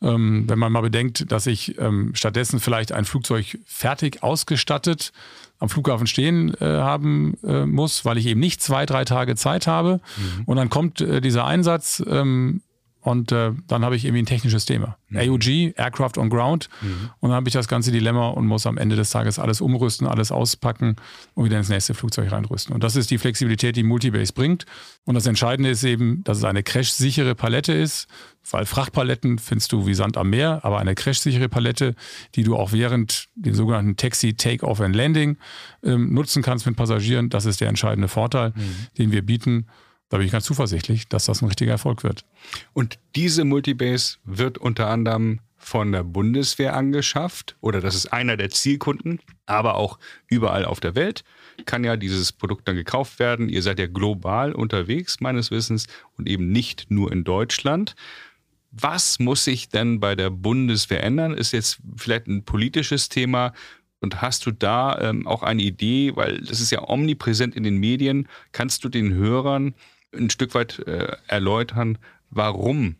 Ähm, 0.03 0.45
wenn 0.49 0.59
man 0.59 0.73
mal 0.73 0.81
bedenkt, 0.81 1.31
dass 1.31 1.47
ich 1.47 1.79
ähm, 1.79 2.11
stattdessen 2.15 2.59
vielleicht 2.59 2.91
ein 2.91 3.05
Flugzeug 3.05 3.59
fertig 3.65 4.25
ausgestattet 4.25 5.13
am 5.61 5.69
Flughafen 5.69 6.09
stehen 6.09 6.53
äh, 6.61 6.65
haben 6.65 7.39
äh, 7.45 7.65
muss, 7.65 8.05
weil 8.05 8.19
ich 8.19 8.27
eben 8.27 8.41
nicht 8.41 8.61
zwei, 8.61 8.85
drei 8.85 9.05
Tage 9.05 9.37
Zeit 9.37 9.69
habe. 9.69 10.01
Mhm. 10.17 10.43
Und 10.47 10.57
dann 10.57 10.69
kommt 10.69 11.01
äh, 11.01 11.21
dieser 11.21 11.45
Einsatz 11.45 12.03
ähm, 12.09 12.63
und 13.03 13.33
äh, 13.33 13.51
dann 13.67 13.85
habe 13.85 13.97
ich 13.97 14.05
irgendwie 14.05 14.23
ein 14.23 14.27
technisches 14.27 14.65
Thema. 14.65 14.97
Mhm. 15.09 15.19
AUG, 15.19 15.75
Aircraft 15.77 16.19
on 16.19 16.31
Ground. 16.31 16.69
Mhm. 16.81 17.11
Und 17.19 17.31
dann 17.31 17.37
habe 17.37 17.49
ich 17.49 17.53
das 17.53 17.67
ganze 17.67 17.91
Dilemma 17.91 18.29
und 18.29 18.47
muss 18.47 18.65
am 18.65 18.79
Ende 18.79 18.95
des 18.95 19.11
Tages 19.11 19.41
alles 19.41 19.61
umrüsten, 19.61 20.07
alles 20.07 20.31
auspacken 20.31 20.95
und 21.35 21.45
wieder 21.45 21.59
ins 21.59 21.69
nächste 21.69 21.95
Flugzeug 21.95 22.31
reinrüsten. 22.31 22.73
Und 22.73 22.85
das 22.85 22.95
ist 22.95 23.11
die 23.11 23.19
Flexibilität, 23.19 23.75
die 23.75 23.83
Multibase 23.83 24.33
bringt. 24.33 24.67
Und 25.05 25.17
das 25.17 25.27
Entscheidende 25.27 25.71
ist 25.71 25.83
eben, 25.83 26.23
dass 26.23 26.39
es 26.39 26.45
eine 26.45 26.63
crashsichere 26.63 27.35
Palette 27.35 27.73
ist, 27.73 28.07
weil 28.49 28.67
Frachtpaletten 28.67 29.41
findest 29.41 29.73
du 29.73 29.85
wie 29.87 29.95
Sand 29.95 30.17
am 30.17 30.31
Meer, 30.31 30.61
aber 30.65 30.79
eine 30.79 30.95
crashsichere 30.95 31.49
Palette, 31.49 31.97
die 32.37 32.45
du 32.45 32.57
auch 32.57 32.71
während 32.71 33.29
dem 33.35 33.55
sogenannten 33.55 33.97
Taxi 33.97 34.35
Take-Off 34.35 34.81
and 34.81 34.95
Landing 34.95 35.39
ähm, 35.83 36.15
nutzen 36.15 36.43
kannst 36.43 36.67
mit 36.67 36.77
Passagieren, 36.77 37.31
das 37.31 37.47
ist 37.47 37.61
der 37.61 37.69
entscheidende 37.69 38.07
Vorteil, 38.07 38.51
mhm. 38.55 38.87
den 38.97 39.11
wir 39.11 39.27
bieten. 39.27 39.67
Da 40.13 40.19
bin 40.19 40.27
ich 40.27 40.33
ganz 40.33 40.45
zuversichtlich, 40.45 41.09
dass 41.09 41.25
das 41.25 41.41
ein 41.41 41.47
richtiger 41.47 41.73
Erfolg 41.73 42.05
wird. 42.05 42.27
Und 42.75 42.99
diese 43.17 43.47
Multibase 43.47 44.19
wird 44.25 44.59
unter 44.59 44.89
anderem 44.89 45.41
von 45.57 45.91
der 45.91 46.05
Bundeswehr 46.05 46.77
angeschafft 46.77 47.57
oder 47.63 47.81
das 47.81 47.95
ist 47.95 48.13
einer 48.13 48.37
der 48.37 48.51
Zielkunden, 48.51 49.21
aber 49.47 49.77
auch 49.77 49.99
überall 50.27 50.67
auf 50.67 50.81
der 50.81 50.95
Welt 50.97 51.25
kann 51.65 51.83
ja 51.83 51.97
dieses 51.97 52.31
Produkt 52.31 52.69
dann 52.69 52.77
gekauft 52.77 53.21
werden. 53.21 53.49
Ihr 53.49 53.63
seid 53.63 53.79
ja 53.79 53.87
global 53.87 54.53
unterwegs, 54.53 55.21
meines 55.21 55.51
Wissens, 55.51 55.87
und 56.19 56.29
eben 56.29 56.53
nicht 56.53 56.91
nur 56.91 57.11
in 57.11 57.25
Deutschland. 57.25 57.95
Was 58.71 59.19
muss 59.19 59.45
sich 59.45 59.71
denn 59.71 59.99
bei 59.99 60.15
der 60.15 60.29
Bundeswehr 60.29 61.03
ändern? 61.03 61.33
Ist 61.33 61.53
jetzt 61.53 61.79
vielleicht 61.97 62.27
ein 62.27 62.45
politisches 62.45 63.09
Thema. 63.09 63.55
Und 64.01 64.21
hast 64.21 64.45
du 64.45 64.51
da 64.51 65.01
ähm, 65.01 65.27
auch 65.27 65.43
eine 65.43 65.63
Idee, 65.63 66.17
weil 66.17 66.41
das 66.41 66.61
ist 66.61 66.71
ja 66.71 66.87
omnipräsent 66.87 67.55
in 67.55 67.63
den 67.63 67.79
Medien, 67.79 68.29
kannst 68.51 68.85
du 68.85 68.91
den 68.91 69.15
Hörern 69.15 69.75
ein 70.15 70.31
Stück 70.31 70.55
weit 70.55 70.79
äh, 70.87 71.17
erläutern, 71.27 71.99
warum 72.31 72.97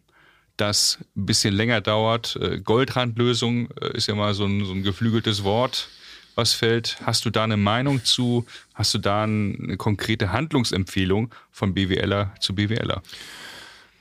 das 0.57 0.99
ein 1.17 1.27
bisschen 1.27 1.55
länger 1.55 1.81
dauert. 1.81 2.37
Äh, 2.37 2.61
Goldrandlösung 2.61 3.71
äh, 3.81 3.97
ist 3.97 4.09
ja 4.09 4.15
mal 4.15 4.35
so 4.35 4.45
ein, 4.45 4.65
so 4.65 4.73
ein 4.73 4.83
geflügeltes 4.83 5.45
Wort, 5.45 5.89
was 6.35 6.53
fällt. 6.53 6.99
Hast 7.05 7.25
du 7.25 7.31
da 7.31 7.45
eine 7.45 7.57
Meinung 7.57 8.05
zu? 8.05 8.47
Hast 8.75 8.95
du 8.95 8.99
da 8.99 9.25
eine 9.25 9.77
konkrete 9.77 10.33
Handlungsempfehlung 10.33 11.35
von 11.51 11.75
BWLer 11.75 12.33
zu 12.41 12.55
BWLer? 12.55 13.03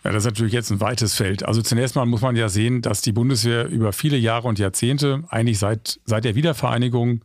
Ja, 0.03 0.11
das 0.11 0.23
ist 0.23 0.31
natürlich 0.31 0.53
jetzt 0.53 0.71
ein 0.71 0.79
weites 0.79 1.13
Feld. 1.13 1.43
Also 1.43 1.61
zunächst 1.61 1.95
mal 1.95 2.05
muss 2.05 2.21
man 2.21 2.35
ja 2.35 2.49
sehen, 2.49 2.81
dass 2.81 3.01
die 3.01 3.11
Bundeswehr 3.11 3.67
über 3.67 3.93
viele 3.93 4.17
Jahre 4.17 4.47
und 4.47 4.57
Jahrzehnte, 4.57 5.23
eigentlich 5.29 5.59
seit, 5.59 5.99
seit 6.05 6.25
der 6.25 6.33
Wiedervereinigung, 6.35 7.21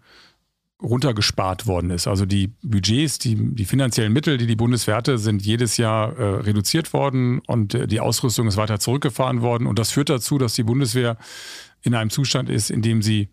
runtergespart 0.83 1.67
worden 1.67 1.91
ist. 1.91 2.07
Also 2.07 2.27
die 2.27 2.49
Budgets, 2.63 3.19
die, 3.19 3.35
die 3.35 3.65
finanziellen 3.65 4.13
Mittel, 4.13 4.37
die 4.37 4.47
die 4.47 4.57
Bundeswehr 4.57 4.97
hatte, 4.97 5.19
sind 5.19 5.43
jedes 5.43 5.79
Jahr 5.79 6.17
äh, 6.19 6.23
reduziert 6.41 6.93
worden 6.93 7.41
und 7.47 7.75
äh, 7.75 7.87
die 7.87 8.01
Ausrüstung 8.01 8.47
ist 8.47 8.57
weiter 8.57 8.79
zurückgefahren 8.79 9.41
worden. 9.41 9.67
Und 9.67 9.79
das 9.79 9.93
führt 9.93 10.11
dazu, 10.11 10.37
dass 10.39 10.55
die 10.55 10.65
Bundeswehr 10.65 11.17
in 11.83 11.95
einem 11.95 12.11
Zustand 12.11 12.51
ist, 12.51 12.71
in 12.71 12.83
dem 12.83 13.01
sie 13.03 13.29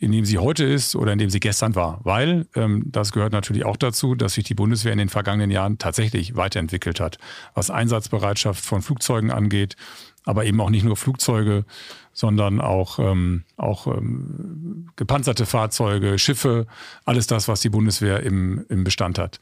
in 0.00 0.12
dem 0.12 0.24
sie 0.24 0.38
heute 0.38 0.64
ist 0.64 0.96
oder 0.96 1.12
in 1.12 1.18
dem 1.18 1.28
sie 1.28 1.40
gestern 1.40 1.74
war. 1.74 2.00
Weil, 2.04 2.46
ähm, 2.54 2.84
das 2.86 3.12
gehört 3.12 3.34
natürlich 3.34 3.66
auch 3.66 3.76
dazu, 3.76 4.14
dass 4.14 4.32
sich 4.32 4.44
die 4.44 4.54
Bundeswehr 4.54 4.92
in 4.92 4.98
den 4.98 5.10
vergangenen 5.10 5.50
Jahren 5.50 5.76
tatsächlich 5.76 6.36
weiterentwickelt 6.36 7.00
hat, 7.00 7.18
was 7.52 7.70
Einsatzbereitschaft 7.70 8.64
von 8.64 8.80
Flugzeugen 8.80 9.30
angeht, 9.30 9.76
aber 10.24 10.46
eben 10.46 10.58
auch 10.62 10.70
nicht 10.70 10.84
nur 10.84 10.96
Flugzeuge, 10.96 11.66
sondern 12.12 12.60
auch, 12.60 12.98
ähm, 12.98 13.44
auch 13.56 13.86
ähm, 13.86 14.88
gepanzerte 14.96 15.46
Fahrzeuge, 15.46 16.18
Schiffe, 16.18 16.66
alles 17.04 17.26
das, 17.26 17.48
was 17.48 17.60
die 17.60 17.70
Bundeswehr 17.70 18.20
im, 18.20 18.64
im 18.68 18.84
Bestand 18.84 19.18
hat. 19.18 19.40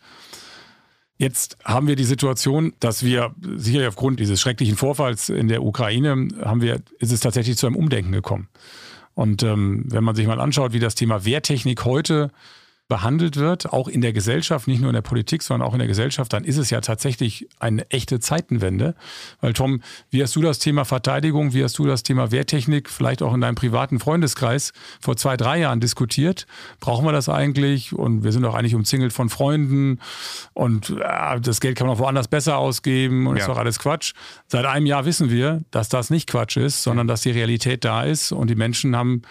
Jetzt 1.16 1.58
haben 1.64 1.88
wir 1.88 1.96
die 1.96 2.04
Situation, 2.04 2.72
dass 2.78 3.02
wir 3.02 3.34
sicherlich 3.56 3.88
aufgrund 3.88 4.20
dieses 4.20 4.40
schrecklichen 4.40 4.76
Vorfalls 4.76 5.28
in 5.28 5.48
der 5.48 5.64
Ukraine 5.64 6.28
haben 6.42 6.62
wir, 6.62 6.80
ist 7.00 7.10
es 7.10 7.20
tatsächlich 7.20 7.56
zu 7.56 7.66
einem 7.66 7.74
Umdenken 7.74 8.12
gekommen. 8.12 8.48
Und 9.14 9.42
ähm, 9.42 9.84
wenn 9.88 10.04
man 10.04 10.14
sich 10.14 10.28
mal 10.28 10.40
anschaut, 10.40 10.72
wie 10.72 10.78
das 10.78 10.94
Thema 10.94 11.24
Wehrtechnik 11.24 11.84
heute 11.84 12.30
behandelt 12.88 13.36
wird, 13.36 13.70
auch 13.70 13.86
in 13.86 14.00
der 14.00 14.14
Gesellschaft, 14.14 14.66
nicht 14.66 14.80
nur 14.80 14.88
in 14.88 14.94
der 14.94 15.02
Politik, 15.02 15.42
sondern 15.42 15.68
auch 15.68 15.74
in 15.74 15.78
der 15.78 15.88
Gesellschaft, 15.88 16.32
dann 16.32 16.42
ist 16.42 16.56
es 16.56 16.70
ja 16.70 16.80
tatsächlich 16.80 17.46
eine 17.60 17.88
echte 17.90 18.18
Zeitenwende. 18.18 18.94
Weil 19.42 19.52
Tom, 19.52 19.82
wie 20.10 20.22
hast 20.22 20.34
du 20.34 20.40
das 20.40 20.58
Thema 20.58 20.86
Verteidigung, 20.86 21.52
wie 21.52 21.62
hast 21.62 21.78
du 21.78 21.86
das 21.86 22.02
Thema 22.02 22.30
Wehrtechnik 22.30 22.88
vielleicht 22.88 23.22
auch 23.22 23.34
in 23.34 23.42
deinem 23.42 23.56
privaten 23.56 24.00
Freundeskreis 24.00 24.72
vor 25.00 25.18
zwei, 25.18 25.36
drei 25.36 25.58
Jahren 25.60 25.80
diskutiert? 25.80 26.46
Brauchen 26.80 27.04
wir 27.04 27.12
das 27.12 27.28
eigentlich? 27.28 27.92
Und 27.92 28.24
wir 28.24 28.32
sind 28.32 28.42
doch 28.42 28.54
eigentlich 28.54 28.74
umzingelt 28.74 29.12
von 29.12 29.28
Freunden 29.28 30.00
und 30.54 30.90
äh, 30.90 31.40
das 31.40 31.60
Geld 31.60 31.76
kann 31.76 31.86
man 31.86 31.96
auch 31.96 32.00
woanders 32.00 32.28
besser 32.28 32.56
ausgeben 32.56 33.26
und 33.26 33.36
ja. 33.36 33.42
ist 33.42 33.48
doch 33.48 33.58
alles 33.58 33.78
Quatsch. 33.78 34.14
Seit 34.46 34.64
einem 34.64 34.86
Jahr 34.86 35.04
wissen 35.04 35.30
wir, 35.30 35.62
dass 35.70 35.90
das 35.90 36.08
nicht 36.08 36.26
Quatsch 36.26 36.56
ist, 36.56 36.82
sondern 36.82 37.06
dass 37.06 37.20
die 37.20 37.32
Realität 37.32 37.84
da 37.84 38.04
ist 38.04 38.32
und 38.32 38.48
die 38.48 38.54
Menschen 38.56 38.96
haben 38.96 39.22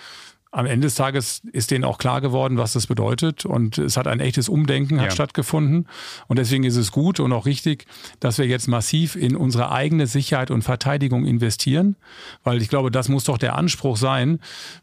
am 0.52 0.66
Ende 0.66 0.88
des 0.88 0.96
Tages 0.96 1.42
ist 1.52 1.72
denen 1.72 1.84
auch 1.84 1.98
klar 1.98 2.22
geworden, 2.22 2.58
was 2.58 2.74
das 2.74 2.88
bedeutet. 2.88 3.46
Und 3.46 3.78
es 3.78 3.98
hat 3.98 4.08
ein 4.08 4.20
echtes 4.20 4.50
Umdenken 4.50 5.00
hat 5.00 5.08
ja. 5.08 5.12
stattgefunden. 5.12 5.88
Und 6.28 6.40
deswegen 6.40 6.64
ist 6.64 6.78
es 6.78 6.92
gut 6.92 7.20
und 7.20 7.34
auch 7.34 7.46
richtig, 7.46 7.86
dass 8.20 8.38
wir 8.38 8.48
jetzt 8.48 8.68
massiv 8.68 9.16
in 9.16 9.36
unsere 9.36 9.72
eigene 9.72 10.08
Sicherheit 10.08 10.52
und 10.52 10.64
Verteidigung 10.64 11.26
investieren. 11.26 11.96
Weil 12.44 12.62
ich 12.62 12.70
glaube, 12.70 12.92
das 12.92 13.10
muss 13.10 13.26
doch 13.26 13.38
der 13.38 13.56
Anspruch 13.56 13.98
sein, 13.98 14.40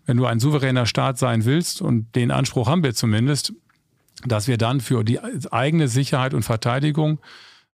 wenn 0.07 0.17
du 0.17 0.27
ein 0.27 0.41
souveräner 0.41 0.87
Staat 0.87 1.19
sein 1.19 1.45
willst. 1.45 1.81
Und 1.81 2.15
den 2.15 2.31
Anspruch 2.31 2.69
haben 2.69 2.83
wir 2.83 2.95
zumindest, 2.95 3.55
dass 4.27 4.49
wir 4.49 4.59
dann 4.59 4.81
für 4.81 5.05
die 5.05 5.19
eigene 5.51 5.89
Sicherheit 5.89 6.35
und 6.35 6.43
Verteidigung 6.43 7.21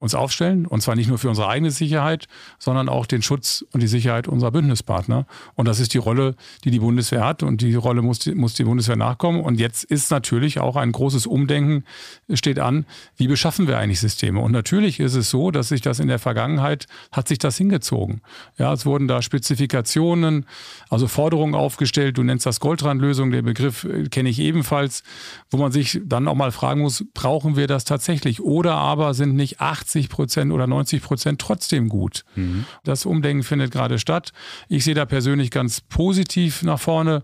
uns 0.01 0.15
aufstellen. 0.15 0.67
Und 0.67 0.81
zwar 0.81 0.97
nicht 0.97 1.09
nur 1.09 1.19
für 1.19 1.29
unsere 1.29 1.49
eigene 1.49 1.71
Sicherheit, 1.71 2.27
sondern 2.59 2.89
auch 2.89 3.05
den 3.05 3.21
Schutz 3.21 3.65
und 3.73 3.83
die 3.83 3.87
Sicherheit 3.87 4.29
unserer 4.29 4.51
Bündnispartner. 4.51 5.27
Und 5.55 5.69
das 5.69 5.79
ist 5.79 5.93
die 5.93 5.99
Rolle, 5.99 6.35
die 6.65 6.71
die 6.71 6.79
Bundeswehr 6.79 7.23
hat. 7.25 7.43
Und 7.43 7.61
die 7.61 7.75
Rolle 7.75 8.01
muss 8.01 8.19
die, 8.19 8.35
muss 8.35 8.55
die 8.55 8.65
Bundeswehr 8.65 8.97
nachkommen. 8.97 9.43
Und 9.43 9.61
jetzt 9.61 9.85
ist 9.85 10.11
natürlich 10.11 10.59
auch 10.59 10.77
ein 10.77 10.91
großes 10.91 11.27
Umdenken 11.27 11.85
steht 12.33 12.59
an. 12.59 12.87
Wie 13.17 13.29
beschaffen 13.29 13.69
wir 13.69 13.79
eigentlich 13.79 14.01
Systeme? 14.01 14.41
Und 14.41 14.53
natürlich 14.53 15.01
ist 15.01 15.15
es 15.15 15.29
so, 15.29 15.51
dass 15.51 15.69
sich 15.69 15.83
das 15.83 16.01
in 16.01 16.09
der 16.09 16.19
Vergangenheit 16.19 16.87
hat 17.13 17.29
sich 17.29 17.39
das 17.39 17.59
hingezogen. 17.59 18.23
Ja, 18.57 18.73
es 18.73 18.87
wurden 18.87 19.07
da 19.07 19.21
Spezifikationen, 19.21 20.47
also 20.89 21.09
Forderungen 21.09 21.55
aufgestellt. 21.55 22.17
Du 22.17 22.23
nennst 22.23 22.47
das 22.47 22.59
Goldrandlösung. 22.59 23.33
Der 23.33 23.43
Begriff 23.43 23.85
äh, 23.85 24.09
kenne 24.09 24.31
ich 24.31 24.39
ebenfalls, 24.39 25.03
wo 25.51 25.59
man 25.59 25.73
sich 25.73 26.01
dann 26.07 26.27
auch 26.27 26.35
mal 26.35 26.53
fragen 26.53 26.81
muss, 26.81 27.05
brauchen 27.13 27.57
wir 27.57 27.67
das 27.67 27.85
tatsächlich? 27.85 28.41
Oder 28.41 28.77
aber 28.77 29.13
sind 29.13 29.37
nicht 29.37 29.61
80 29.61 29.90
80 29.91 30.09
Prozent 30.09 30.53
oder 30.53 30.67
90 30.67 31.03
Prozent 31.03 31.41
trotzdem 31.41 31.89
gut. 31.89 32.25
Mhm. 32.37 32.65
Das 32.85 33.07
Umdenken 33.07 33.43
findet 33.43 33.73
gerade 33.73 33.99
statt. 33.99 34.33
Ich 34.69 34.85
sehe 34.85 34.95
da 34.95 35.05
persönlich 35.05 35.51
ganz 35.51 35.81
positiv 35.81 36.63
nach 36.63 36.79
vorne. 36.79 37.23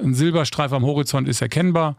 Ein 0.00 0.14
Silberstreif 0.14 0.72
am 0.72 0.84
Horizont 0.84 1.28
ist 1.28 1.42
erkennbar. 1.42 1.96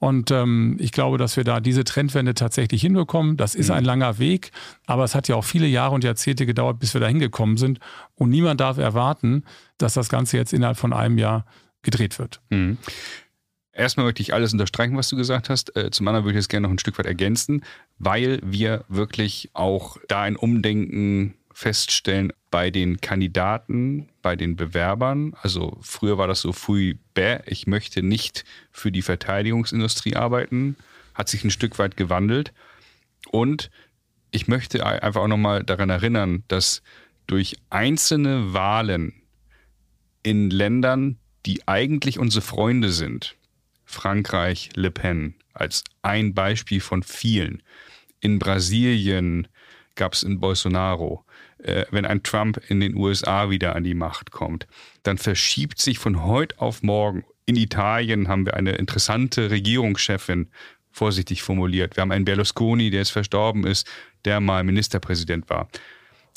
Und 0.00 0.30
ähm, 0.30 0.76
ich 0.78 0.92
glaube, 0.92 1.18
dass 1.18 1.36
wir 1.36 1.42
da 1.42 1.58
diese 1.58 1.82
Trendwende 1.82 2.34
tatsächlich 2.34 2.80
hinbekommen. 2.82 3.36
Das 3.36 3.56
ist 3.56 3.68
mhm. 3.68 3.74
ein 3.74 3.84
langer 3.84 4.18
Weg, 4.20 4.52
aber 4.86 5.02
es 5.02 5.16
hat 5.16 5.26
ja 5.26 5.34
auch 5.34 5.44
viele 5.44 5.66
Jahre 5.66 5.92
und 5.96 6.04
Jahrzehnte 6.04 6.46
gedauert, 6.46 6.78
bis 6.78 6.94
wir 6.94 7.00
da 7.00 7.08
hingekommen 7.08 7.56
sind. 7.56 7.80
Und 8.14 8.30
niemand 8.30 8.60
darf 8.60 8.78
erwarten, 8.78 9.42
dass 9.76 9.94
das 9.94 10.08
Ganze 10.08 10.36
jetzt 10.36 10.52
innerhalb 10.52 10.76
von 10.76 10.92
einem 10.92 11.18
Jahr 11.18 11.46
gedreht 11.82 12.20
wird. 12.20 12.40
Mhm. 12.50 12.78
Erstmal 13.78 14.06
möchte 14.06 14.22
ich 14.22 14.34
alles 14.34 14.52
unterstreichen, 14.52 14.96
was 14.96 15.08
du 15.08 15.16
gesagt 15.16 15.48
hast. 15.48 15.74
Äh, 15.76 15.92
zum 15.92 16.08
anderen 16.08 16.24
würde 16.24 16.36
ich 16.36 16.42
es 16.42 16.48
gerne 16.48 16.66
noch 16.66 16.74
ein 16.74 16.80
Stück 16.80 16.98
weit 16.98 17.06
ergänzen, 17.06 17.64
weil 17.98 18.40
wir 18.42 18.84
wirklich 18.88 19.50
auch 19.52 19.98
da 20.08 20.22
ein 20.22 20.34
Umdenken 20.34 21.34
feststellen 21.52 22.32
bei 22.50 22.72
den 22.72 23.00
Kandidaten, 23.00 24.08
bei 24.20 24.34
den 24.34 24.56
Bewerbern. 24.56 25.36
Also 25.42 25.78
früher 25.80 26.18
war 26.18 26.26
das 26.26 26.40
so, 26.40 26.52
fui 26.52 26.98
bäh, 27.14 27.38
ich 27.46 27.68
möchte 27.68 28.02
nicht 28.02 28.44
für 28.72 28.90
die 28.90 29.02
Verteidigungsindustrie 29.02 30.16
arbeiten, 30.16 30.74
hat 31.14 31.28
sich 31.28 31.44
ein 31.44 31.52
Stück 31.52 31.78
weit 31.78 31.96
gewandelt. 31.96 32.52
Und 33.30 33.70
ich 34.32 34.48
möchte 34.48 34.84
einfach 34.84 35.20
auch 35.20 35.28
nochmal 35.28 35.62
daran 35.62 35.90
erinnern, 35.90 36.42
dass 36.48 36.82
durch 37.28 37.56
einzelne 37.70 38.52
Wahlen 38.52 39.12
in 40.24 40.50
Ländern, 40.50 41.18
die 41.46 41.68
eigentlich 41.68 42.18
unsere 42.18 42.42
Freunde 42.42 42.90
sind, 42.90 43.36
Frankreich 43.88 44.68
Le 44.74 44.90
Pen 44.90 45.34
als 45.54 45.82
ein 46.02 46.34
Beispiel 46.34 46.80
von 46.80 47.02
vielen. 47.02 47.62
In 48.20 48.38
Brasilien 48.38 49.48
gab 49.94 50.12
es 50.12 50.22
in 50.22 50.38
Bolsonaro. 50.40 51.24
Äh, 51.58 51.86
wenn 51.90 52.04
ein 52.04 52.22
Trump 52.22 52.60
in 52.68 52.80
den 52.80 52.94
USA 52.94 53.48
wieder 53.48 53.74
an 53.74 53.84
die 53.84 53.94
Macht 53.94 54.30
kommt, 54.30 54.66
dann 55.02 55.16
verschiebt 55.16 55.80
sich 55.80 55.98
von 55.98 56.22
heute 56.22 56.60
auf 56.60 56.82
morgen. 56.82 57.24
In 57.46 57.56
Italien 57.56 58.28
haben 58.28 58.44
wir 58.44 58.54
eine 58.54 58.72
interessante 58.72 59.50
Regierungschefin, 59.50 60.50
vorsichtig 60.92 61.42
formuliert. 61.42 61.96
Wir 61.96 62.02
haben 62.02 62.12
einen 62.12 62.26
Berlusconi, 62.26 62.90
der 62.90 63.00
jetzt 63.00 63.10
verstorben 63.10 63.66
ist, 63.66 63.88
der 64.26 64.40
mal 64.40 64.64
Ministerpräsident 64.64 65.48
war. 65.48 65.68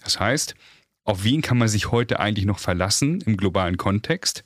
Das 0.03 0.19
heißt, 0.19 0.55
auf 1.03 1.23
wen 1.25 1.41
kann 1.41 1.57
man 1.57 1.67
sich 1.67 1.91
heute 1.91 2.19
eigentlich 2.19 2.45
noch 2.45 2.59
verlassen 2.59 3.21
im 3.25 3.35
globalen 3.35 3.77
Kontext? 3.77 4.45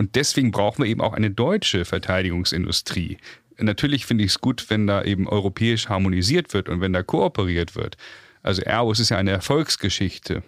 Und 0.00 0.16
deswegen 0.16 0.50
brauchen 0.50 0.82
wir 0.82 0.90
eben 0.90 1.02
auch 1.02 1.12
eine 1.12 1.30
deutsche 1.30 1.84
Verteidigungsindustrie. 1.84 3.18
Natürlich 3.58 4.06
finde 4.06 4.24
ich 4.24 4.30
es 4.30 4.40
gut, 4.40 4.70
wenn 4.70 4.86
da 4.86 5.04
eben 5.04 5.28
europäisch 5.28 5.90
harmonisiert 5.90 6.54
wird 6.54 6.70
und 6.70 6.80
wenn 6.80 6.94
da 6.94 7.02
kooperiert 7.02 7.76
wird. 7.76 7.98
Also 8.42 8.62
Airbus 8.62 8.98
ist 8.98 9.10
ja 9.10 9.18
eine 9.18 9.32
Erfolgsgeschichte 9.32 10.42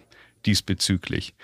diesbezüglich. 0.47 1.35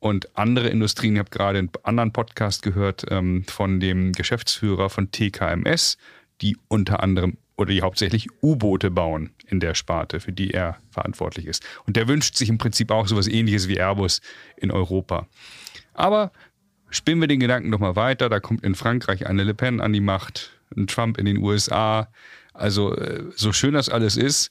Und 0.00 0.36
andere 0.36 0.68
Industrien, 0.68 1.14
ich 1.14 1.20
habe 1.20 1.30
gerade 1.30 1.60
einen 1.60 1.70
anderen 1.82 2.12
Podcast 2.12 2.60
gehört 2.60 3.06
ähm, 3.08 3.44
von 3.44 3.80
dem 3.80 4.12
Geschäftsführer 4.12 4.90
von 4.90 5.10
TKMS, 5.10 5.96
die 6.42 6.58
unter 6.68 7.02
anderem 7.02 7.38
oder 7.56 7.72
die 7.72 7.80
hauptsächlich 7.80 8.28
U-Boote 8.42 8.90
bauen 8.90 9.30
in 9.46 9.60
der 9.60 9.74
Sparte, 9.74 10.20
für 10.20 10.32
die 10.32 10.50
er 10.50 10.76
verantwortlich 10.90 11.46
ist. 11.46 11.64
Und 11.86 11.96
der 11.96 12.06
wünscht 12.06 12.36
sich 12.36 12.50
im 12.50 12.58
Prinzip 12.58 12.90
auch 12.90 13.08
sowas 13.08 13.28
ähnliches 13.28 13.66
wie 13.66 13.78
Airbus 13.78 14.20
in 14.58 14.70
Europa. 14.70 15.26
Aber 15.94 16.32
spinnen 16.90 17.20
wir 17.20 17.28
den 17.28 17.40
Gedanken 17.40 17.70
doch 17.70 17.78
mal 17.78 17.96
weiter. 17.96 18.28
Da 18.28 18.40
kommt 18.40 18.64
in 18.64 18.74
Frankreich 18.74 19.26
eine 19.26 19.44
Le 19.44 19.54
Pen 19.54 19.80
an 19.80 19.92
die 19.92 20.00
Macht, 20.00 20.52
ein 20.76 20.86
Trump 20.86 21.18
in 21.18 21.26
den 21.26 21.38
USA. 21.38 22.08
Also 22.52 22.94
äh, 22.96 23.24
so 23.34 23.52
schön 23.52 23.74
das 23.74 23.88
alles 23.88 24.16
ist, 24.16 24.50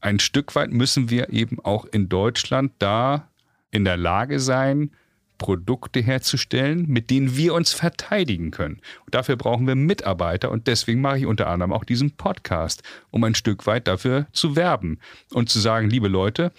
ein 0.00 0.20
Stück 0.20 0.54
weit 0.54 0.70
müssen 0.70 1.10
wir 1.10 1.30
eben 1.30 1.58
auch 1.60 1.84
in 1.86 2.08
Deutschland 2.08 2.72
da 2.78 3.28
in 3.70 3.84
der 3.84 3.96
Lage 3.96 4.40
sein, 4.40 4.92
Produkte 5.38 6.00
herzustellen, 6.00 6.86
mit 6.88 7.10
denen 7.10 7.36
wir 7.36 7.54
uns 7.54 7.72
verteidigen 7.72 8.50
können. 8.50 8.80
Und 9.06 9.14
dafür 9.14 9.36
brauchen 9.36 9.66
wir 9.66 9.76
Mitarbeiter 9.76 10.50
und 10.50 10.66
deswegen 10.66 11.00
mache 11.00 11.18
ich 11.18 11.26
unter 11.26 11.46
anderem 11.46 11.72
auch 11.72 11.84
diesen 11.84 12.12
Podcast, 12.12 12.82
um 13.10 13.22
ein 13.24 13.36
Stück 13.36 13.66
weit 13.66 13.86
dafür 13.86 14.26
zu 14.32 14.56
werben 14.56 14.98
und 15.32 15.48
zu 15.48 15.60
sagen, 15.60 15.88
liebe 15.88 16.08
Leute, 16.08 16.52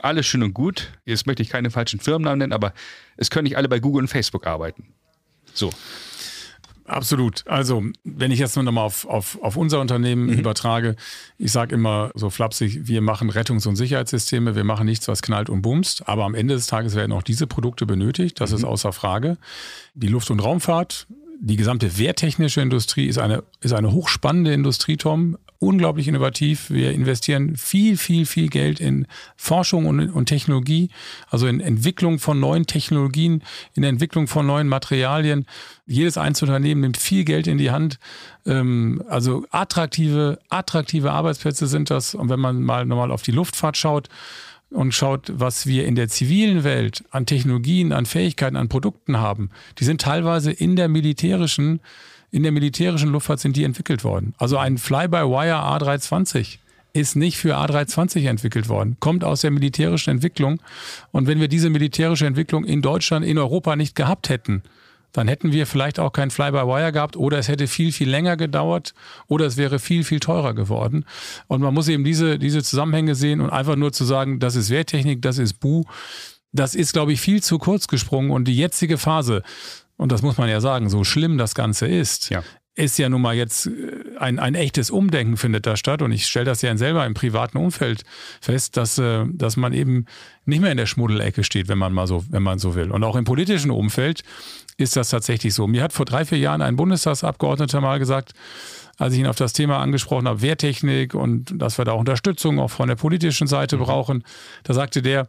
alles 0.00 0.26
schön 0.26 0.42
und 0.42 0.54
gut, 0.54 0.92
jetzt 1.04 1.26
möchte 1.26 1.42
ich 1.42 1.48
keine 1.48 1.70
falschen 1.70 2.00
Firmennamen 2.00 2.38
nennen, 2.38 2.52
aber 2.52 2.72
es 3.16 3.30
können 3.30 3.44
nicht 3.44 3.56
alle 3.56 3.68
bei 3.68 3.78
Google 3.78 4.02
und 4.02 4.08
Facebook 4.08 4.46
arbeiten. 4.46 4.94
So. 5.52 5.70
Absolut. 6.86 7.46
Also, 7.46 7.82
wenn 8.04 8.30
ich 8.30 8.38
jetzt 8.38 8.56
nur 8.56 8.62
nochmal 8.62 8.84
auf, 8.84 9.06
auf, 9.06 9.40
auf 9.40 9.56
unser 9.56 9.80
Unternehmen 9.80 10.26
mhm. 10.26 10.38
übertrage, 10.38 10.96
ich 11.38 11.50
sage 11.50 11.74
immer 11.74 12.10
so 12.14 12.28
flapsig, 12.28 12.86
wir 12.86 13.00
machen 13.00 13.30
Rettungs- 13.30 13.66
und 13.66 13.76
Sicherheitssysteme, 13.76 14.54
wir 14.54 14.64
machen 14.64 14.84
nichts, 14.84 15.08
was 15.08 15.22
knallt 15.22 15.48
und 15.48 15.62
bumst, 15.62 16.06
aber 16.08 16.24
am 16.24 16.34
Ende 16.34 16.54
des 16.54 16.66
Tages 16.66 16.94
werden 16.94 17.12
auch 17.12 17.22
diese 17.22 17.46
Produkte 17.46 17.86
benötigt, 17.86 18.38
das 18.38 18.50
mhm. 18.50 18.56
ist 18.56 18.64
außer 18.64 18.92
Frage. 18.92 19.38
Die 19.94 20.08
Luft- 20.08 20.30
und 20.30 20.40
Raumfahrt, 20.40 21.06
die 21.40 21.56
gesamte 21.56 21.96
wehrtechnische 21.98 22.60
Industrie 22.60 23.06
ist 23.06 23.18
eine, 23.18 23.44
ist 23.60 23.72
eine 23.72 23.92
hochspannende 23.92 24.52
Industrie, 24.52 24.98
Tom 24.98 25.38
unglaublich 25.58 26.08
innovativ. 26.08 26.70
Wir 26.70 26.92
investieren 26.92 27.56
viel, 27.56 27.96
viel, 27.96 28.26
viel 28.26 28.48
Geld 28.48 28.80
in 28.80 29.06
Forschung 29.36 29.86
und, 29.86 30.10
und 30.10 30.26
Technologie, 30.26 30.90
also 31.30 31.46
in 31.46 31.60
Entwicklung 31.60 32.18
von 32.18 32.38
neuen 32.40 32.66
Technologien, 32.66 33.42
in 33.74 33.84
Entwicklung 33.84 34.26
von 34.26 34.46
neuen 34.46 34.68
Materialien. 34.68 35.46
Jedes 35.86 36.18
Einzelunternehmen 36.18 36.82
nimmt 36.82 36.96
viel 36.96 37.24
Geld 37.24 37.46
in 37.46 37.58
die 37.58 37.70
Hand. 37.70 37.98
Ähm, 38.46 39.02
also 39.08 39.44
attraktive, 39.50 40.38
attraktive 40.48 41.12
Arbeitsplätze 41.12 41.66
sind 41.66 41.90
das. 41.90 42.14
Und 42.14 42.28
wenn 42.28 42.40
man 42.40 42.62
mal 42.62 42.84
nochmal 42.84 43.10
auf 43.10 43.22
die 43.22 43.32
Luftfahrt 43.32 43.76
schaut, 43.76 44.08
und 44.70 44.92
schaut, 44.92 45.30
was 45.32 45.66
wir 45.66 45.86
in 45.86 45.94
der 45.94 46.08
zivilen 46.08 46.64
Welt 46.64 47.04
an 47.10 47.26
Technologien, 47.26 47.92
an 47.92 48.06
Fähigkeiten, 48.06 48.56
an 48.56 48.68
Produkten 48.68 49.18
haben, 49.18 49.50
die 49.78 49.84
sind 49.84 50.00
teilweise 50.00 50.50
in 50.50 50.74
der 50.74 50.88
militärischen 50.88 51.80
in 52.34 52.42
der 52.42 52.50
militärischen 52.50 53.10
Luftfahrt 53.10 53.38
sind 53.38 53.56
die 53.56 53.62
entwickelt 53.62 54.02
worden. 54.02 54.34
Also 54.38 54.58
ein 54.58 54.76
Fly-by-Wire 54.76 55.54
A320 55.54 56.58
ist 56.92 57.14
nicht 57.14 57.38
für 57.38 57.56
A320 57.56 58.28
entwickelt 58.28 58.68
worden, 58.68 58.96
kommt 58.98 59.22
aus 59.22 59.42
der 59.42 59.52
militärischen 59.52 60.10
Entwicklung. 60.10 60.60
Und 61.12 61.28
wenn 61.28 61.38
wir 61.38 61.46
diese 61.46 61.70
militärische 61.70 62.26
Entwicklung 62.26 62.64
in 62.64 62.82
Deutschland, 62.82 63.24
in 63.24 63.38
Europa 63.38 63.76
nicht 63.76 63.94
gehabt 63.94 64.30
hätten, 64.30 64.64
dann 65.12 65.28
hätten 65.28 65.52
wir 65.52 65.64
vielleicht 65.68 66.00
auch 66.00 66.12
kein 66.12 66.32
Fly-by-Wire 66.32 66.90
gehabt 66.90 67.16
oder 67.16 67.38
es 67.38 67.46
hätte 67.46 67.68
viel, 67.68 67.92
viel 67.92 68.10
länger 68.10 68.36
gedauert 68.36 68.94
oder 69.28 69.46
es 69.46 69.56
wäre 69.56 69.78
viel, 69.78 70.02
viel 70.02 70.18
teurer 70.18 70.54
geworden. 70.54 71.04
Und 71.46 71.60
man 71.60 71.72
muss 71.72 71.86
eben 71.86 72.02
diese, 72.02 72.40
diese 72.40 72.64
Zusammenhänge 72.64 73.14
sehen 73.14 73.40
und 73.40 73.50
einfach 73.50 73.76
nur 73.76 73.92
zu 73.92 74.04
sagen, 74.04 74.40
das 74.40 74.56
ist 74.56 74.70
Wehrtechnik, 74.70 75.22
das 75.22 75.38
ist 75.38 75.60
Bu, 75.60 75.84
das 76.50 76.74
ist, 76.74 76.94
glaube 76.94 77.12
ich, 77.12 77.20
viel 77.20 77.44
zu 77.44 77.58
kurz 77.58 77.86
gesprungen. 77.86 78.32
Und 78.32 78.46
die 78.46 78.56
jetzige 78.56 78.98
Phase, 78.98 79.44
und 79.96 80.12
das 80.12 80.22
muss 80.22 80.38
man 80.38 80.48
ja 80.48 80.60
sagen, 80.60 80.88
so 80.88 81.04
schlimm 81.04 81.38
das 81.38 81.54
Ganze 81.54 81.86
ist, 81.86 82.30
ja. 82.30 82.42
ist 82.74 82.98
ja 82.98 83.08
nun 83.08 83.22
mal 83.22 83.34
jetzt 83.34 83.66
äh, 83.66 83.70
ein, 84.18 84.38
ein 84.38 84.54
echtes 84.54 84.90
Umdenken 84.90 85.36
findet 85.36 85.66
da 85.66 85.76
statt. 85.76 86.02
Und 86.02 86.12
ich 86.12 86.26
stelle 86.26 86.46
das 86.46 86.62
ja 86.62 86.76
selber 86.76 87.06
im 87.06 87.14
privaten 87.14 87.58
Umfeld 87.58 88.02
fest, 88.40 88.76
dass, 88.76 88.98
äh, 88.98 89.24
dass 89.32 89.56
man 89.56 89.72
eben 89.72 90.06
nicht 90.44 90.60
mehr 90.60 90.72
in 90.72 90.76
der 90.76 90.86
Schmuddelecke 90.86 91.44
steht, 91.44 91.68
wenn 91.68 91.78
man 91.78 91.92
mal 91.92 92.06
so, 92.06 92.24
wenn 92.28 92.42
man 92.42 92.58
so 92.58 92.74
will. 92.74 92.90
Und 92.90 93.04
auch 93.04 93.16
im 93.16 93.24
politischen 93.24 93.70
Umfeld 93.70 94.22
ist 94.76 94.96
das 94.96 95.10
tatsächlich 95.10 95.54
so. 95.54 95.66
Mir 95.66 95.82
hat 95.82 95.92
vor 95.92 96.06
drei, 96.06 96.24
vier 96.24 96.38
Jahren 96.38 96.60
ein 96.60 96.76
Bundestagsabgeordneter 96.76 97.80
mal 97.80 97.98
gesagt, 97.98 98.32
als 98.98 99.14
ich 99.14 99.20
ihn 99.20 99.26
auf 99.26 99.36
das 99.36 99.52
Thema 99.52 99.78
angesprochen 99.78 100.28
habe, 100.28 100.42
Wehrtechnik 100.42 101.14
und 101.14 101.52
dass 101.60 101.78
wir 101.78 101.84
da 101.84 101.92
auch 101.92 102.00
Unterstützung 102.00 102.58
auch 102.58 102.70
von 102.70 102.88
der 102.88 102.96
politischen 102.96 103.46
Seite 103.46 103.76
mhm. 103.76 103.82
brauchen, 103.82 104.24
da 104.64 104.74
sagte 104.74 105.02
der, 105.02 105.28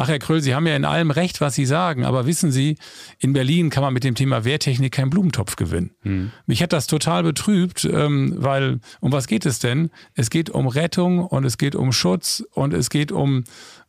Ach, 0.00 0.06
Herr 0.06 0.20
Kröll, 0.20 0.40
Sie 0.40 0.54
haben 0.54 0.64
ja 0.64 0.76
in 0.76 0.84
allem 0.84 1.10
recht, 1.10 1.40
was 1.40 1.56
Sie 1.56 1.66
sagen, 1.66 2.04
aber 2.04 2.24
wissen 2.24 2.52
Sie, 2.52 2.76
in 3.18 3.32
Berlin 3.32 3.68
kann 3.68 3.82
man 3.82 3.92
mit 3.92 4.04
dem 4.04 4.14
Thema 4.14 4.44
Wehrtechnik 4.44 4.92
keinen 4.92 5.10
Blumentopf 5.10 5.56
gewinnen. 5.56 5.90
Hm. 6.02 6.30
Mich 6.46 6.62
hat 6.62 6.72
das 6.72 6.86
total 6.86 7.24
betrübt, 7.24 7.84
ähm, 7.84 8.32
weil, 8.36 8.78
um 9.00 9.10
was 9.10 9.26
geht 9.26 9.44
es 9.44 9.58
denn? 9.58 9.90
Es 10.14 10.30
geht 10.30 10.50
um 10.50 10.68
Rettung 10.68 11.26
und 11.26 11.44
es 11.44 11.58
geht 11.58 11.74
um 11.74 11.90
Schutz 11.90 12.44
und 12.52 12.74
es 12.74 12.90
geht 12.90 13.10
um, 13.10 13.42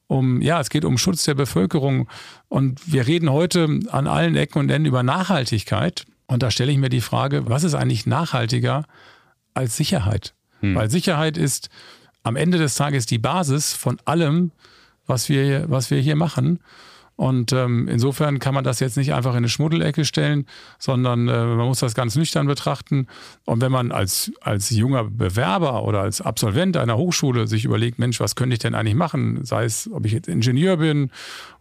um, 0.07 0.41
ja, 0.41 0.59
es 0.59 0.71
geht 0.71 0.83
um 0.83 0.97
Schutz 0.97 1.25
der 1.25 1.35
Bevölkerung. 1.35 2.09
Und 2.47 2.91
wir 2.91 3.05
reden 3.05 3.29
heute 3.29 3.79
an 3.91 4.07
allen 4.07 4.35
Ecken 4.35 4.57
und 4.57 4.71
Enden 4.71 4.87
über 4.87 5.03
Nachhaltigkeit. 5.03 6.05
Und 6.25 6.41
da 6.41 6.49
stelle 6.49 6.71
ich 6.71 6.79
mir 6.79 6.89
die 6.89 7.01
Frage, 7.01 7.47
was 7.47 7.63
ist 7.63 7.75
eigentlich 7.75 8.07
nachhaltiger 8.07 8.85
als 9.53 9.77
Sicherheit? 9.77 10.33
Hm. 10.61 10.73
Weil 10.73 10.89
Sicherheit 10.89 11.37
ist 11.37 11.69
am 12.23 12.35
Ende 12.35 12.57
des 12.57 12.73
Tages 12.73 13.05
die 13.05 13.19
Basis 13.19 13.73
von 13.73 13.99
allem, 14.05 14.51
was 15.09 15.27
wir, 15.27 15.69
was 15.69 15.91
wir 15.91 15.99
hier 15.99 16.15
machen. 16.15 16.59
Und 17.19 17.51
ähm, 17.51 17.89
insofern 17.89 18.39
kann 18.39 18.53
man 18.53 18.63
das 18.63 18.79
jetzt 18.79 18.95
nicht 18.95 19.13
einfach 19.13 19.31
in 19.31 19.39
eine 19.39 19.49
Schmuddelecke 19.49 20.05
stellen, 20.05 20.45
sondern 20.77 21.27
äh, 21.27 21.43
man 21.47 21.67
muss 21.67 21.81
das 21.81 21.93
ganz 21.93 22.15
nüchtern 22.15 22.47
betrachten. 22.47 23.07
Und 23.43 23.59
wenn 23.59 23.73
man 23.73 23.91
als, 23.91 24.31
als 24.39 24.69
junger 24.69 25.03
Bewerber 25.03 25.83
oder 25.83 25.99
als 25.99 26.21
Absolvent 26.21 26.77
einer 26.77 26.95
Hochschule 26.95 27.45
sich 27.45 27.65
überlegt, 27.65 27.99
Mensch, 27.99 28.21
was 28.21 28.37
könnte 28.37 28.53
ich 28.53 28.59
denn 28.59 28.73
eigentlich 28.73 28.95
machen, 28.95 29.43
sei 29.43 29.65
es, 29.65 29.89
ob 29.91 30.05
ich 30.05 30.13
jetzt 30.13 30.29
Ingenieur 30.29 30.77
bin 30.77 31.11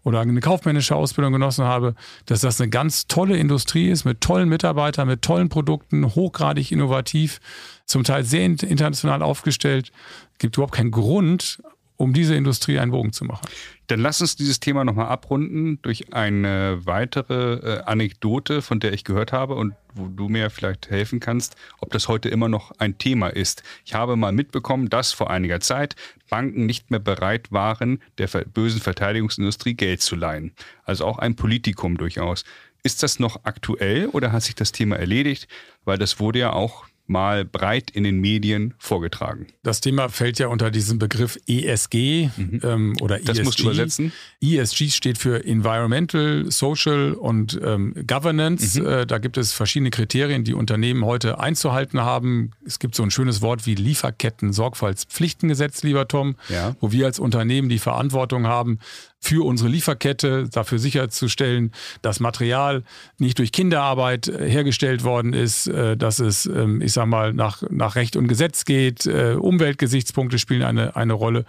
oder 0.04 0.20
eine 0.20 0.38
kaufmännische 0.38 0.94
Ausbildung 0.94 1.32
genossen 1.32 1.64
habe, 1.64 1.96
dass 2.26 2.42
das 2.42 2.60
eine 2.60 2.70
ganz 2.70 3.08
tolle 3.08 3.36
Industrie 3.36 3.88
ist 3.88 4.04
mit 4.04 4.20
tollen 4.20 4.48
Mitarbeitern, 4.48 5.08
mit 5.08 5.22
tollen 5.22 5.48
Produkten, 5.48 6.14
hochgradig 6.14 6.70
innovativ, 6.70 7.40
zum 7.84 8.04
Teil 8.04 8.22
sehr 8.22 8.44
international 8.44 9.22
aufgestellt. 9.22 9.90
Es 10.34 10.38
gibt 10.38 10.56
überhaupt 10.56 10.74
keinen 10.74 10.92
Grund, 10.92 11.58
um 11.98 12.12
diese 12.12 12.36
Industrie 12.36 12.78
einen 12.78 12.92
Bogen 12.92 13.12
zu 13.12 13.24
machen. 13.24 13.46
Dann 13.88 14.00
lass 14.00 14.20
uns 14.20 14.36
dieses 14.36 14.60
Thema 14.60 14.84
nochmal 14.84 15.08
abrunden 15.08 15.82
durch 15.82 16.14
eine 16.14 16.78
weitere 16.84 17.54
äh, 17.54 17.80
Anekdote, 17.82 18.62
von 18.62 18.78
der 18.78 18.92
ich 18.92 19.02
gehört 19.02 19.32
habe 19.32 19.56
und 19.56 19.74
wo 19.94 20.06
du 20.06 20.28
mir 20.28 20.48
vielleicht 20.48 20.90
helfen 20.90 21.18
kannst, 21.18 21.56
ob 21.80 21.90
das 21.90 22.06
heute 22.06 22.28
immer 22.28 22.48
noch 22.48 22.70
ein 22.78 22.98
Thema 22.98 23.28
ist. 23.28 23.64
Ich 23.84 23.94
habe 23.94 24.14
mal 24.14 24.30
mitbekommen, 24.30 24.88
dass 24.88 25.12
vor 25.12 25.28
einiger 25.28 25.58
Zeit 25.58 25.96
Banken 26.30 26.66
nicht 26.66 26.90
mehr 26.90 27.00
bereit 27.00 27.50
waren, 27.50 28.00
der 28.18 28.28
bösen 28.28 28.80
Verteidigungsindustrie 28.80 29.74
Geld 29.74 30.00
zu 30.00 30.14
leihen. 30.14 30.52
Also 30.84 31.04
auch 31.04 31.18
ein 31.18 31.34
Politikum 31.34 31.96
durchaus. 31.98 32.44
Ist 32.84 33.02
das 33.02 33.18
noch 33.18 33.40
aktuell 33.42 34.06
oder 34.06 34.30
hat 34.30 34.44
sich 34.44 34.54
das 34.54 34.70
Thema 34.70 34.96
erledigt? 34.96 35.48
Weil 35.84 35.98
das 35.98 36.20
wurde 36.20 36.38
ja 36.38 36.52
auch 36.52 36.86
mal 37.08 37.44
breit 37.44 37.90
in 37.90 38.04
den 38.04 38.20
Medien 38.20 38.74
vorgetragen. 38.78 39.48
Das 39.62 39.80
Thema 39.80 40.08
fällt 40.08 40.38
ja 40.38 40.46
unter 40.48 40.70
diesen 40.70 40.98
Begriff 40.98 41.38
ESG 41.46 42.30
mhm. 42.36 42.60
ähm, 42.62 42.96
oder 43.00 43.16
ESG. 43.16 43.26
Das 43.26 43.42
musst 43.42 43.58
du 43.60 43.64
übersetzen. 43.64 44.12
ESG 44.40 44.90
steht 44.90 45.18
für 45.18 45.44
Environmental, 45.44 46.50
Social 46.50 47.12
und 47.14 47.60
ähm, 47.64 47.94
Governance. 48.06 48.80
Mhm. 48.80 48.86
Äh, 48.86 49.04
da 49.06 49.18
gibt 49.18 49.36
es 49.36 49.52
verschiedene 49.52 49.90
Kriterien, 49.90 50.44
die 50.44 50.54
Unternehmen 50.54 51.04
heute 51.04 51.40
einzuhalten 51.40 52.00
haben. 52.00 52.52
Es 52.64 52.78
gibt 52.78 52.94
so 52.94 53.02
ein 53.02 53.10
schönes 53.10 53.42
Wort 53.42 53.66
wie 53.66 53.74
Lieferketten-Sorgfaltspflichtengesetz, 53.74 55.82
lieber 55.82 56.06
Tom, 56.08 56.36
ja. 56.48 56.74
wo 56.80 56.92
wir 56.92 57.06
als 57.06 57.18
Unternehmen 57.18 57.68
die 57.68 57.78
Verantwortung 57.78 58.46
haben, 58.46 58.78
für 59.20 59.44
unsere 59.44 59.68
Lieferkette, 59.68 60.48
dafür 60.48 60.78
sicherzustellen, 60.78 61.72
dass 62.02 62.20
Material 62.20 62.84
nicht 63.18 63.38
durch 63.38 63.52
Kinderarbeit 63.52 64.28
äh, 64.28 64.48
hergestellt 64.48 65.04
worden 65.04 65.32
ist, 65.32 65.66
äh, 65.66 65.96
dass 65.96 66.18
es, 66.20 66.46
ähm, 66.46 66.80
ich 66.80 66.92
sag 66.92 67.06
mal, 67.06 67.32
nach, 67.32 67.62
nach 67.70 67.96
Recht 67.96 68.16
und 68.16 68.28
Gesetz 68.28 68.64
geht. 68.64 69.06
Äh, 69.06 69.34
Umweltgesichtspunkte 69.34 70.38
spielen 70.38 70.62
eine, 70.62 70.96
eine 70.96 71.14
Rolle. 71.14 71.44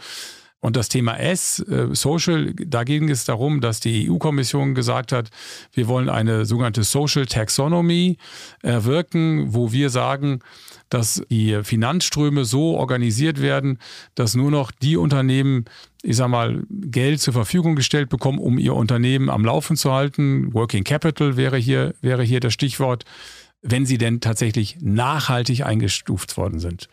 Und 0.61 0.76
das 0.76 0.89
Thema 0.89 1.17
S, 1.17 1.63
Social, 1.93 2.53
da 2.53 2.84
ging 2.84 3.09
es 3.09 3.24
darum, 3.24 3.61
dass 3.61 3.80
die 3.80 4.11
EU-Kommission 4.11 4.76
gesagt 4.76 5.13
hat, 5.13 5.30
wir 5.72 5.88
wollen 5.88 6.09
eine 6.09 6.43
sogenannte 6.43 6.84
Social 6.84 7.26
Taxonomy 7.26 8.17
erwirken, 8.61 9.53
wo 9.53 9.72
wir 9.72 9.89
sagen, 9.89 10.41
dass 10.90 11.24
die 11.30 11.60
Finanzströme 11.64 12.46
so 12.46 12.78
organisiert 12.78 13.42
werden, 13.42 13.78
dass 14.16 14.36
nur 14.36 14.52
noch 14.52 14.72
die 14.72 14.98
Unternehmen, 14.98 15.66
ich 16.02 16.16
sag 16.16 16.30
mal, 16.30 16.64
Geld 16.70 17.22
zur 17.22 17.34
Verfügung 17.34 17.76
gestellt 17.76 18.10
bekommen, 18.10 18.40
um 18.40 18.58
ihr 18.58 18.76
Unternehmen 18.76 19.30
am 19.30 19.46
Laufen 19.46 19.78
zu 19.78 19.94
halten. 19.94 20.54
Working 20.54 20.84
Capital 20.84 21.38
wäre 21.38 21.58
hier, 21.58 21.94
wäre 22.02 22.24
hier 22.24 22.40
das 22.40 22.54
Stichwort, 22.54 23.06
wenn 23.62 23.86
sie 23.86 23.98
denn 23.98 24.22
tatsächlich 24.22 24.78
nachhaltig 24.82 25.66
eingestuft 25.66 26.38
worden 26.38 26.60
sind. 26.60 26.88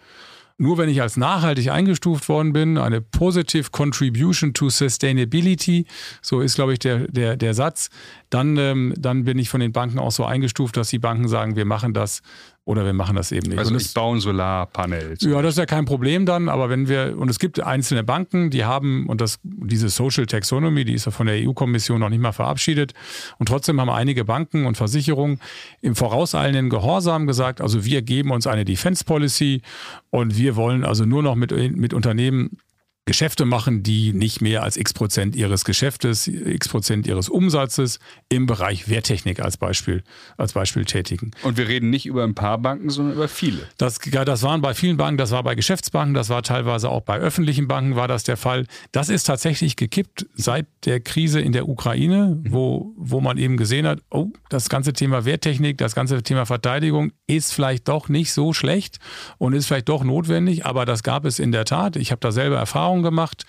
Nur 0.59 0.79
wenn 0.79 0.89
ich 0.89 1.03
als 1.03 1.19
nachhaltig 1.19 1.71
eingestuft 1.71 2.31
worden 2.31 2.55
bin, 2.55 2.79
eine 2.79 3.03
Positive 3.03 3.71
Contribution 3.71 4.55
to 4.55 4.71
Sustainability, 4.71 5.85
so 6.23 6.41
ist, 6.41 6.55
glaube 6.55 6.73
ich, 6.73 6.79
der, 6.79 7.09
der, 7.09 7.37
der 7.37 7.53
Satz, 7.53 7.91
dann, 8.31 8.57
ähm, 8.57 8.95
dann 8.97 9.25
bin 9.25 9.39
ich 9.39 9.51
von 9.51 9.61
den 9.61 9.73
Banken 9.73 9.99
auch 9.99 10.13
so 10.13 10.25
eingestuft, 10.25 10.79
dass 10.79 10.89
die 10.89 10.99
Banken 10.99 11.29
sagen, 11.29 11.57
wir 11.57 11.67
machen 11.67 11.93
das 11.93 12.23
oder 12.67 12.85
wir 12.85 12.93
machen 12.93 13.15
das 13.15 13.31
eben 13.31 13.49
nicht. 13.49 13.59
Also 13.59 13.75
ich 13.77 13.95
baue 13.95 14.17
ein 14.17 14.21
Solarpanel. 14.21 15.15
Ja, 15.21 15.41
das 15.41 15.55
ist 15.55 15.59
ja 15.59 15.67
kein 15.67 15.85
Problem 15.85 16.27
dann, 16.27 16.49
aber 16.49 16.69
wenn 16.69 16.89
wir, 16.89 17.17
und 17.17 17.31
es 17.31 17.39
gibt 17.39 17.61
einzelne 17.61 18.03
Banken, 18.03 18.51
die 18.51 18.65
haben, 18.65 19.07
und 19.07 19.21
das, 19.21 19.39
diese 19.45 19.89
Social 19.89 20.27
Taxonomy, 20.27 20.85
die 20.85 20.95
ist 20.95 21.07
ja 21.07 21.13
von 21.13 21.29
der 21.29 21.37
EU-Kommission 21.37 22.01
noch 22.01 22.09
nicht 22.09 22.21
mal 22.21 22.33
verabschiedet, 22.33 22.93
und 23.39 23.49
trotzdem 23.49 23.81
haben 23.81 23.89
einige 23.89 24.25
Banken 24.25 24.67
und 24.67 24.77
Versicherungen 24.77 25.41
im 25.81 25.95
vorauseilenden 25.95 26.69
Gehorsam 26.69 27.29
gesagt, 27.29 27.61
also 27.61 27.85
wir 27.85 28.03
geben 28.03 28.33
uns 28.33 28.49
eine 28.49 28.65
Defense 28.65 29.05
Policy 29.05 29.63
und 30.11 30.37
wir 30.37 30.57
wollen 30.57 30.85
also 30.85 31.05
nur 31.05 31.23
noch 31.23 31.37
mit, 31.37 31.53
mit 31.53 31.95
Unternehmen 31.95 32.59
Geschäfte 33.07 33.45
machen, 33.45 33.85
die 33.85 34.13
nicht 34.13 34.41
mehr 34.41 34.65
als 34.65 34.77
x 34.77 34.93
Prozent 34.93 35.37
ihres 35.37 35.65
Geschäftes, 35.65 36.27
x 36.27 36.69
Prozent 36.69 37.07
ihres 37.07 37.29
Umsatzes 37.29 38.01
im 38.29 38.47
Bereich 38.47 38.89
Wehrtechnik 38.89 39.39
als 39.39 39.57
Beispiel, 39.57 40.03
als 40.37 40.55
Beispiel 40.55 40.85
tätigen. 40.85 41.31
Und 41.45 41.57
wir 41.57 41.69
reden 41.69 41.89
nicht 41.89 42.07
über 42.07 42.25
ein 42.25 42.35
paar 42.35 42.59
Banken, 42.59 42.91
sondern 42.91 43.15
über 43.15 43.29
viele. 43.29 43.61
Das, 43.79 44.01
ja, 44.11 44.25
das 44.25 44.43
waren 44.43 44.61
bei 44.61 44.75
vielen 44.75 44.97
Banken, 44.97 45.19
das 45.19 45.31
war 45.31 45.45
bei 45.45 45.55
Geschäftsbanken, 45.55 46.15
das 46.15 46.31
war 46.31 46.43
teilweise 46.43 46.91
auch 46.91 47.03
bei 47.03 47.19
öffentlichen 47.19 47.69
Banken 47.69 47.95
war 47.95 48.09
das 48.09 48.25
der 48.25 48.37
Fall. 48.37 48.67
Das 48.91 49.09
ist 49.09 49.23
tatsächlich 49.23 49.77
gekippt 49.77 50.27
seit 50.35 50.67
der 50.85 50.99
Krise 50.99 51.41
in 51.41 51.53
der 51.53 51.69
Ukraine, 51.69 52.43
wo, 52.49 52.93
wo 52.97 53.21
man 53.21 53.39
eben 53.39 53.57
gesehen 53.57 53.87
hat, 53.87 54.01
oh, 54.11 54.31
das 54.49 54.69
ganze 54.69 54.93
Thema 54.93 55.25
Wehrtechnik, 55.25 55.79
das 55.79 55.95
ganze 55.95 56.25
Thema 56.25 56.45
Verteidigung 56.45 57.13
ist 57.29 57.53
vielleicht 57.53 57.87
doch 57.87 58.09
nicht 58.09 58.33
so 58.33 58.53
schlecht 58.53 58.99
und 59.39 59.53
ist 59.53 59.67
vielleicht 59.67 59.89
doch 59.89 60.03
notwendig, 60.03 60.67
aber 60.67 60.85
das 60.87 61.05
gab 61.05 61.25
es 61.25 61.39
in 61.39 61.53
der 61.53 61.65
Tat. 61.65 61.95
Ich 61.95 62.11
habe 62.11 62.19
da 62.21 62.33
selber 62.33 62.57
Erfahrung 62.57 62.96
Erfahrung 62.97 63.03
gemacht. 63.03 63.45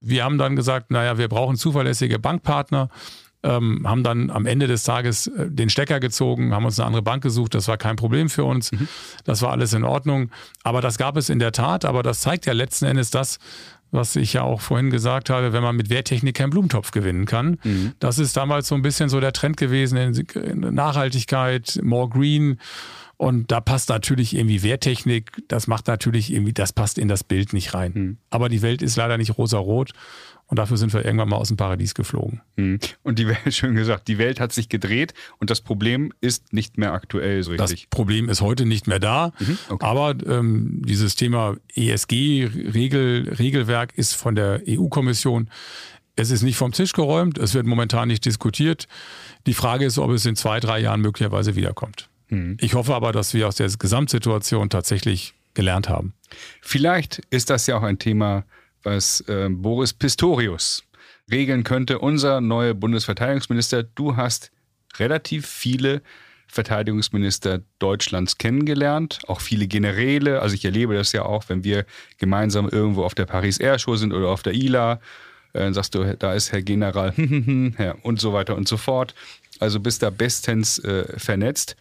Wir 0.00 0.24
haben 0.24 0.38
dann 0.38 0.56
gesagt, 0.56 0.90
naja, 0.90 1.18
wir 1.18 1.28
brauchen 1.28 1.56
zuverlässige 1.56 2.18
Bankpartner. 2.18 2.88
Ähm, 3.44 3.86
haben 3.86 4.02
dann 4.02 4.30
am 4.30 4.46
Ende 4.46 4.66
des 4.66 4.82
Tages 4.82 5.28
äh, 5.28 5.48
den 5.48 5.70
Stecker 5.70 6.00
gezogen, 6.00 6.52
haben 6.52 6.64
uns 6.64 6.80
eine 6.80 6.86
andere 6.86 7.02
Bank 7.02 7.22
gesucht. 7.22 7.54
Das 7.54 7.68
war 7.68 7.76
kein 7.76 7.94
Problem 7.94 8.28
für 8.28 8.42
uns. 8.42 8.72
Mhm. 8.72 8.88
Das 9.24 9.42
war 9.42 9.52
alles 9.52 9.72
in 9.74 9.84
Ordnung. 9.84 10.30
Aber 10.64 10.80
das 10.80 10.98
gab 10.98 11.16
es 11.16 11.28
in 11.28 11.38
der 11.38 11.52
Tat. 11.52 11.84
Aber 11.84 12.02
das 12.02 12.18
zeigt 12.20 12.46
ja 12.46 12.52
letzten 12.52 12.86
Endes 12.86 13.10
das, 13.10 13.38
was 13.90 14.16
ich 14.16 14.34
ja 14.34 14.42
auch 14.42 14.60
vorhin 14.60 14.90
gesagt 14.90 15.30
habe, 15.30 15.52
wenn 15.52 15.62
man 15.62 15.76
mit 15.76 15.90
Wehrtechnik 15.90 16.36
keinen 16.36 16.50
Blumentopf 16.50 16.90
gewinnen 16.90 17.26
kann. 17.26 17.58
Mhm. 17.64 17.92
Das 17.98 18.18
ist 18.18 18.36
damals 18.36 18.68
so 18.68 18.74
ein 18.74 18.82
bisschen 18.82 19.08
so 19.08 19.20
der 19.20 19.32
Trend 19.32 19.56
gewesen 19.56 19.96
in 19.96 20.60
Nachhaltigkeit, 20.74 21.80
more 21.82 22.08
green. 22.08 22.58
Und 23.16 23.50
da 23.50 23.60
passt 23.60 23.88
natürlich 23.88 24.36
irgendwie 24.36 24.62
Wehrtechnik, 24.62 25.42
das 25.48 25.66
macht 25.66 25.88
natürlich 25.88 26.32
irgendwie, 26.32 26.52
das 26.52 26.72
passt 26.72 26.98
in 26.98 27.08
das 27.08 27.24
Bild 27.24 27.52
nicht 27.52 27.74
rein. 27.74 27.92
Mhm. 27.94 28.18
Aber 28.30 28.48
die 28.48 28.62
Welt 28.62 28.80
ist 28.80 28.96
leider 28.96 29.18
nicht 29.18 29.36
rosa-rot. 29.36 29.92
Und 30.48 30.58
dafür 30.58 30.76
sind 30.78 30.92
wir 30.94 31.04
irgendwann 31.04 31.28
mal 31.28 31.36
aus 31.36 31.48
dem 31.48 31.56
Paradies 31.56 31.94
geflogen. 31.94 32.40
Mhm. 32.56 32.78
Und 33.02 33.18
die 33.18 33.26
Welt, 33.28 33.38
schön 33.54 33.74
gesagt, 33.74 34.06
die 34.08 34.18
Welt 34.18 34.40
hat 34.40 34.52
sich 34.52 34.68
gedreht 34.68 35.14
und 35.38 35.50
das 35.50 35.60
Problem 35.60 36.12
ist 36.20 36.52
nicht 36.52 36.78
mehr 36.78 36.92
aktuell 36.92 37.42
so 37.42 37.50
richtig. 37.52 37.82
Das 37.82 37.90
Problem 37.90 38.28
ist 38.28 38.40
heute 38.40 38.66
nicht 38.66 38.86
mehr 38.86 38.98
da. 38.98 39.32
Mhm. 39.38 39.58
Okay. 39.68 39.86
Aber 39.86 40.14
ähm, 40.26 40.82
dieses 40.84 41.16
Thema 41.16 41.56
ESG-Regelwerk 41.74 43.96
ist 43.96 44.14
von 44.14 44.34
der 44.34 44.62
EU-Kommission 44.66 45.48
es 46.18 46.32
ist 46.32 46.42
nicht 46.42 46.56
vom 46.56 46.72
Tisch 46.72 46.94
geräumt, 46.94 47.38
es 47.38 47.54
wird 47.54 47.66
momentan 47.66 48.08
nicht 48.08 48.24
diskutiert. 48.24 48.88
Die 49.46 49.54
Frage 49.54 49.84
ist, 49.84 49.98
ob 49.98 50.10
es 50.10 50.26
in 50.26 50.34
zwei, 50.34 50.58
drei 50.58 50.80
Jahren 50.80 51.00
möglicherweise 51.00 51.54
wiederkommt. 51.54 52.08
Mhm. 52.28 52.56
Ich 52.60 52.74
hoffe 52.74 52.94
aber, 52.94 53.12
dass 53.12 53.34
wir 53.34 53.46
aus 53.46 53.54
der 53.54 53.68
Gesamtsituation 53.68 54.68
tatsächlich 54.68 55.34
gelernt 55.54 55.88
haben. 55.88 56.14
Vielleicht 56.60 57.22
ist 57.30 57.50
das 57.50 57.68
ja 57.68 57.78
auch 57.78 57.82
ein 57.82 58.00
Thema, 58.00 58.44
was 58.88 59.20
äh, 59.28 59.48
Boris 59.50 59.92
Pistorius 59.92 60.82
regeln 61.30 61.62
könnte, 61.62 61.98
unser 61.98 62.40
neuer 62.40 62.74
Bundesverteidigungsminister. 62.74 63.82
Du 63.82 64.16
hast 64.16 64.50
relativ 64.98 65.46
viele 65.46 66.02
Verteidigungsminister 66.46 67.60
Deutschlands 67.78 68.38
kennengelernt, 68.38 69.18
auch 69.26 69.42
viele 69.42 69.66
Generäle. 69.66 70.40
Also 70.40 70.54
ich 70.54 70.64
erlebe 70.64 70.94
das 70.94 71.12
ja 71.12 71.24
auch, 71.24 71.44
wenn 71.48 71.62
wir 71.62 71.84
gemeinsam 72.16 72.68
irgendwo 72.68 73.04
auf 73.04 73.14
der 73.14 73.26
Paris 73.26 73.58
Air 73.58 73.78
Show 73.78 73.96
sind 73.96 74.14
oder 74.14 74.28
auf 74.28 74.42
der 74.42 74.54
ILA. 74.54 75.00
Äh, 75.52 75.72
sagst 75.72 75.94
du, 75.94 76.16
da 76.16 76.32
ist 76.32 76.52
Herr 76.52 76.62
General 76.62 77.12
und 78.02 78.20
so 78.20 78.32
weiter 78.32 78.56
und 78.56 78.66
so 78.66 78.78
fort. 78.78 79.14
Also 79.60 79.80
bist 79.80 80.02
da 80.02 80.08
bestens 80.08 80.78
äh, 80.78 81.18
vernetzt. 81.18 81.76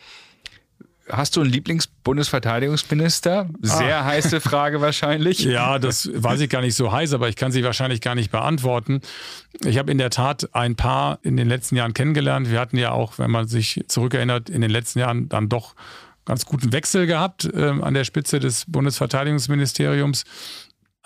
Hast 1.10 1.36
du 1.36 1.42
einen 1.42 1.50
Lieblingsbundesverteidigungsminister? 1.52 3.50
Sehr 3.62 4.00
ah. 4.00 4.06
heiße 4.06 4.42
Frage 4.42 4.82
wahrscheinlich. 4.82 5.40
Ja, 5.40 5.80
das 5.80 6.10
weiß 6.14 6.42
ich 6.42 6.50
gar 6.50 6.62
nicht 6.62 6.76
so 6.76 6.92
heiß, 6.92 7.14
aber 7.14 7.30
ich 7.30 7.36
kann 7.36 7.52
sie 7.52 7.64
wahrscheinlich 7.64 8.02
gar 8.02 8.16
nicht 8.16 8.32
beantworten. 8.32 9.02
Ich 9.64 9.78
habe 9.78 9.92
in 9.92 9.98
der 9.98 10.10
Tat 10.10 10.50
ein 10.54 10.76
paar 10.76 11.20
in 11.24 11.38
den 11.38 11.48
letzten 11.48 11.76
Jahren 11.76 11.94
kennengelernt. 11.94 12.52
Wir 12.52 12.60
hatten 12.60 12.78
ja 12.78 12.92
auch, 12.92 13.20
wenn 13.20 13.32
man 13.32 13.48
sich 13.48 13.86
zurückerinnert, 13.88 14.50
in 14.50 14.62
den 14.62 14.72
letzten 14.72 15.00
Jahren 15.00 15.30
dann 15.30 15.48
doch 15.48 15.76
ganz 16.26 16.46
guten 16.46 16.74
Wechsel 16.74 17.08
gehabt 17.08 17.46
äh, 17.46 17.70
an 17.82 17.94
der 17.94 18.04
Spitze 18.04 18.40
des 18.40 18.66
Bundesverteidigungsministeriums. 18.68 20.26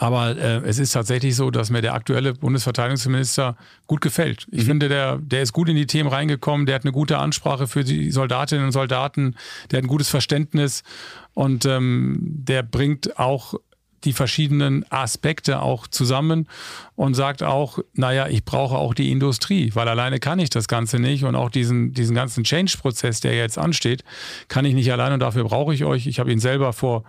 Aber 0.01 0.35
äh, 0.35 0.63
es 0.65 0.79
ist 0.79 0.93
tatsächlich 0.93 1.35
so, 1.35 1.51
dass 1.51 1.69
mir 1.69 1.83
der 1.83 1.93
aktuelle 1.93 2.33
Bundesverteidigungsminister 2.33 3.55
gut 3.85 4.01
gefällt. 4.01 4.47
Ich 4.49 4.63
mhm. 4.63 4.67
finde, 4.67 4.89
der, 4.89 5.19
der 5.19 5.43
ist 5.43 5.53
gut 5.53 5.69
in 5.69 5.75
die 5.75 5.85
Themen 5.85 6.09
reingekommen, 6.09 6.65
der 6.65 6.73
hat 6.73 6.85
eine 6.85 6.91
gute 6.91 7.19
Ansprache 7.19 7.67
für 7.67 7.83
die 7.83 8.09
Soldatinnen 8.09 8.65
und 8.65 8.71
Soldaten, 8.71 9.35
der 9.69 9.77
hat 9.77 9.85
ein 9.85 9.87
gutes 9.87 10.09
Verständnis 10.09 10.81
und 11.35 11.65
ähm, 11.65 12.17
der 12.19 12.63
bringt 12.63 13.19
auch 13.19 13.53
die 14.03 14.13
verschiedenen 14.13 14.91
Aspekte 14.91 15.61
auch 15.61 15.85
zusammen 15.85 16.47
und 16.95 17.13
sagt 17.13 17.43
auch, 17.43 17.77
naja, 17.93 18.27
ich 18.27 18.43
brauche 18.43 18.79
auch 18.79 18.95
die 18.95 19.11
Industrie, 19.11 19.69
weil 19.75 19.87
alleine 19.87 20.19
kann 20.19 20.39
ich 20.39 20.49
das 20.49 20.67
Ganze 20.67 20.97
nicht 20.97 21.25
und 21.25 21.35
auch 21.35 21.51
diesen, 21.51 21.93
diesen 21.93 22.15
ganzen 22.15 22.43
Change-Prozess, 22.43 23.19
der 23.19 23.35
jetzt 23.35 23.59
ansteht, 23.59 24.03
kann 24.47 24.65
ich 24.65 24.73
nicht 24.73 24.91
alleine 24.91 25.13
und 25.13 25.19
dafür 25.19 25.43
brauche 25.43 25.75
ich 25.75 25.85
euch. 25.85 26.07
Ich 26.07 26.19
habe 26.19 26.31
ihn 26.31 26.39
selber 26.39 26.73
vor 26.73 27.03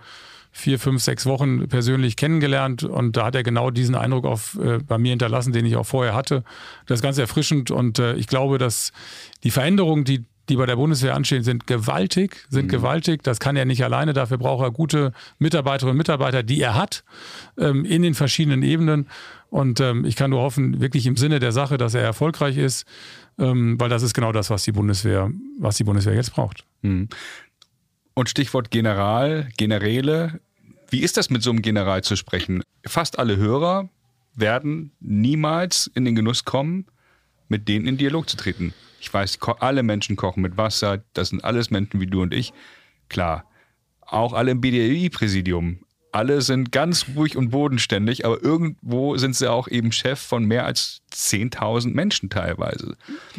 vier, 0.53 0.79
fünf, 0.79 1.01
sechs 1.01 1.25
Wochen 1.25 1.67
persönlich 1.67 2.15
kennengelernt 2.15 2.83
und 2.83 3.17
da 3.17 3.25
hat 3.25 3.35
er 3.35 3.43
genau 3.43 3.71
diesen 3.71 3.95
Eindruck 3.95 4.25
auf, 4.25 4.57
äh, 4.63 4.77
bei 4.77 4.97
mir 4.99 5.09
hinterlassen, 5.09 5.51
den 5.51 5.65
ich 5.65 5.75
auch 5.75 5.85
vorher 5.85 6.13
hatte. 6.13 6.43
Das 6.85 6.99
ist 6.99 7.03
ganz 7.03 7.17
erfrischend 7.17 7.71
und 7.71 7.99
äh, 7.99 8.13
ich 8.13 8.27
glaube, 8.27 8.59
dass 8.59 8.93
die 9.43 9.51
Veränderungen, 9.51 10.05
die 10.05 10.25
die 10.49 10.57
bei 10.57 10.65
der 10.65 10.75
Bundeswehr 10.75 11.15
anstehen, 11.15 11.41
sind 11.43 11.67
gewaltig, 11.67 12.45
sind 12.49 12.65
mhm. 12.65 12.71
gewaltig. 12.71 13.23
Das 13.23 13.39
kann 13.39 13.55
er 13.55 13.63
nicht 13.63 13.83
alleine. 13.83 14.11
Dafür 14.11 14.37
braucht 14.37 14.61
er 14.61 14.71
gute 14.71 15.13
Mitarbeiterinnen 15.39 15.93
und 15.93 15.97
Mitarbeiter, 15.97 16.43
die 16.43 16.59
er 16.59 16.75
hat, 16.75 17.05
ähm, 17.57 17.85
in 17.85 18.01
den 18.01 18.13
verschiedenen 18.13 18.61
Ebenen. 18.61 19.07
Und 19.49 19.79
ähm, 19.79 20.03
ich 20.03 20.17
kann 20.17 20.31
nur 20.31 20.41
hoffen, 20.41 20.81
wirklich 20.81 21.05
im 21.05 21.15
Sinne 21.15 21.39
der 21.39 21.53
Sache, 21.53 21.77
dass 21.77 21.93
er 21.93 22.01
erfolgreich 22.01 22.57
ist, 22.57 22.85
ähm, 23.39 23.79
weil 23.79 23.87
das 23.87 24.03
ist 24.03 24.13
genau 24.13 24.33
das, 24.33 24.49
was 24.49 24.63
die 24.63 24.73
Bundeswehr, 24.73 25.31
was 25.59 25.77
die 25.77 25.85
Bundeswehr 25.85 26.15
jetzt 26.15 26.33
braucht. 26.33 26.65
Mhm. 26.81 27.07
Und 28.15 28.29
Stichwort 28.29 28.71
General, 28.71 29.49
Generäle. 29.57 30.39
Wie 30.89 31.01
ist 31.01 31.17
das 31.17 31.29
mit 31.29 31.41
so 31.41 31.49
einem 31.49 31.61
General 31.61 32.03
zu 32.03 32.15
sprechen? 32.15 32.63
Fast 32.85 33.17
alle 33.17 33.37
Hörer 33.37 33.89
werden 34.35 34.91
niemals 34.99 35.89
in 35.95 36.05
den 36.05 36.15
Genuss 36.15 36.45
kommen, 36.45 36.85
mit 37.47 37.67
denen 37.67 37.87
in 37.87 37.97
Dialog 37.97 38.29
zu 38.29 38.37
treten. 38.37 38.73
Ich 38.99 39.13
weiß, 39.13 39.39
alle 39.59 39.83
Menschen 39.83 40.15
kochen 40.15 40.41
mit 40.41 40.57
Wasser, 40.57 41.03
das 41.13 41.29
sind 41.29 41.43
alles 41.43 41.71
Menschen 41.71 41.99
wie 41.99 42.07
du 42.07 42.21
und 42.21 42.33
ich. 42.33 42.53
Klar, 43.09 43.45
auch 44.01 44.33
alle 44.33 44.51
im 44.51 44.61
BDI-Präsidium. 44.61 45.79
Alle 46.11 46.43
sind 46.43 46.71
ganz 46.71 47.07
ruhig 47.15 47.35
und 47.35 47.49
bodenständig, 47.49 48.23
aber 48.23 48.41
irgendwo 48.43 49.17
sind 49.17 49.35
sie 49.35 49.49
auch 49.49 49.67
eben 49.67 49.91
Chef 49.91 50.19
von 50.19 50.45
mehr 50.45 50.65
als 50.65 51.01
10.000 51.11 51.93
Menschen 51.93 52.29
teilweise. 52.29 52.95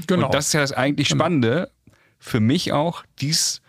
Genau. 0.08 0.26
Und 0.26 0.34
das 0.34 0.48
ist 0.48 0.54
ja 0.54 0.60
das 0.60 0.72
eigentlich 0.72 1.08
genau. 1.08 1.22
Spannende 1.22 1.70
für 2.18 2.40
mich 2.40 2.72
auch, 2.72 3.04
dies 3.20 3.62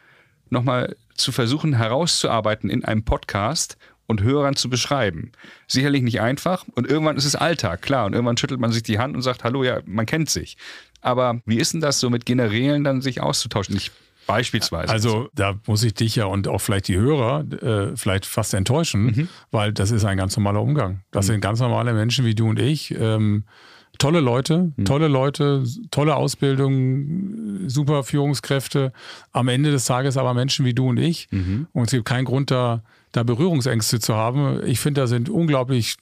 nochmal 0.56 0.96
zu 1.16 1.32
versuchen 1.32 1.74
herauszuarbeiten 1.74 2.70
in 2.70 2.84
einem 2.84 3.04
Podcast 3.04 3.78
und 4.08 4.22
Hörern 4.22 4.56
zu 4.56 4.70
beschreiben. 4.70 5.32
Sicherlich 5.68 6.02
nicht 6.02 6.22
einfach 6.22 6.66
und 6.74 6.88
irgendwann 6.88 7.18
ist 7.18 7.26
es 7.26 7.36
Alltag, 7.36 7.82
klar. 7.82 8.06
Und 8.06 8.14
irgendwann 8.14 8.38
schüttelt 8.38 8.60
man 8.60 8.72
sich 8.72 8.84
die 8.84 9.00
Hand 9.00 9.16
und 9.16 9.22
sagt, 9.22 9.44
hallo, 9.44 9.64
ja, 9.64 9.80
man 9.86 10.06
kennt 10.06 10.30
sich. 10.30 10.58
Aber 11.02 11.42
wie 11.46 11.58
ist 11.58 11.74
denn 11.74 11.82
das 11.82 12.00
so 12.00 12.10
mit 12.10 12.26
Generälen 12.26 12.84
dann 12.84 13.02
sich 13.02 13.22
auszutauschen? 13.22 13.76
Ich 13.76 13.92
Beispielsweise. 14.28 14.92
Also 14.92 15.30
da 15.36 15.60
muss 15.68 15.84
ich 15.84 15.94
dich 15.94 16.16
ja 16.16 16.26
und 16.26 16.48
auch 16.48 16.60
vielleicht 16.60 16.88
die 16.88 16.98
Hörer 16.98 17.44
äh, 17.62 17.96
vielleicht 17.96 18.26
fast 18.26 18.54
enttäuschen, 18.54 19.06
mhm. 19.06 19.30
weil 19.52 19.72
das 19.72 19.92
ist 19.92 20.04
ein 20.04 20.18
ganz 20.18 20.36
normaler 20.36 20.62
Umgang. 20.62 21.02
Das 21.12 21.28
mhm. 21.28 21.34
sind 21.34 21.42
ganz 21.42 21.60
normale 21.60 21.94
Menschen 21.94 22.26
wie 22.26 22.34
du 22.34 22.50
und 22.50 22.60
ich. 22.60 22.92
Ähm, 23.00 23.44
tolle 23.98 24.20
Leute, 24.20 24.72
mhm. 24.76 24.86
tolle 24.86 25.08
Leute, 25.08 25.64
tolle 25.92 26.16
Ausbildung, 26.16 27.68
super 27.68 28.04
Führungskräfte. 28.04 28.92
Am 29.32 29.48
Ende 29.48 29.72
des 29.72 29.86
Tages 29.86 30.18
aber 30.18 30.34
Menschen 30.34 30.66
wie 30.66 30.74
du 30.74 30.90
und 30.90 30.98
ich. 30.98 31.28
Mhm. 31.32 31.68
Und 31.74 31.86
es 31.86 31.92
gibt 31.92 32.06
keinen 32.06 32.26
Grund, 32.26 32.52
da, 32.52 32.84
da 33.12 33.24
Berührungsängste 33.24 34.00
zu 34.00 34.16
haben. 34.16 34.62
Ich 34.66 34.80
finde, 34.80 35.02
da 35.02 35.08
sind 35.08 35.30
unglaublich 35.30 35.98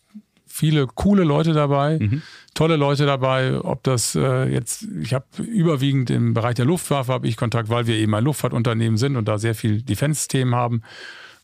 viele 0.53 0.85
coole 0.85 1.23
Leute 1.23 1.53
dabei, 1.53 1.97
mhm. 1.99 2.21
tolle 2.53 2.75
Leute 2.75 3.07
dabei. 3.07 3.59
Ob 3.59 3.83
das 3.83 4.13
äh, 4.13 4.45
jetzt, 4.49 4.87
ich 5.01 5.13
habe 5.13 5.25
überwiegend 5.39 6.11
im 6.11 6.35
Bereich 6.35 6.53
der 6.55 6.65
Luftwaffe 6.65 7.11
habe 7.11 7.27
ich 7.27 7.37
Kontakt, 7.37 7.69
weil 7.69 7.87
wir 7.87 7.95
eben 7.95 8.13
ein 8.13 8.23
Luftfahrtunternehmen 8.23 8.97
sind 8.97 9.15
und 9.15 9.27
da 9.27 9.39
sehr 9.39 9.55
viel 9.55 9.81
Defense-Themen 9.81 10.53
haben. 10.53 10.83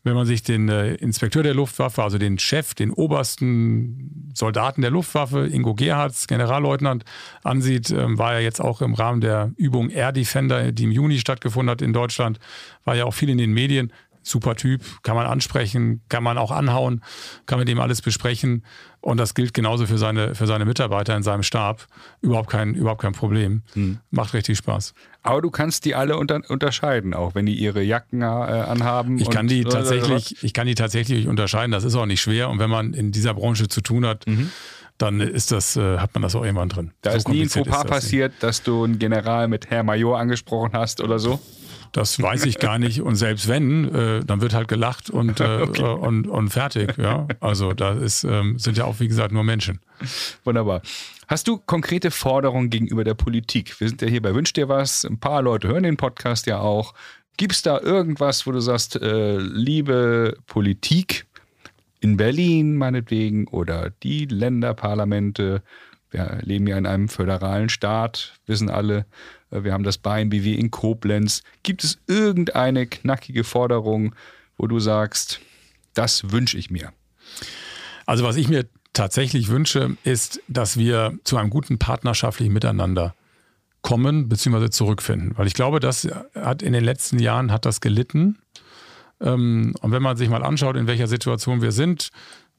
Wenn 0.03 0.15
man 0.15 0.25
sich 0.25 0.43
den 0.43 0.69
äh, 0.69 0.95
Inspekteur 0.95 1.43
der 1.43 1.53
Luftwaffe, 1.53 2.01
also 2.03 2.17
den 2.17 2.39
Chef, 2.39 2.73
den 2.73 2.91
obersten 2.91 4.31
Soldaten 4.33 4.81
der 4.81 4.91
Luftwaffe, 4.91 5.47
Ingo 5.47 5.73
Gerhards, 5.73 6.27
Generalleutnant, 6.27 7.03
ansieht, 7.43 7.89
ähm, 7.91 8.17
war 8.17 8.33
er 8.33 8.39
jetzt 8.39 8.61
auch 8.61 8.81
im 8.81 8.93
Rahmen 8.93 9.21
der 9.21 9.51
Übung 9.57 9.89
Air 9.89 10.11
Defender, 10.11 10.71
die 10.71 10.85
im 10.85 10.91
Juni 10.91 11.19
stattgefunden 11.19 11.69
hat 11.69 11.81
in 11.81 11.93
Deutschland, 11.93 12.39
war 12.85 12.95
ja 12.95 13.05
auch 13.05 13.13
viel 13.13 13.29
in 13.29 13.37
den 13.37 13.53
Medien 13.53 13.91
super 14.23 14.55
Typ, 14.55 14.83
kann 15.03 15.15
man 15.15 15.25
ansprechen, 15.25 16.01
kann 16.09 16.23
man 16.23 16.37
auch 16.37 16.51
anhauen, 16.51 17.01
kann 17.45 17.59
mit 17.59 17.67
dem 17.67 17.79
alles 17.79 18.01
besprechen. 18.01 18.63
Und 19.01 19.17
das 19.17 19.33
gilt 19.33 19.53
genauso 19.53 19.85
für 19.85 19.97
seine, 19.97 20.35
für 20.35 20.45
seine 20.45 20.65
Mitarbeiter 20.65 21.15
in 21.15 21.23
seinem 21.23 21.43
Stab. 21.43 21.87
Überhaupt 22.21 22.49
kein, 22.49 22.75
überhaupt 22.75 23.01
kein 23.01 23.13
Problem. 23.13 23.63
Hm. 23.73 23.99
Macht 24.11 24.33
richtig 24.33 24.57
Spaß. 24.57 24.93
Aber 25.21 25.41
du 25.41 25.51
kannst 25.51 25.85
die 25.85 25.95
alle 25.95 26.17
unter, 26.17 26.41
unterscheiden, 26.47 27.13
auch 27.13 27.35
wenn 27.35 27.45
die 27.45 27.55
ihre 27.55 27.81
Jacken 27.81 28.21
äh, 28.21 28.25
anhaben. 28.25 29.19
Ich 29.19 29.29
kann 29.29 29.47
die 29.47 29.63
tatsächlich, 29.63 30.41
ich 30.43 30.53
kann 30.53 30.65
die 30.65 30.75
tatsächlich 30.75 31.27
unterscheiden. 31.27 31.71
Das 31.71 31.83
ist 31.83 31.95
auch 31.95 32.05
nicht 32.05 32.21
schwer. 32.21 32.49
Und 32.49 32.59
wenn 32.59 32.69
man 32.69 32.93
in 32.93 33.11
dieser 33.11 33.33
Branche 33.33 33.67
zu 33.67 33.81
tun 33.81 34.05
hat, 34.05 34.25
mhm 34.27 34.49
dann 34.99 35.21
ist 35.21 35.51
das, 35.51 35.77
äh, 35.77 35.97
hat 35.97 36.13
man 36.13 36.21
das 36.21 36.35
auch 36.35 36.43
irgendwann 36.43 36.69
drin. 36.69 36.91
Da 37.01 37.11
so 37.11 37.17
ist 37.17 37.29
nie 37.29 37.41
ein 37.43 37.49
Fauxpas 37.49 37.85
passiert, 37.85 38.33
dass 38.41 38.63
du 38.63 38.83
einen 38.83 38.99
General 38.99 39.47
mit 39.47 39.69
Herr 39.69 39.83
Major 39.83 40.19
angesprochen 40.19 40.71
hast 40.73 41.01
oder 41.01 41.19
so? 41.19 41.39
Das 41.93 42.21
weiß 42.21 42.45
ich 42.45 42.59
gar 42.59 42.77
nicht. 42.77 43.01
Und 43.01 43.15
selbst 43.15 43.47
wenn, 43.47 43.93
äh, 43.95 44.23
dann 44.23 44.41
wird 44.41 44.53
halt 44.53 44.67
gelacht 44.67 45.09
und, 45.09 45.39
äh, 45.39 45.43
okay. 45.61 45.83
und, 45.83 46.27
und 46.27 46.49
fertig. 46.49 46.97
Ja? 46.97 47.27
Also 47.39 47.73
da 47.73 47.93
ist, 47.93 48.25
ähm, 48.25 48.59
sind 48.59 48.77
ja 48.77 48.85
auch, 48.85 48.99
wie 48.99 49.07
gesagt, 49.07 49.31
nur 49.31 49.43
Menschen. 49.43 49.79
Wunderbar. 50.43 50.81
Hast 51.29 51.47
du 51.47 51.59
konkrete 51.59 52.09
Forderungen 52.09 52.71
gegenüber 52.71 53.03
der 53.03 53.13
Politik? 53.13 53.79
Wir 53.79 53.87
sind 53.87 54.01
ja 54.01 54.07
hier 54.07 54.19
bei 54.19 54.33
Wünsch 54.33 54.51
dir 54.51 54.67
was. 54.67 55.05
Ein 55.05 55.19
paar 55.19 55.43
Leute 55.43 55.67
hören 55.67 55.83
den 55.83 55.95
Podcast 55.95 56.47
ja 56.47 56.57
auch. 56.57 56.95
Gibt 57.37 57.53
es 57.53 57.61
da 57.61 57.79
irgendwas, 57.79 58.47
wo 58.47 58.51
du 58.51 58.59
sagst, 58.59 58.95
äh, 58.95 59.37
liebe 59.37 60.39
Politik 60.47 61.27
in 61.99 62.17
Berlin 62.17 62.77
meinetwegen 62.77 63.47
oder 63.47 63.91
die 64.01 64.25
Länderparlamente, 64.25 65.61
wir 66.09 66.39
leben 66.41 66.65
ja 66.65 66.79
in 66.79 66.87
einem 66.87 67.09
föderalen 67.09 67.69
Staat, 67.69 68.33
wissen 68.47 68.71
alle, 68.71 69.05
äh, 69.51 69.63
wir 69.63 69.71
haben 69.73 69.83
das 69.83 69.99
BNBW 69.99 70.55
in 70.55 70.71
Koblenz. 70.71 71.43
Gibt 71.61 71.83
es 71.83 71.99
irgendeine 72.07 72.87
knackige 72.87 73.43
Forderung, 73.43 74.15
wo 74.57 74.65
du 74.65 74.79
sagst, 74.79 75.41
das 75.93 76.31
wünsche 76.31 76.57
ich 76.57 76.71
mir? 76.71 76.91
Also 78.07 78.23
was 78.23 78.35
ich 78.35 78.47
mir 78.47 78.65
tatsächlich 78.93 79.49
wünsche, 79.49 79.97
ist, 80.03 80.41
dass 80.47 80.77
wir 80.77 81.17
zu 81.23 81.37
einem 81.37 81.49
guten 81.49 81.79
partnerschaftlichen 81.79 82.53
Miteinander 82.53 83.15
kommen 83.81 84.27
bzw. 84.29 84.69
zurückfinden. 84.69 85.37
Weil 85.37 85.47
ich 85.47 85.53
glaube, 85.53 85.79
das 85.79 86.07
hat 86.35 86.61
in 86.61 86.73
den 86.73 86.83
letzten 86.83 87.19
Jahren 87.19 87.51
hat 87.51 87.65
das 87.65 87.81
gelitten. 87.81 88.39
Ähm, 89.21 89.73
und 89.81 89.91
wenn 89.91 90.01
man 90.03 90.17
sich 90.17 90.29
mal 90.29 90.43
anschaut, 90.43 90.75
in 90.75 90.87
welcher 90.87 91.07
Situation 91.07 91.61
wir 91.61 91.71
sind, 91.71 92.09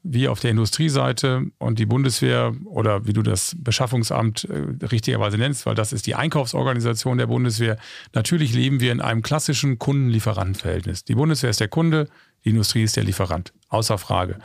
wie 0.03 0.27
auf 0.27 0.39
der 0.39 0.51
Industrieseite 0.51 1.45
und 1.59 1.77
die 1.77 1.85
Bundeswehr 1.85 2.55
oder 2.65 3.05
wie 3.05 3.13
du 3.13 3.21
das 3.21 3.55
Beschaffungsamt 3.59 4.45
äh, 4.45 4.85
richtigerweise 4.87 5.37
nennst, 5.37 5.65
weil 5.65 5.75
das 5.75 5.93
ist 5.93 6.07
die 6.07 6.15
Einkaufsorganisation 6.15 7.19
der 7.19 7.27
Bundeswehr. 7.27 7.77
Natürlich 8.13 8.53
leben 8.53 8.79
wir 8.79 8.91
in 8.91 9.01
einem 9.01 9.21
klassischen 9.21 9.77
Kunden-Lieferanten-Verhältnis. 9.77 11.03
Die 11.03 11.15
Bundeswehr 11.15 11.51
ist 11.51 11.59
der 11.59 11.67
Kunde, 11.67 12.07
die 12.43 12.49
Industrie 12.49 12.83
ist 12.83 12.97
der 12.97 13.03
Lieferant, 13.03 13.53
außer 13.69 13.97
Frage. 13.97 14.39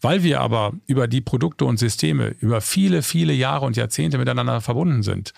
Weil 0.00 0.22
wir 0.22 0.40
aber 0.40 0.72
über 0.86 1.06
die 1.06 1.20
Produkte 1.20 1.64
und 1.64 1.78
Systeme 1.78 2.34
über 2.40 2.60
viele, 2.60 3.02
viele 3.02 3.32
Jahre 3.32 3.66
und 3.66 3.76
Jahrzehnte 3.76 4.18
miteinander 4.18 4.60
verbunden 4.60 5.02
sind. 5.02 5.32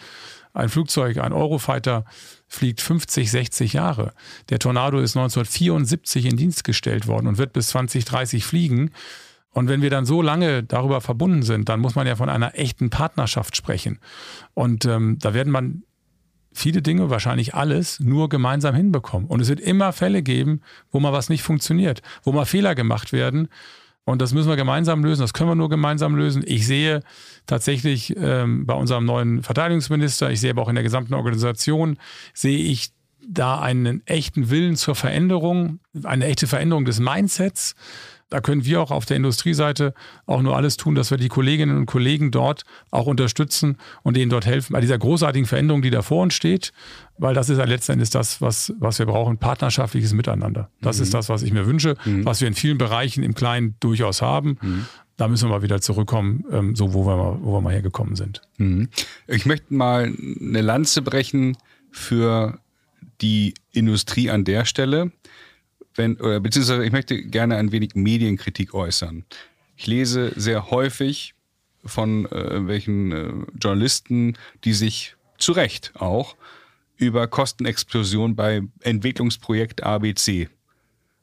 Ein 0.55 0.71
Flugzeug, 0.71 1.19
ein 1.19 1.33
Eurofighter 1.33 2.05
fliegt 2.49 2.81
50, 2.81 3.31
60 3.31 3.75
Jahre. 3.75 4.15
Der 4.49 4.59
Tornado 4.59 4.99
ist 4.99 5.17
1974 5.17 6.25
in 6.25 6.37
Dienst 6.37 6.65
gestellt 6.65 7.07
worden 7.07 7.27
und 7.27 7.39
wird 7.39 7.53
bis 7.53 7.69
2030 7.69 8.45
fliegen. 8.45 8.91
Und 9.51 9.69
wenn 9.69 9.83
wir 9.83 9.91
dann 9.91 10.07
so 10.07 10.23
lange 10.23 10.63
darüber 10.63 11.01
verbunden 11.01 11.43
sind, 11.43 11.69
dann 11.69 11.81
muss 11.81 11.95
man 11.95 12.07
ja 12.07 12.17
von 12.17 12.29
einer 12.29 12.59
echten 12.59 12.91
Partnerschaft 12.91 13.57
sprechen. 13.57 13.99
Und 14.55 14.85
ähm, 14.85 15.19
da 15.21 15.35
werden 15.35 15.53
man 15.53 15.83
viele 16.59 16.83
Dinge, 16.83 17.11
wahrscheinlich 17.11 17.55
alles, 17.55 18.01
nur 18.01 18.29
gemeinsam 18.29 18.75
hinbekommen. 18.75 19.29
Und 19.29 19.41
es 19.41 19.49
wird 19.49 19.61
immer 19.61 19.93
Fälle 19.93 20.23
geben, 20.23 20.61
wo 20.91 21.01
mal 21.01 21.13
was 21.13 21.29
nicht 21.29 21.43
funktioniert, 21.43 22.03
wo 22.23 22.33
mal 22.33 22.45
Fehler 22.45 22.75
gemacht 22.75 23.13
werden. 23.13 23.49
Und 24.05 24.23
das 24.23 24.33
müssen 24.33 24.49
wir 24.49 24.57
gemeinsam 24.57 25.05
lösen. 25.05 25.21
Das 25.21 25.35
können 25.35 25.51
wir 25.51 25.55
nur 25.55 25.69
gemeinsam 25.69 26.17
lösen. 26.17 26.43
Ich 26.47 26.67
sehe 26.67 27.03
tatsächlich 27.47 28.17
ähm, 28.17 28.65
bei 28.65 28.75
unserem 28.75 29.05
neuen 29.05 29.43
Verteidigungsminister, 29.43 30.31
ich 30.31 30.41
sehe 30.41 30.51
aber 30.51 30.63
auch 30.63 30.69
in 30.69 30.77
der 30.77 30.85
gesamten 30.85 31.15
Organisation, 31.15 31.99
sehe 32.33 32.59
ich 32.59 32.91
da 33.31 33.61
einen 33.61 34.07
echten 34.07 34.51
Willen 34.51 34.77
zur 34.77 34.95
Veränderung, 34.95 35.81
eine 36.03 36.27
echte 36.27 36.47
Veränderung 36.47 36.85
des 36.85 36.99
Mindsets 36.99 37.75
da 38.31 38.41
können 38.41 38.65
wir 38.65 38.83
auch 38.83 38.91
auf 38.91 39.07
der 39.07 39.17
Industrieseite 39.17 39.95
auch 40.27 40.43
nur 40.43 40.57
alles 40.57 40.77
tun, 40.77 40.95
dass 40.95 41.11
wir 41.11 41.19
die 41.19 41.29
Kolleginnen 41.29 41.77
und 41.77 41.87
Kollegen 41.87 42.31
dort 42.31 42.65
auch 42.91 43.07
unterstützen 43.07 43.79
und 44.03 44.17
denen 44.17 44.31
dort 44.31 44.45
helfen 44.45 44.75
bei 44.75 44.81
dieser 44.81 44.99
großartigen 44.99 45.47
Veränderung, 45.47 45.81
die 45.81 45.91
da 45.91 46.03
vor 46.03 46.23
uns 46.23 46.35
steht, 46.35 46.73
weil 47.17 47.35
das 47.35 47.49
ist 47.49 47.59
ja 47.59 47.65
letzten 47.65 47.93
Endes 47.93 48.11
das, 48.11 48.41
was, 48.43 48.73
was 48.79 48.99
wir 48.99 49.07
brauchen, 49.07 49.39
partnerschaftliches 49.39 50.13
Miteinander. 50.13 50.71
Das 50.83 50.99
mhm. 50.99 51.05
ist 51.05 51.15
das, 51.15 51.29
was 51.29 51.43
ich 51.43 51.53
mir 51.53 51.67
wünsche, 51.67 51.97
mhm. 52.05 52.25
was 52.25 52.41
wir 52.41 52.49
in 52.49 52.55
vielen 52.55 52.77
Bereichen 52.77 53.23
im 53.23 53.35
Kleinen 53.35 53.77
durchaus 53.81 54.21
haben. 54.21 54.59
Mhm. 54.61 54.87
Da 55.17 55.27
müssen 55.27 55.49
wir 55.49 55.57
mal 55.57 55.63
wieder 55.63 55.81
zurückkommen, 55.81 56.45
ähm, 56.53 56.77
so 56.77 56.93
wo 56.93 57.07
wir 57.07 57.17
mal, 57.17 57.39
wo 57.41 57.55
wir 57.55 57.61
mal 57.61 57.73
hergekommen 57.73 58.15
sind. 58.15 58.43
Mhm. 58.59 58.89
Ich 59.27 59.47
möchte 59.47 59.73
mal 59.73 60.13
eine 60.41 60.61
Lanze 60.61 61.03
brechen 61.03 61.57
für 61.91 62.59
die 63.21 63.55
Industrie 63.73 64.31
an 64.31 64.45
der 64.45 64.65
Stelle 64.65 65.13
wenn, 65.99 66.17
oder, 66.21 66.41
beziehungsweise 66.41 66.85
ich 66.85 66.93
möchte 66.93 67.21
gerne 67.23 67.57
ein 67.57 67.73
wenig 67.73 67.95
Medienkritik 67.95 68.73
äußern. 68.73 69.25
Ich 69.77 69.87
lese 69.87 70.33
sehr 70.37 70.71
häufig 70.71 71.35
von 71.85 72.27
äh, 72.27 72.67
welchen 72.67 73.13
äh, 73.13 73.33
Journalisten, 73.61 74.39
die 74.65 74.73
sich 74.73 75.17
zu 75.37 75.53
Recht 75.53 75.93
auch 75.97 76.37
über 76.97 77.29
Kostenexplosion 77.29 78.35
bei 78.35 78.63
Entwicklungsprojekt 78.81 79.83
ABC 79.85 80.49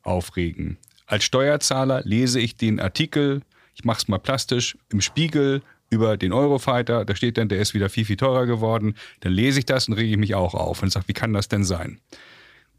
aufregen. 0.03 0.77
Als 1.07 1.23
Steuerzahler 1.23 2.01
lese 2.03 2.39
ich 2.39 2.55
den 2.55 2.79
Artikel, 2.79 3.41
ich 3.75 3.83
mache 3.83 3.99
es 3.99 4.07
mal 4.07 4.19
plastisch, 4.19 4.77
im 4.89 5.01
Spiegel 5.01 5.61
über 5.95 6.17
den 6.17 6.33
Eurofighter, 6.33 7.05
da 7.05 7.15
steht 7.15 7.37
dann, 7.37 7.49
der 7.49 7.59
ist 7.59 7.73
wieder 7.73 7.89
viel, 7.89 8.05
viel 8.05 8.17
teurer 8.17 8.45
geworden. 8.45 8.95
Dann 9.21 9.31
lese 9.31 9.59
ich 9.59 9.65
das 9.65 9.87
und 9.87 9.93
rege 9.93 10.11
ich 10.11 10.17
mich 10.17 10.35
auch 10.35 10.53
auf 10.53 10.83
und 10.83 10.91
sage, 10.91 11.07
wie 11.07 11.13
kann 11.13 11.33
das 11.33 11.47
denn 11.47 11.63
sein? 11.63 11.99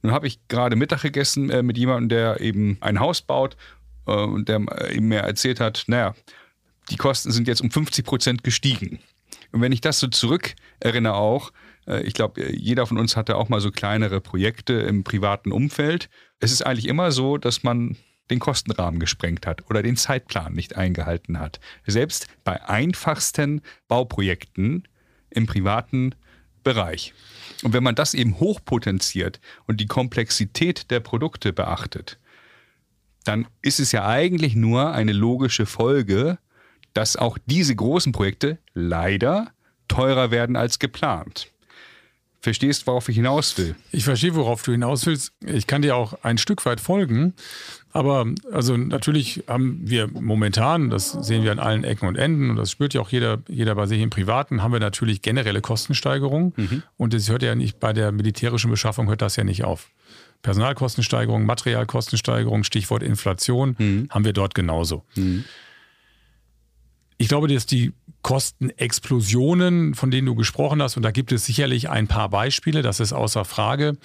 Nun 0.02 0.12
habe 0.12 0.26
ich 0.26 0.38
gerade 0.48 0.76
Mittag 0.76 1.02
gegessen 1.02 1.50
äh, 1.50 1.62
mit 1.62 1.78
jemandem, 1.78 2.10
der 2.10 2.40
eben 2.40 2.78
ein 2.80 3.00
Haus 3.00 3.22
baut 3.22 3.56
äh, 4.06 4.12
und 4.12 4.48
der 4.48 4.60
äh, 4.60 4.96
eben 4.96 5.08
mir 5.08 5.20
erzählt 5.20 5.58
hat, 5.58 5.84
naja, 5.86 6.14
die 6.90 6.96
Kosten 6.96 7.32
sind 7.32 7.48
jetzt 7.48 7.62
um 7.62 7.70
50 7.70 8.04
Prozent 8.04 8.44
gestiegen. 8.44 9.00
Und 9.52 9.60
wenn 9.60 9.72
ich 9.72 9.80
das 9.80 9.98
so 9.98 10.06
zurück 10.06 10.54
erinnere 10.78 11.14
auch, 11.14 11.50
äh, 11.86 12.02
ich 12.02 12.14
glaube, 12.14 12.52
jeder 12.52 12.86
von 12.86 12.98
uns 12.98 13.16
hatte 13.16 13.36
auch 13.36 13.48
mal 13.48 13.60
so 13.60 13.70
kleinere 13.70 14.20
Projekte 14.20 14.74
im 14.74 15.02
privaten 15.02 15.52
Umfeld. 15.52 16.08
Es 16.38 16.52
ist 16.52 16.64
eigentlich 16.64 16.86
immer 16.86 17.10
so, 17.10 17.38
dass 17.38 17.62
man 17.62 17.96
den 18.30 18.38
Kostenrahmen 18.38 19.00
gesprengt 19.00 19.46
hat 19.46 19.68
oder 19.70 19.82
den 19.82 19.96
Zeitplan 19.96 20.52
nicht 20.52 20.76
eingehalten 20.76 21.38
hat. 21.38 21.60
Selbst 21.86 22.26
bei 22.44 22.62
einfachsten 22.68 23.62
Bauprojekten 23.88 24.88
im 25.30 25.46
privaten 25.46 26.14
Bereich. 26.62 27.14
Und 27.62 27.72
wenn 27.72 27.84
man 27.84 27.94
das 27.94 28.14
eben 28.14 28.40
hochpotenziert 28.40 29.40
und 29.66 29.80
die 29.80 29.86
Komplexität 29.86 30.90
der 30.90 31.00
Produkte 31.00 31.52
beachtet, 31.52 32.18
dann 33.24 33.46
ist 33.62 33.80
es 33.80 33.92
ja 33.92 34.06
eigentlich 34.06 34.54
nur 34.54 34.92
eine 34.92 35.12
logische 35.12 35.66
Folge, 35.66 36.38
dass 36.94 37.16
auch 37.16 37.38
diese 37.46 37.74
großen 37.74 38.12
Projekte 38.12 38.58
leider 38.74 39.52
teurer 39.88 40.30
werden 40.30 40.56
als 40.56 40.78
geplant. 40.78 41.52
Verstehst, 42.40 42.86
worauf 42.86 43.08
ich 43.08 43.16
hinaus 43.16 43.56
will. 43.58 43.74
Ich 43.92 44.04
verstehe, 44.04 44.34
worauf 44.34 44.62
du 44.62 44.72
hinaus 44.72 45.06
willst. 45.06 45.32
Ich 45.44 45.66
kann 45.66 45.82
dir 45.82 45.96
auch 45.96 46.22
ein 46.22 46.38
Stück 46.38 46.64
weit 46.66 46.80
folgen. 46.80 47.34
Aber 47.92 48.26
also 48.52 48.76
natürlich 48.76 49.44
haben 49.48 49.80
wir 49.82 50.06
momentan, 50.08 50.90
das 50.90 51.12
sehen 51.12 51.44
wir 51.44 51.52
an 51.52 51.58
allen 51.58 51.82
Ecken 51.82 52.06
und 52.06 52.16
Enden, 52.16 52.50
und 52.50 52.56
das 52.56 52.70
spürt 52.70 52.92
ja 52.92 53.00
auch 53.00 53.08
jeder, 53.08 53.38
jeder 53.48 53.74
bei 53.74 53.86
sich 53.86 54.02
im 54.02 54.10
Privaten, 54.10 54.62
haben 54.62 54.72
wir 54.72 54.80
natürlich 54.80 55.22
generelle 55.22 55.62
Kostensteigerungen. 55.62 56.52
Mhm. 56.56 56.82
Und 56.98 57.14
das 57.14 57.30
hört 57.30 57.42
ja 57.42 57.54
nicht 57.54 57.80
bei 57.80 57.94
der 57.94 58.12
militärischen 58.12 58.70
Beschaffung 58.70 59.08
hört 59.08 59.22
das 59.22 59.36
ja 59.36 59.44
nicht 59.44 59.64
auf. 59.64 59.88
Personalkostensteigerung, 60.42 61.46
Materialkostensteigerung, 61.46 62.64
Stichwort 62.64 63.02
Inflation, 63.02 63.76
mhm. 63.78 64.08
haben 64.10 64.24
wir 64.26 64.34
dort 64.34 64.54
genauso. 64.54 65.02
Mhm. 65.14 65.44
Ich 67.26 67.28
glaube, 67.28 67.48
dass 67.48 67.66
die 67.66 67.92
Kostenexplosionen, 68.22 69.96
von 69.96 70.12
denen 70.12 70.26
du 70.26 70.36
gesprochen 70.36 70.80
hast, 70.80 70.96
und 70.96 71.02
da 71.02 71.10
gibt 71.10 71.32
es 71.32 71.44
sicherlich 71.44 71.90
ein 71.90 72.06
paar 72.06 72.28
Beispiele, 72.28 72.82
das 72.82 73.00
ist 73.00 73.12
außer 73.12 73.44
Frage, 73.44 73.96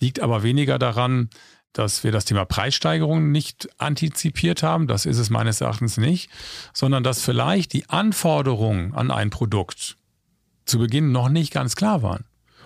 liegt 0.00 0.18
aber 0.18 0.42
weniger 0.42 0.80
daran, 0.80 1.30
dass 1.72 2.02
wir 2.02 2.10
das 2.10 2.24
Thema 2.24 2.44
Preissteigerung 2.44 3.30
nicht 3.30 3.68
antizipiert 3.78 4.64
haben, 4.64 4.88
das 4.88 5.06
ist 5.06 5.18
es 5.18 5.30
meines 5.30 5.60
Erachtens 5.60 5.98
nicht, 5.98 6.30
sondern 6.72 7.04
dass 7.04 7.22
vielleicht 7.22 7.74
die 7.74 7.88
Anforderungen 7.88 8.92
an 8.92 9.12
ein 9.12 9.30
Produkt 9.30 9.96
zu 10.64 10.80
Beginn 10.80 11.12
noch 11.12 11.28
nicht 11.28 11.52
ganz 11.52 11.76
klar 11.76 12.02
waren. 12.02 12.24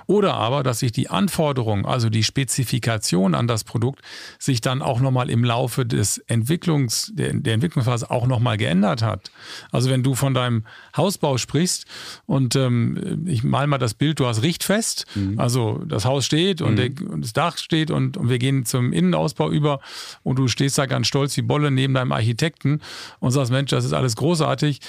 Oder 0.08 0.34
aber, 0.34 0.62
dass 0.62 0.78
sich 0.78 0.90
die 0.90 1.10
Anforderungen, 1.10 1.84
also 1.84 2.08
die 2.08 2.24
Spezifikation 2.24 3.34
an 3.34 3.46
das 3.46 3.62
Produkt, 3.62 4.00
sich 4.38 4.62
dann 4.62 4.80
auch 4.80 5.00
nochmal 5.00 5.28
im 5.28 5.44
Laufe 5.44 5.84
des 5.84 6.16
Entwicklungs, 6.16 7.12
der, 7.14 7.34
der 7.34 7.52
Entwicklungsphase 7.52 8.10
auch 8.10 8.26
nochmal 8.26 8.56
geändert 8.56 9.02
hat. 9.02 9.30
Also 9.70 9.90
wenn 9.90 10.02
du 10.02 10.14
von 10.14 10.32
deinem 10.32 10.64
Hausbau 10.96 11.36
sprichst 11.36 11.84
und 12.24 12.56
ähm, 12.56 13.26
ich 13.26 13.44
mal 13.44 13.66
mal 13.66 13.76
das 13.76 13.92
Bild, 13.92 14.18
du 14.18 14.26
hast 14.26 14.42
Richtfest, 14.42 15.04
mhm. 15.14 15.38
also 15.38 15.82
das 15.86 16.06
Haus 16.06 16.24
steht 16.24 16.62
und, 16.62 16.72
mhm. 16.72 16.76
der, 16.76 17.10
und, 17.10 17.22
das 17.22 17.34
Dach 17.34 17.58
steht 17.58 17.90
und, 17.90 18.16
und 18.16 18.30
wir 18.30 18.38
gehen 18.38 18.64
zum 18.64 18.94
Innenausbau 18.94 19.50
über 19.50 19.78
und 20.22 20.38
du 20.38 20.48
stehst 20.48 20.78
da 20.78 20.86
ganz 20.86 21.06
stolz 21.06 21.36
wie 21.36 21.42
Bolle 21.42 21.70
neben 21.70 21.92
deinem 21.92 22.12
Architekten 22.12 22.80
und 23.20 23.32
sagst, 23.32 23.52
Mensch, 23.52 23.72
das 23.72 23.84
ist 23.84 23.92
alles 23.92 24.16
großartig. 24.16 24.80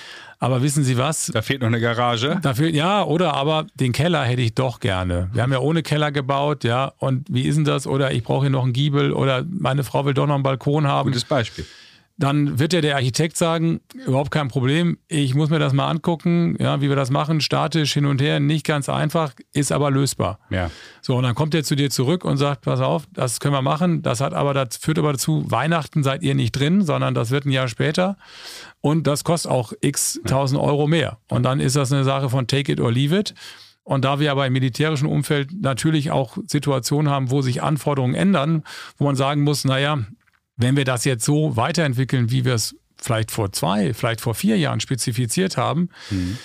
Aber 0.42 0.62
wissen 0.62 0.86
Sie 0.86 0.98
was? 0.98 1.28
Da 1.34 1.42
fehlt 1.42 1.60
noch 1.62 1.68
eine 1.68 1.82
Garage. 1.82 2.40
Da 2.42 2.54
fehlt, 2.54 2.74
ja, 2.74 3.04
oder 3.04 3.34
aber 3.34 3.68
den 3.76 3.92
Keller 3.92 4.24
hätte 4.24 4.42
ich 4.42 4.56
doch 4.56 4.80
gerne. 4.80 5.30
Wir 5.34 5.44
haben 5.44 5.52
ja 5.52 5.60
ohne 5.60 5.84
Keller 5.84 6.14
gebaut, 6.14 6.64
ja. 6.64 6.94
Und 6.98 7.28
wie 7.30 7.44
ist 7.44 7.56
denn 7.58 7.66
das? 7.66 7.86
Oder 7.86 8.12
ich 8.14 8.24
brauche 8.24 8.44
hier 8.44 8.50
noch 8.50 8.64
einen 8.64 8.72
Giebel 8.72 9.12
oder 9.12 9.44
meine 9.50 9.84
Frau 9.84 10.06
will 10.06 10.14
doch 10.14 10.28
noch 10.28 10.36
einen 10.36 10.44
Balkon 10.44 10.88
haben. 10.88 11.08
Gutes 11.08 11.26
Beispiel 11.26 11.66
dann 12.20 12.60
wird 12.60 12.74
ja 12.74 12.82
der 12.82 12.96
Architekt 12.96 13.38
sagen, 13.38 13.80
überhaupt 14.06 14.30
kein 14.30 14.50
Problem, 14.50 14.98
ich 15.08 15.36
muss 15.36 15.50
mir 15.50 15.58
das 15.58 15.72
mal 15.72 15.90
angucken, 15.90 16.58
ja, 16.60 16.82
wie 16.82 16.90
wir 16.90 16.98
das 16.98 17.12
machen, 17.12 17.40
statisch 17.40 17.94
hin 17.94 18.06
und 18.06 18.22
her, 18.22 18.42
nicht 18.42 18.66
ganz 18.66 18.90
einfach, 18.90 19.34
ist 19.54 19.72
aber 19.72 19.90
lösbar. 19.90 20.38
Ja. 20.50 20.70
So, 21.02 21.16
und 21.16 21.24
dann 21.24 21.34
kommt 21.34 21.56
er 21.56 21.64
zu 21.64 21.76
dir 21.76 21.90
zurück 21.90 22.26
und 22.26 22.36
sagt, 22.36 22.62
pass 22.62 22.82
auf, 22.82 23.04
das 23.14 23.40
können 23.40 23.54
wir 23.54 23.62
machen, 23.62 24.02
das 24.02 24.20
hat 24.20 24.34
aber, 24.34 24.54
das 24.54 24.76
führt 24.76 25.00
aber 25.00 25.14
dazu, 25.14 25.50
Weihnachten 25.50 26.04
seid 26.04 26.22
ihr 26.22 26.36
nicht 26.36 26.52
drin, 26.52 26.82
sondern 26.82 27.14
das 27.14 27.32
wird 27.32 27.46
ein 27.46 27.52
Jahr 27.52 27.70
später 27.70 28.18
und 28.82 29.08
das 29.08 29.24
kostet 29.24 29.50
auch 29.50 29.72
x 29.80 30.20
tausend 30.26 30.60
Euro 30.60 30.88
mehr. 30.88 31.20
Und 31.30 31.44
dann 31.44 31.62
ist 31.62 31.78
das 31.78 31.94
eine 31.94 32.04
Sache 32.04 32.30
von 32.30 32.48
take 32.48 32.70
it 32.70 32.82
or 32.82 32.92
leave 32.92 33.18
it. 33.18 33.34
Und 33.84 34.06
da 34.06 34.20
wir 34.20 34.30
aber 34.32 34.46
im 34.46 34.54
militärischen 34.54 35.08
Umfeld 35.08 35.50
natürlich 35.62 36.12
auch 36.12 36.38
Situationen 36.46 37.12
haben, 37.12 37.32
wo 37.32 37.42
sich 37.42 37.64
Anforderungen 37.64 38.14
ändern, 38.14 38.64
wo 38.98 39.06
man 39.06 39.16
sagen 39.16 39.42
muss, 39.42 39.66
naja, 39.66 40.00
wenn 40.60 40.76
wir 40.76 40.84
das 40.84 41.06
jetzt 41.06 41.24
so 41.24 41.56
weiterentwickeln, 41.56 42.32
wie 42.32 42.44
wir 42.44 42.54
es 42.54 42.76
vielleicht 42.98 43.32
vor 43.32 43.52
zwei, 43.54 43.94
vielleicht 43.94 44.20
vor 44.20 44.36
vier 44.36 44.58
Jahren 44.58 44.82
spezifiziert 44.82 45.56
haben, 45.56 45.90
mhm. 46.10 46.38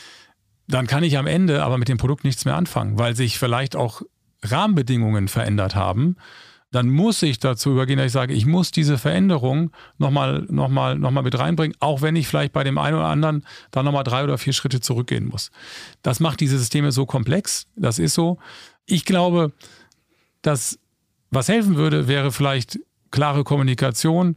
dann 0.69 0.87
kann 0.87 1.03
ich 1.03 1.19
am 1.19 1.27
Ende 1.27 1.65
aber 1.65 1.79
mit 1.79 1.89
dem 1.89 1.99
Produkt 1.99 2.23
nichts 2.23 2.45
mehr 2.45 2.55
anfangen, 2.55 2.97
weil 2.97 3.17
sich 3.17 3.41
vielleicht 3.41 3.75
auch 3.75 4.03
Rahmenbedingungen 4.43 5.27
verändert 5.27 5.75
haben. 5.75 6.17
Dann 6.71 6.91
muss 6.91 7.23
ich 7.23 7.41
dazu 7.41 7.73
übergehen, 7.73 7.99
dass 7.99 8.07
ich 8.07 8.13
sage, 8.13 8.35
ich 8.35 8.47
muss 8.47 8.71
diese 8.71 8.99
Veränderung 8.99 9.73
nochmal 9.99 10.47
noch 10.49 10.69
mal, 10.69 10.97
noch 10.97 11.11
mal 11.11 11.23
mit 11.23 11.37
reinbringen, 11.37 11.77
auch 11.81 12.01
wenn 12.01 12.15
ich 12.15 12.29
vielleicht 12.29 12.53
bei 12.53 12.63
dem 12.63 12.79
einen 12.79 12.97
oder 12.97 13.07
anderen 13.07 13.45
dann 13.73 13.85
nochmal 13.85 14.05
drei 14.05 14.23
oder 14.23 14.39
vier 14.39 14.53
Schritte 14.53 14.81
zurückgehen 14.81 15.27
muss. 15.27 15.51
Das 16.03 16.21
macht 16.21 16.39
diese 16.39 16.59
Systeme 16.59 16.93
so 16.93 17.05
komplex. 17.05 17.67
Das 17.75 17.99
ist 17.99 18.15
so. 18.15 18.39
Ich 18.87 19.05
glaube, 19.05 19.53
dass 20.43 20.79
was 21.31 21.49
helfen 21.49 21.75
würde, 21.75 22.07
wäre 22.07 22.31
vielleicht 22.31 22.79
klare 23.15 23.45
Kommunikation, 23.45 24.37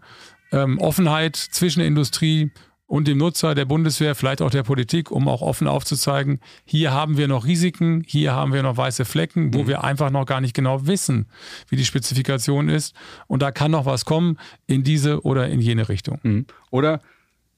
ähm, 0.51 0.77
Offenheit 0.77 1.35
zwischen 1.35 1.79
der 1.79 1.87
Industrie 1.87 2.51
und 2.85 3.07
dem 3.07 3.17
Nutzer, 3.17 3.55
der 3.55 3.65
Bundeswehr, 3.65 4.13
vielleicht 4.13 4.39
auch 4.39 4.51
der 4.51 4.61
Politik, 4.61 5.09
um 5.09 5.27
auch 5.27 5.41
offen 5.41 5.67
aufzuzeigen, 5.67 6.39
hier 6.63 6.93
haben 6.93 7.17
wir 7.17 7.27
noch 7.27 7.45
Risiken, 7.45 8.03
hier 8.05 8.33
haben 8.33 8.53
wir 8.53 8.61
noch 8.61 8.77
weiße 8.77 9.03
Flecken, 9.03 9.51
wo 9.53 9.63
mhm. 9.63 9.67
wir 9.67 9.83
einfach 9.83 10.11
noch 10.11 10.25
gar 10.25 10.41
nicht 10.41 10.53
genau 10.53 10.85
wissen, 10.85 11.25
wie 11.69 11.75
die 11.75 11.85
Spezifikation 11.85 12.69
ist. 12.69 12.95
Und 13.25 13.41
da 13.41 13.49
kann 13.49 13.71
noch 13.71 13.87
was 13.87 14.05
kommen 14.05 14.37
in 14.67 14.83
diese 14.83 15.21
oder 15.23 15.49
in 15.49 15.59
jene 15.59 15.89
Richtung. 15.89 16.19
Mhm. 16.21 16.45
Oder 16.69 17.01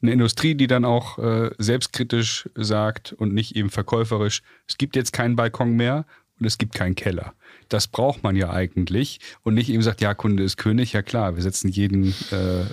eine 0.01 0.13
Industrie, 0.13 0.55
die 0.55 0.67
dann 0.67 0.85
auch 0.85 1.19
äh, 1.19 1.51
selbstkritisch 1.57 2.49
sagt 2.55 3.11
und 3.11 3.33
nicht 3.33 3.57
eben 3.57 3.69
verkäuferisch, 3.69 4.41
es 4.67 4.77
gibt 4.77 4.95
jetzt 4.95 5.11
keinen 5.11 5.35
Balkon 5.35 5.75
mehr 5.75 6.05
und 6.39 6.45
es 6.45 6.57
gibt 6.57 6.73
keinen 6.73 6.95
Keller 6.95 7.33
das 7.69 7.87
braucht 7.87 8.23
man 8.23 8.35
ja 8.35 8.49
eigentlich 8.49 9.19
und 9.43 9.53
nicht 9.53 9.69
eben 9.69 9.81
sagt, 9.81 10.01
ja, 10.01 10.13
Kunde 10.13 10.43
ist 10.43 10.57
König, 10.57 10.93
ja 10.93 11.01
klar, 11.01 11.35
wir 11.35 11.43
setzen 11.43 11.69
jeden, 11.69 12.13
äh, 12.31 12.65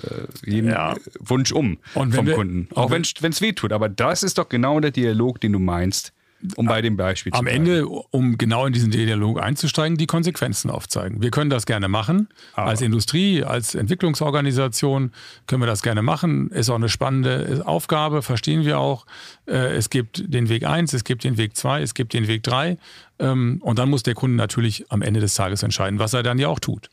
jeden 0.43 0.69
ja. 0.71 0.95
Wunsch 1.19 1.51
um 1.51 1.77
vom 1.93 2.11
wir, 2.11 2.33
Kunden, 2.33 2.67
auch 2.75 2.91
wenn 2.91 3.03
es 3.03 3.41
weh 3.41 3.53
tut. 3.53 3.71
Aber 3.71 3.89
das 3.89 4.23
ist 4.23 4.37
doch 4.37 4.49
genau 4.49 4.79
der 4.79 4.91
Dialog, 4.91 5.39
den 5.39 5.53
du 5.53 5.59
meinst. 5.59 6.13
Um 6.55 6.67
bei 6.67 6.81
dem 6.81 6.97
Beispiel 6.97 7.31
zu 7.31 7.39
Am 7.39 7.45
bleiben. 7.45 7.65
Ende, 7.65 7.87
um 7.87 8.37
genau 8.37 8.65
in 8.65 8.73
diesen 8.73 8.91
Dialog 8.91 9.41
einzusteigen, 9.41 9.97
die 9.97 10.05
Konsequenzen 10.05 10.69
aufzeigen. 10.69 11.21
Wir 11.21 11.31
können 11.31 11.49
das 11.49 11.65
gerne 11.65 11.87
machen. 11.87 12.29
Aber. 12.53 12.69
Als 12.69 12.81
Industrie, 12.81 13.43
als 13.43 13.75
Entwicklungsorganisation 13.75 15.11
können 15.47 15.61
wir 15.61 15.67
das 15.67 15.81
gerne 15.81 16.01
machen. 16.01 16.49
Ist 16.51 16.69
auch 16.69 16.75
eine 16.75 16.89
spannende 16.89 17.63
Aufgabe, 17.65 18.21
verstehen 18.21 18.65
wir 18.65 18.79
auch. 18.79 19.05
Äh, 19.47 19.75
es 19.75 19.89
gibt 19.89 20.31
den 20.33 20.49
Weg 20.49 20.65
1, 20.65 20.93
es 20.93 21.03
gibt 21.03 21.23
den 21.23 21.37
Weg 21.37 21.55
2, 21.55 21.81
es 21.81 21.93
gibt 21.93 22.13
den 22.13 22.27
Weg 22.27 22.43
3. 22.43 22.77
Ähm, 23.19 23.59
und 23.61 23.79
dann 23.79 23.89
muss 23.89 24.03
der 24.03 24.13
Kunde 24.13 24.37
natürlich 24.37 24.91
am 24.91 25.01
Ende 25.01 25.19
des 25.19 25.35
Tages 25.35 25.63
entscheiden, 25.63 25.99
was 25.99 26.13
er 26.13 26.23
dann 26.23 26.37
ja 26.37 26.47
auch 26.47 26.59
tut. 26.59 26.89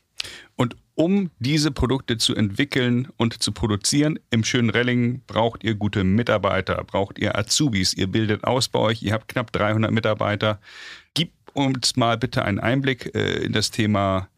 Und 0.55 0.75
um 0.95 1.29
diese 1.39 1.71
Produkte 1.71 2.17
zu 2.17 2.35
entwickeln 2.35 3.09
und 3.17 3.43
zu 3.43 3.51
produzieren, 3.51 4.17
im 4.29 4.43
schönen 4.43 4.69
Relling 4.69 5.21
braucht 5.27 5.63
ihr 5.63 5.75
gute 5.75 6.03
Mitarbeiter, 6.03 6.81
braucht 6.85 7.19
ihr 7.19 7.37
Azubis, 7.37 7.93
ihr 7.93 8.07
bildet 8.07 8.45
aus 8.45 8.69
bei 8.69 8.79
euch, 8.79 9.03
ihr 9.03 9.13
habt 9.13 9.27
knapp 9.27 9.51
300 9.51 9.91
Mitarbeiter. 9.91 10.59
Gib 11.13 11.31
uns 11.53 11.97
mal 11.97 12.17
bitte 12.17 12.45
einen 12.45 12.59
Einblick 12.59 13.13
äh, 13.13 13.43
in 13.43 13.51
das 13.51 13.71
Thema, 13.71 14.29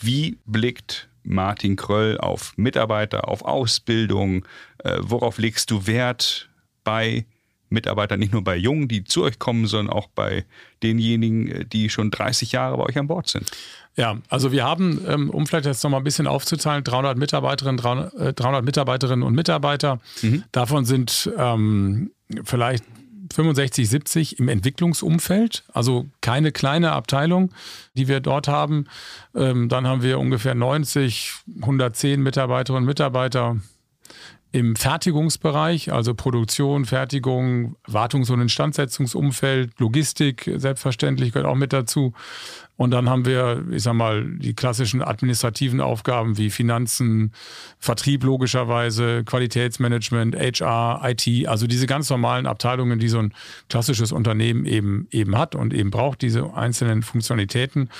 wie 0.00 0.38
blickt 0.46 1.08
Martin 1.24 1.76
Kröll 1.76 2.18
auf 2.18 2.56
Mitarbeiter, 2.56 3.28
auf 3.28 3.42
Ausbildung, 3.44 4.44
äh, 4.78 4.98
worauf 5.00 5.38
legst 5.38 5.70
du 5.70 5.86
Wert 5.86 6.48
bei 6.84 7.26
Mitarbeitern, 7.70 8.20
nicht 8.20 8.32
nur 8.32 8.44
bei 8.44 8.56
Jungen, 8.56 8.88
die 8.88 9.04
zu 9.04 9.22
euch 9.22 9.38
kommen, 9.38 9.66
sondern 9.66 9.94
auch 9.94 10.08
bei 10.08 10.44
denjenigen, 10.82 11.48
äh, 11.48 11.64
die 11.64 11.88
schon 11.88 12.10
30 12.10 12.52
Jahre 12.52 12.76
bei 12.76 12.84
euch 12.84 12.98
an 12.98 13.06
Bord 13.06 13.28
sind? 13.28 13.50
Ja, 13.96 14.18
also 14.28 14.52
wir 14.52 14.64
haben, 14.64 15.04
ähm, 15.08 15.30
um 15.30 15.46
vielleicht 15.46 15.66
jetzt 15.66 15.82
noch 15.82 15.90
mal 15.90 15.98
ein 15.98 16.04
bisschen 16.04 16.26
aufzuzahlen, 16.26 16.84
300 16.84 17.18
Mitarbeiterinnen, 17.18 17.76
300, 17.76 18.38
300 18.38 18.64
Mitarbeiterinnen 18.64 19.22
und 19.22 19.34
Mitarbeiter. 19.34 20.00
Mhm. 20.22 20.44
Davon 20.52 20.84
sind 20.84 21.30
ähm, 21.36 22.10
vielleicht 22.44 22.84
65, 23.32 23.88
70 23.88 24.38
im 24.38 24.48
Entwicklungsumfeld, 24.48 25.64
also 25.72 26.06
keine 26.20 26.52
kleine 26.52 26.92
Abteilung, 26.92 27.52
die 27.94 28.08
wir 28.08 28.20
dort 28.20 28.48
haben. 28.48 28.86
Ähm, 29.34 29.68
dann 29.68 29.86
haben 29.86 30.02
wir 30.02 30.18
ungefähr 30.18 30.54
90, 30.54 31.32
110 31.60 32.22
Mitarbeiterinnen 32.22 32.82
und 32.82 32.88
Mitarbeiter 32.88 33.56
im 34.52 34.74
Fertigungsbereich, 34.74 35.92
also 35.92 36.14
Produktion, 36.14 36.84
Fertigung, 36.84 37.76
Wartungs- 37.86 38.32
und 38.32 38.40
Instandsetzungsumfeld, 38.40 39.78
Logistik 39.78 40.50
selbstverständlich 40.56 41.32
gehört 41.32 41.48
auch 41.48 41.54
mit 41.54 41.72
dazu. 41.72 42.14
Und 42.76 42.92
dann 42.92 43.10
haben 43.10 43.26
wir, 43.26 43.62
ich 43.70 43.82
sag 43.82 43.92
mal, 43.92 44.24
die 44.24 44.54
klassischen 44.54 45.02
administrativen 45.02 45.80
Aufgaben 45.80 46.38
wie 46.38 46.48
Finanzen, 46.48 47.32
Vertrieb 47.78 48.24
logischerweise, 48.24 49.22
Qualitätsmanagement, 49.24 50.34
HR, 50.34 51.02
IT, 51.04 51.46
also 51.46 51.66
diese 51.66 51.86
ganz 51.86 52.08
normalen 52.08 52.46
Abteilungen, 52.46 52.98
die 52.98 53.08
so 53.08 53.18
ein 53.18 53.34
klassisches 53.68 54.12
Unternehmen 54.12 54.64
eben, 54.64 55.06
eben 55.10 55.36
hat 55.36 55.54
und 55.54 55.74
eben 55.74 55.90
braucht, 55.90 56.22
diese 56.22 56.54
einzelnen 56.54 57.02
Funktionalitäten. 57.02 57.90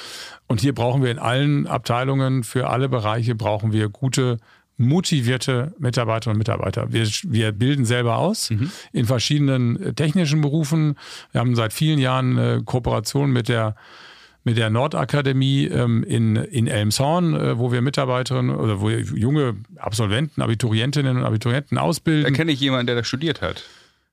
Und 0.46 0.62
hier 0.62 0.74
brauchen 0.74 1.02
wir 1.02 1.10
in 1.10 1.18
allen 1.18 1.66
Abteilungen, 1.66 2.42
für 2.42 2.70
alle 2.70 2.88
Bereiche 2.88 3.34
brauchen 3.34 3.72
wir 3.72 3.90
gute 3.90 4.38
motivierte 4.80 5.74
Mitarbeiterinnen 5.78 6.36
und 6.36 6.38
Mitarbeiter. 6.38 6.92
Wir, 6.92 7.06
wir 7.24 7.52
bilden 7.52 7.84
selber 7.84 8.16
aus 8.16 8.50
mhm. 8.50 8.72
in 8.92 9.04
verschiedenen 9.04 9.80
äh, 9.80 9.92
technischen 9.92 10.40
Berufen. 10.40 10.96
Wir 11.32 11.40
haben 11.40 11.54
seit 11.54 11.72
vielen 11.72 11.98
Jahren 11.98 12.38
eine 12.38 12.62
Kooperation 12.64 13.30
mit 13.30 13.48
der 13.48 13.76
mit 14.42 14.56
der 14.56 14.70
Nordakademie 14.70 15.66
ähm, 15.66 16.02
in, 16.02 16.34
in 16.36 16.66
Elmshorn, 16.66 17.34
äh, 17.34 17.58
wo 17.58 17.72
wir 17.72 17.82
Mitarbeiterinnen 17.82 18.56
oder 18.56 18.80
wo 18.80 18.88
junge 18.88 19.56
Absolventen, 19.76 20.40
Abiturientinnen 20.40 21.18
und 21.18 21.24
Abiturienten 21.24 21.76
ausbilden. 21.76 22.24
Da 22.24 22.30
kenne 22.30 22.50
ich 22.50 22.58
jemanden, 22.58 22.86
der 22.86 22.96
da 22.96 23.04
studiert 23.04 23.42
hat. 23.42 23.64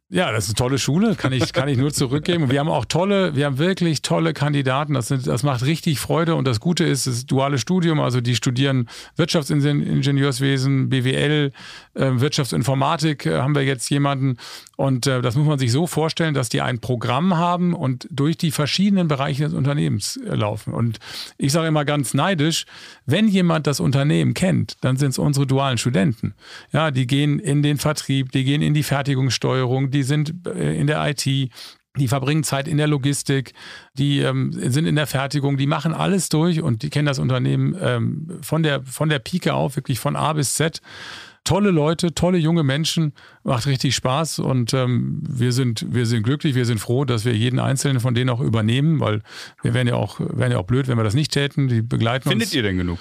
Ja, 0.09 0.31
das 0.31 0.45
ist 0.45 0.51
eine 0.51 0.55
tolle 0.55 0.79
Schule, 0.79 1.15
kann 1.15 1.33
ich, 1.33 1.51
kann 1.51 1.67
ich 1.67 1.77
nur 1.77 1.91
zurückgeben. 1.91 2.43
Und 2.43 2.51
wir 2.51 2.61
haben 2.61 2.69
auch 2.69 2.85
tolle, 2.85 3.35
wir 3.35 3.45
haben 3.45 3.57
wirklich 3.57 4.01
tolle 4.01 4.31
Kandidaten. 4.31 4.93
Das, 4.93 5.09
sind, 5.09 5.27
das 5.27 5.43
macht 5.43 5.65
richtig 5.65 5.99
Freude. 5.99 6.35
Und 6.35 6.47
das 6.47 6.61
Gute 6.61 6.85
ist, 6.85 7.07
das 7.07 7.25
duale 7.25 7.57
Studium, 7.57 7.99
also 7.99 8.21
die 8.21 8.37
studieren 8.37 8.87
Wirtschaftsingenieurswesen, 9.17 10.87
BWL, 10.87 11.51
äh, 11.93 12.11
Wirtschaftsinformatik, 12.13 13.25
äh, 13.25 13.39
haben 13.39 13.53
wir 13.53 13.65
jetzt 13.65 13.89
jemanden. 13.89 14.37
Und 14.77 15.07
äh, 15.07 15.21
das 15.21 15.35
muss 15.35 15.45
man 15.45 15.59
sich 15.59 15.73
so 15.73 15.87
vorstellen, 15.87 16.33
dass 16.33 16.47
die 16.47 16.61
ein 16.61 16.79
Programm 16.79 17.35
haben 17.35 17.73
und 17.73 18.07
durch 18.09 18.37
die 18.37 18.51
verschiedenen 18.51 19.09
Bereiche 19.09 19.43
des 19.43 19.53
Unternehmens 19.53 20.17
laufen. 20.23 20.73
Und 20.73 20.99
ich 21.37 21.51
sage 21.51 21.67
immer 21.67 21.83
ganz 21.83 22.13
neidisch, 22.13 22.65
wenn 23.05 23.27
jemand 23.27 23.67
das 23.67 23.81
Unternehmen 23.81 24.33
kennt, 24.33 24.77
dann 24.81 24.95
sind 24.95 25.09
es 25.09 25.17
unsere 25.17 25.45
dualen 25.45 25.77
Studenten. 25.77 26.33
Ja, 26.71 26.91
die 26.91 27.07
gehen 27.07 27.39
in 27.39 27.61
den 27.61 27.77
Vertrieb, 27.77 28.31
die 28.31 28.45
gehen 28.45 28.61
in 28.61 28.73
die 28.73 28.83
Fertigungssteuerung, 28.83 29.91
die 29.91 29.96
sind 30.03 30.47
äh, 30.47 30.75
in 30.75 30.87
der 30.87 31.05
IT, 31.09 31.25
die 31.25 32.07
verbringen 32.07 32.43
Zeit 32.43 32.67
in 32.67 32.77
der 32.77 32.87
Logistik, 32.87 33.53
die 33.93 34.19
ähm, 34.19 34.51
sind 34.53 34.85
in 34.85 34.95
der 34.95 35.07
Fertigung, 35.07 35.57
die 35.57 35.67
machen 35.67 35.93
alles 35.93 36.29
durch 36.29 36.61
und 36.61 36.83
die 36.83 36.89
kennen 36.89 37.07
das 37.07 37.19
Unternehmen 37.19 37.75
ähm, 37.81 38.37
von, 38.41 38.63
der, 38.63 38.83
von 38.83 39.09
der 39.09 39.19
Pike 39.19 39.53
auf, 39.53 39.75
wirklich 39.75 39.99
von 39.99 40.15
A 40.15 40.33
bis 40.33 40.55
Z. 40.55 40.81
Tolle 41.43 41.71
Leute, 41.71 42.13
tolle 42.13 42.37
junge 42.37 42.63
Menschen, 42.63 43.13
macht 43.43 43.67
richtig 43.67 43.95
Spaß 43.95 44.39
und 44.39 44.73
ähm, 44.73 45.21
wir, 45.27 45.53
sind, 45.53 45.85
wir 45.89 46.05
sind 46.05 46.23
glücklich, 46.23 46.55
wir 46.55 46.65
sind 46.65 46.79
froh, 46.79 47.05
dass 47.05 47.23
wir 47.23 47.33
jeden 47.33 47.59
einzelnen 47.59 48.01
von 48.01 48.13
denen 48.13 48.29
auch 48.29 48.41
übernehmen, 48.41 48.99
weil 48.99 49.21
wir 49.61 49.73
wären 49.73 49.87
ja 49.87 49.95
auch, 49.95 50.19
wären 50.19 50.51
ja 50.51 50.57
auch 50.57 50.65
blöd, 50.65 50.89
wenn 50.89 50.97
wir 50.97 51.05
das 51.05 51.13
nicht 51.13 51.31
täten. 51.31 51.69
Die 51.69 51.81
begleiten 51.81 52.29
Findet 52.29 52.49
uns. 52.49 52.55
ihr 52.55 52.63
denn 52.63 52.77
genug? 52.77 52.99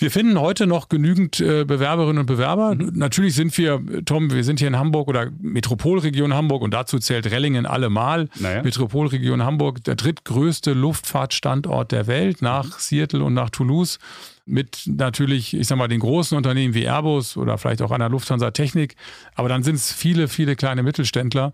Wir 0.00 0.12
finden 0.12 0.38
heute 0.38 0.68
noch 0.68 0.88
genügend 0.88 1.40
äh, 1.40 1.64
Bewerberinnen 1.64 2.18
und 2.18 2.26
Bewerber. 2.26 2.76
Mhm. 2.76 2.92
Natürlich 2.94 3.34
sind 3.34 3.58
wir, 3.58 3.82
Tom, 4.04 4.32
wir 4.32 4.44
sind 4.44 4.60
hier 4.60 4.68
in 4.68 4.78
Hamburg 4.78 5.08
oder 5.08 5.28
Metropolregion 5.40 6.32
Hamburg 6.34 6.62
und 6.62 6.72
dazu 6.72 7.00
zählt 7.00 7.28
Rellingen 7.28 7.66
allemal. 7.66 8.28
Naja. 8.38 8.62
Metropolregion 8.62 9.42
Hamburg, 9.42 9.82
der 9.82 9.96
drittgrößte 9.96 10.72
Luftfahrtstandort 10.72 11.90
der 11.90 12.06
Welt 12.06 12.42
nach 12.42 12.78
Seattle 12.78 13.24
und 13.24 13.34
nach 13.34 13.50
Toulouse. 13.50 13.98
Mit 14.46 14.84
natürlich, 14.86 15.52
ich 15.52 15.66
sag 15.66 15.76
mal, 15.76 15.88
den 15.88 16.00
großen 16.00 16.36
Unternehmen 16.36 16.74
wie 16.74 16.84
Airbus 16.84 17.36
oder 17.36 17.58
vielleicht 17.58 17.82
auch 17.82 17.90
einer 17.90 18.08
Lufthansa 18.08 18.52
Technik. 18.52 18.94
Aber 19.34 19.48
dann 19.48 19.64
sind 19.64 19.74
es 19.74 19.92
viele, 19.92 20.28
viele 20.28 20.54
kleine 20.54 20.84
Mittelständler, 20.84 21.52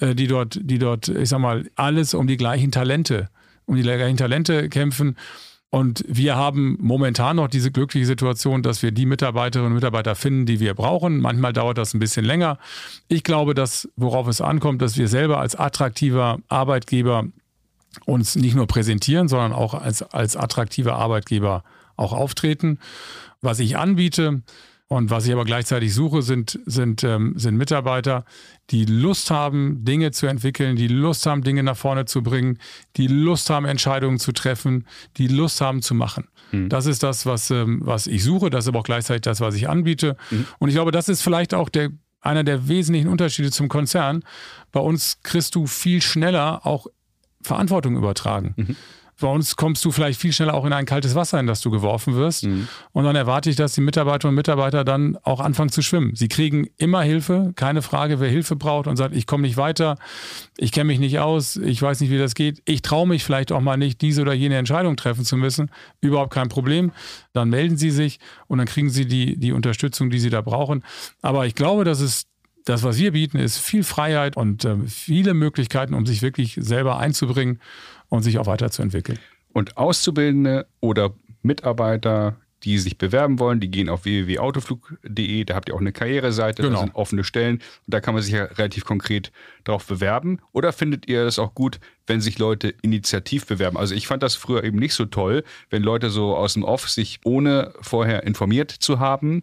äh, 0.00 0.14
die 0.14 0.28
dort, 0.28 0.58
die 0.62 0.78
dort, 0.78 1.08
ich 1.08 1.28
sag 1.28 1.40
mal, 1.40 1.70
alles 1.76 2.14
um 2.14 2.26
die 2.26 2.38
gleichen 2.38 2.72
Talente, 2.72 3.28
um 3.66 3.76
die 3.76 3.82
gleichen 3.82 4.16
Talente 4.16 4.70
kämpfen. 4.70 5.16
Und 5.74 6.04
wir 6.06 6.36
haben 6.36 6.76
momentan 6.82 7.36
noch 7.36 7.48
diese 7.48 7.70
glückliche 7.70 8.04
Situation, 8.04 8.62
dass 8.62 8.82
wir 8.82 8.92
die 8.92 9.06
Mitarbeiterinnen 9.06 9.68
und 9.68 9.74
Mitarbeiter 9.74 10.14
finden, 10.14 10.44
die 10.44 10.60
wir 10.60 10.74
brauchen. 10.74 11.18
Manchmal 11.18 11.54
dauert 11.54 11.78
das 11.78 11.94
ein 11.94 11.98
bisschen 11.98 12.26
länger. 12.26 12.58
Ich 13.08 13.24
glaube, 13.24 13.54
dass 13.54 13.88
worauf 13.96 14.28
es 14.28 14.42
ankommt, 14.42 14.82
dass 14.82 14.98
wir 14.98 15.08
selber 15.08 15.40
als 15.40 15.56
attraktiver 15.56 16.40
Arbeitgeber 16.48 17.24
uns 18.04 18.36
nicht 18.36 18.54
nur 18.54 18.66
präsentieren, 18.66 19.28
sondern 19.28 19.54
auch 19.54 19.72
als, 19.72 20.02
als 20.02 20.36
attraktiver 20.36 20.96
Arbeitgeber 20.96 21.64
auch 21.96 22.12
auftreten. 22.12 22.78
Was 23.40 23.58
ich 23.58 23.78
anbiete, 23.78 24.42
und 24.88 25.10
was 25.10 25.26
ich 25.26 25.32
aber 25.32 25.44
gleichzeitig 25.44 25.94
suche, 25.94 26.20
sind, 26.20 26.58
sind, 26.66 27.02
ähm, 27.02 27.32
sind 27.36 27.56
Mitarbeiter, 27.56 28.24
die 28.70 28.84
Lust 28.84 29.30
haben, 29.30 29.84
Dinge 29.84 30.10
zu 30.10 30.26
entwickeln, 30.26 30.76
die 30.76 30.88
Lust 30.88 31.24
haben, 31.24 31.42
Dinge 31.42 31.62
nach 31.62 31.76
vorne 31.76 32.04
zu 32.04 32.22
bringen, 32.22 32.58
die 32.96 33.06
Lust 33.06 33.48
haben, 33.48 33.64
Entscheidungen 33.64 34.18
zu 34.18 34.32
treffen, 34.32 34.86
die 35.16 35.28
Lust 35.28 35.60
haben 35.62 35.80
zu 35.80 35.94
machen. 35.94 36.28
Mhm. 36.50 36.68
Das 36.68 36.86
ist 36.86 37.02
das, 37.02 37.24
was, 37.24 37.50
ähm, 37.50 37.80
was 37.82 38.06
ich 38.06 38.22
suche, 38.22 38.50
das 38.50 38.64
ist 38.64 38.68
aber 38.68 38.80
auch 38.80 38.84
gleichzeitig 38.84 39.22
das, 39.22 39.40
was 39.40 39.54
ich 39.54 39.68
anbiete. 39.68 40.16
Mhm. 40.30 40.46
Und 40.58 40.68
ich 40.68 40.74
glaube, 40.74 40.92
das 40.92 41.08
ist 41.08 41.22
vielleicht 41.22 41.54
auch 41.54 41.68
der, 41.68 41.90
einer 42.20 42.44
der 42.44 42.68
wesentlichen 42.68 43.08
Unterschiede 43.08 43.50
zum 43.50 43.68
Konzern. 43.68 44.22
Bei 44.72 44.80
uns 44.80 45.20
kriegst 45.22 45.54
du 45.54 45.66
viel 45.66 46.02
schneller 46.02 46.66
auch 46.66 46.86
Verantwortung 47.42 47.96
übertragen. 47.96 48.54
Mhm. 48.56 48.76
Bei 49.20 49.28
uns 49.28 49.56
kommst 49.56 49.84
du 49.84 49.92
vielleicht 49.92 50.20
viel 50.20 50.32
schneller 50.32 50.54
auch 50.54 50.64
in 50.64 50.72
ein 50.72 50.86
kaltes 50.86 51.14
Wasser, 51.14 51.38
in 51.38 51.46
das 51.46 51.60
du 51.60 51.70
geworfen 51.70 52.16
wirst. 52.16 52.44
Mhm. 52.44 52.68
Und 52.92 53.04
dann 53.04 53.14
erwarte 53.14 53.50
ich, 53.50 53.56
dass 53.56 53.74
die 53.74 53.80
Mitarbeiterinnen 53.80 54.32
und 54.32 54.36
Mitarbeiter 54.36 54.84
dann 54.84 55.16
auch 55.22 55.40
anfangen 55.40 55.70
zu 55.70 55.82
schwimmen. 55.82 56.14
Sie 56.16 56.28
kriegen 56.28 56.68
immer 56.76 57.02
Hilfe, 57.02 57.52
keine 57.54 57.82
Frage, 57.82 58.20
wer 58.20 58.28
Hilfe 58.28 58.56
braucht 58.56 58.86
und 58.86 58.96
sagt, 58.96 59.14
ich 59.14 59.26
komme 59.26 59.42
nicht 59.42 59.56
weiter, 59.56 59.96
ich 60.56 60.72
kenne 60.72 60.86
mich 60.86 60.98
nicht 60.98 61.18
aus, 61.18 61.56
ich 61.56 61.80
weiß 61.80 62.00
nicht, 62.00 62.10
wie 62.10 62.18
das 62.18 62.34
geht, 62.34 62.62
ich 62.64 62.82
traue 62.82 63.06
mich 63.06 63.22
vielleicht 63.22 63.52
auch 63.52 63.60
mal 63.60 63.76
nicht, 63.76 64.00
diese 64.00 64.22
oder 64.22 64.32
jene 64.32 64.56
Entscheidung 64.56 64.96
treffen 64.96 65.24
zu 65.24 65.36
müssen. 65.36 65.70
Überhaupt 66.00 66.32
kein 66.32 66.48
Problem. 66.48 66.92
Dann 67.32 67.50
melden 67.50 67.76
sie 67.76 67.90
sich 67.90 68.18
und 68.48 68.58
dann 68.58 68.66
kriegen 68.66 68.90
sie 68.90 69.06
die, 69.06 69.38
die 69.38 69.52
Unterstützung, 69.52 70.10
die 70.10 70.18
sie 70.18 70.30
da 70.30 70.40
brauchen. 70.40 70.82
Aber 71.20 71.46
ich 71.46 71.54
glaube, 71.54 71.84
dass 71.84 72.00
es 72.00 72.26
das, 72.64 72.82
was 72.82 72.98
wir 72.98 73.12
bieten, 73.12 73.38
ist 73.38 73.58
viel 73.58 73.82
Freiheit 73.82 74.36
und 74.36 74.64
äh, 74.64 74.76
viele 74.86 75.34
Möglichkeiten, 75.34 75.94
um 75.94 76.06
sich 76.06 76.22
wirklich 76.22 76.56
selber 76.60 76.98
einzubringen 76.98 77.60
und 78.12 78.22
sich 78.22 78.38
auch 78.38 78.46
weiterzuentwickeln. 78.46 79.18
Und 79.54 79.78
Auszubildende 79.78 80.66
oder 80.80 81.14
Mitarbeiter, 81.40 82.36
die 82.62 82.78
sich 82.78 82.98
bewerben 82.98 83.38
wollen, 83.38 83.58
die 83.58 83.70
gehen 83.70 83.88
auf 83.88 84.04
www.autoflug.de, 84.04 85.44
da 85.44 85.54
habt 85.54 85.70
ihr 85.70 85.74
auch 85.74 85.80
eine 85.80 85.92
Karriereseite, 85.92 86.62
genau. 86.62 86.74
da 86.74 86.80
sind 86.82 86.94
offene 86.94 87.24
Stellen 87.24 87.56
und 87.56 87.62
da 87.86 88.00
kann 88.00 88.12
man 88.12 88.22
sich 88.22 88.34
ja 88.34 88.44
relativ 88.44 88.84
konkret 88.84 89.32
darauf 89.64 89.86
bewerben. 89.86 90.40
Oder 90.52 90.74
findet 90.74 91.08
ihr 91.08 91.24
das 91.24 91.38
auch 91.38 91.54
gut, 91.54 91.80
wenn 92.06 92.20
sich 92.20 92.38
Leute 92.38 92.74
initiativ 92.82 93.46
bewerben? 93.46 93.78
Also 93.78 93.94
ich 93.94 94.06
fand 94.06 94.22
das 94.22 94.34
früher 94.34 94.62
eben 94.62 94.78
nicht 94.78 94.92
so 94.92 95.06
toll, 95.06 95.42
wenn 95.70 95.82
Leute 95.82 96.10
so 96.10 96.36
aus 96.36 96.52
dem 96.52 96.64
Off 96.64 96.90
sich 96.90 97.20
ohne 97.24 97.72
vorher 97.80 98.24
informiert 98.24 98.70
zu 98.70 99.00
haben, 99.00 99.42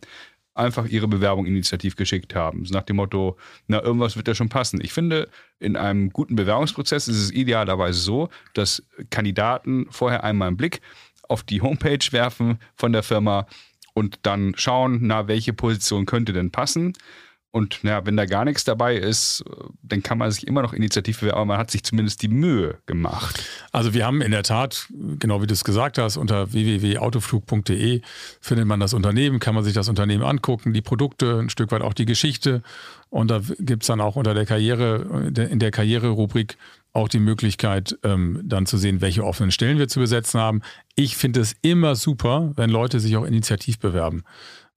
einfach 0.59 0.85
ihre 0.85 1.07
Bewerbung 1.07 1.45
initiativ 1.45 1.95
geschickt 1.95 2.35
haben. 2.35 2.63
nach 2.69 2.83
dem 2.83 2.97
Motto, 2.97 3.37
na, 3.67 3.81
irgendwas 3.81 4.15
wird 4.15 4.27
ja 4.27 4.35
schon 4.35 4.49
passen. 4.49 4.79
Ich 4.83 4.93
finde, 4.93 5.29
in 5.59 5.75
einem 5.75 6.11
guten 6.11 6.35
Bewerbungsprozess 6.35 7.07
ist 7.07 7.17
es 7.17 7.31
idealerweise 7.31 7.99
so, 7.99 8.29
dass 8.53 8.83
Kandidaten 9.09 9.87
vorher 9.89 10.23
einmal 10.23 10.49
einen 10.49 10.57
Blick 10.57 10.81
auf 11.27 11.43
die 11.43 11.61
Homepage 11.61 12.11
werfen 12.11 12.59
von 12.75 12.91
der 12.91 13.03
Firma 13.03 13.47
und 13.93 14.19
dann 14.23 14.53
schauen, 14.55 14.99
na, 15.01 15.27
welche 15.27 15.53
Position 15.53 16.05
könnte 16.05 16.33
denn 16.33 16.51
passen 16.51 16.93
und 17.51 17.81
ja, 17.81 18.05
wenn 18.05 18.15
da 18.15 18.25
gar 18.25 18.45
nichts 18.45 18.63
dabei 18.63 18.95
ist, 18.95 19.43
dann 19.81 20.03
kann 20.03 20.19
man 20.19 20.29
sich 20.29 20.45
immer 20.45 20.61
noch 20.61 20.73
Initiative 20.73 21.19
bewerben, 21.19 21.37
aber 21.37 21.45
man 21.45 21.57
hat 21.57 21.71
sich 21.71 21.83
zumindest 21.83 22.21
die 22.21 22.27
Mühe 22.27 22.77
gemacht. 22.85 23.43
Also 23.71 23.93
wir 23.95 24.05
haben 24.05 24.21
in 24.21 24.31
der 24.31 24.43
Tat, 24.43 24.87
genau 25.17 25.41
wie 25.41 25.47
du 25.47 25.53
es 25.53 25.63
gesagt 25.63 25.97
hast, 25.97 26.17
unter 26.17 26.53
www.autoflug.de 26.53 28.01
findet 28.39 28.67
man 28.67 28.79
das 28.79 28.93
Unternehmen, 28.93 29.39
kann 29.39 29.55
man 29.55 29.63
sich 29.63 29.73
das 29.73 29.89
Unternehmen 29.89 30.23
angucken, 30.23 30.73
die 30.73 30.81
Produkte, 30.81 31.39
ein 31.39 31.49
Stück 31.49 31.71
weit 31.71 31.81
auch 31.81 31.93
die 31.93 32.05
Geschichte. 32.05 32.61
Und 33.09 33.31
da 33.31 33.41
gibt 33.57 33.81
es 33.81 33.87
dann 33.87 34.01
auch 34.01 34.15
unter 34.15 34.35
der 34.35 34.45
Karriere, 34.45 35.31
in 35.35 35.57
der 35.57 35.71
Karriere-Rubrik 35.71 36.57
auch 36.93 37.07
die 37.07 37.19
Möglichkeit, 37.19 37.97
ähm, 38.03 38.41
dann 38.43 38.65
zu 38.65 38.77
sehen, 38.77 39.01
welche 39.01 39.23
offenen 39.23 39.51
Stellen 39.51 39.77
wir 39.77 39.87
zu 39.87 39.99
besetzen 39.99 40.39
haben. 40.39 40.61
Ich 40.99 41.15
finde 41.15 41.39
es 41.39 41.55
immer 41.61 41.95
super, 41.95 42.51
wenn 42.57 42.69
Leute 42.69 42.99
sich 42.99 43.15
auch 43.15 43.23
initiativ 43.23 43.79
bewerben. 43.79 44.25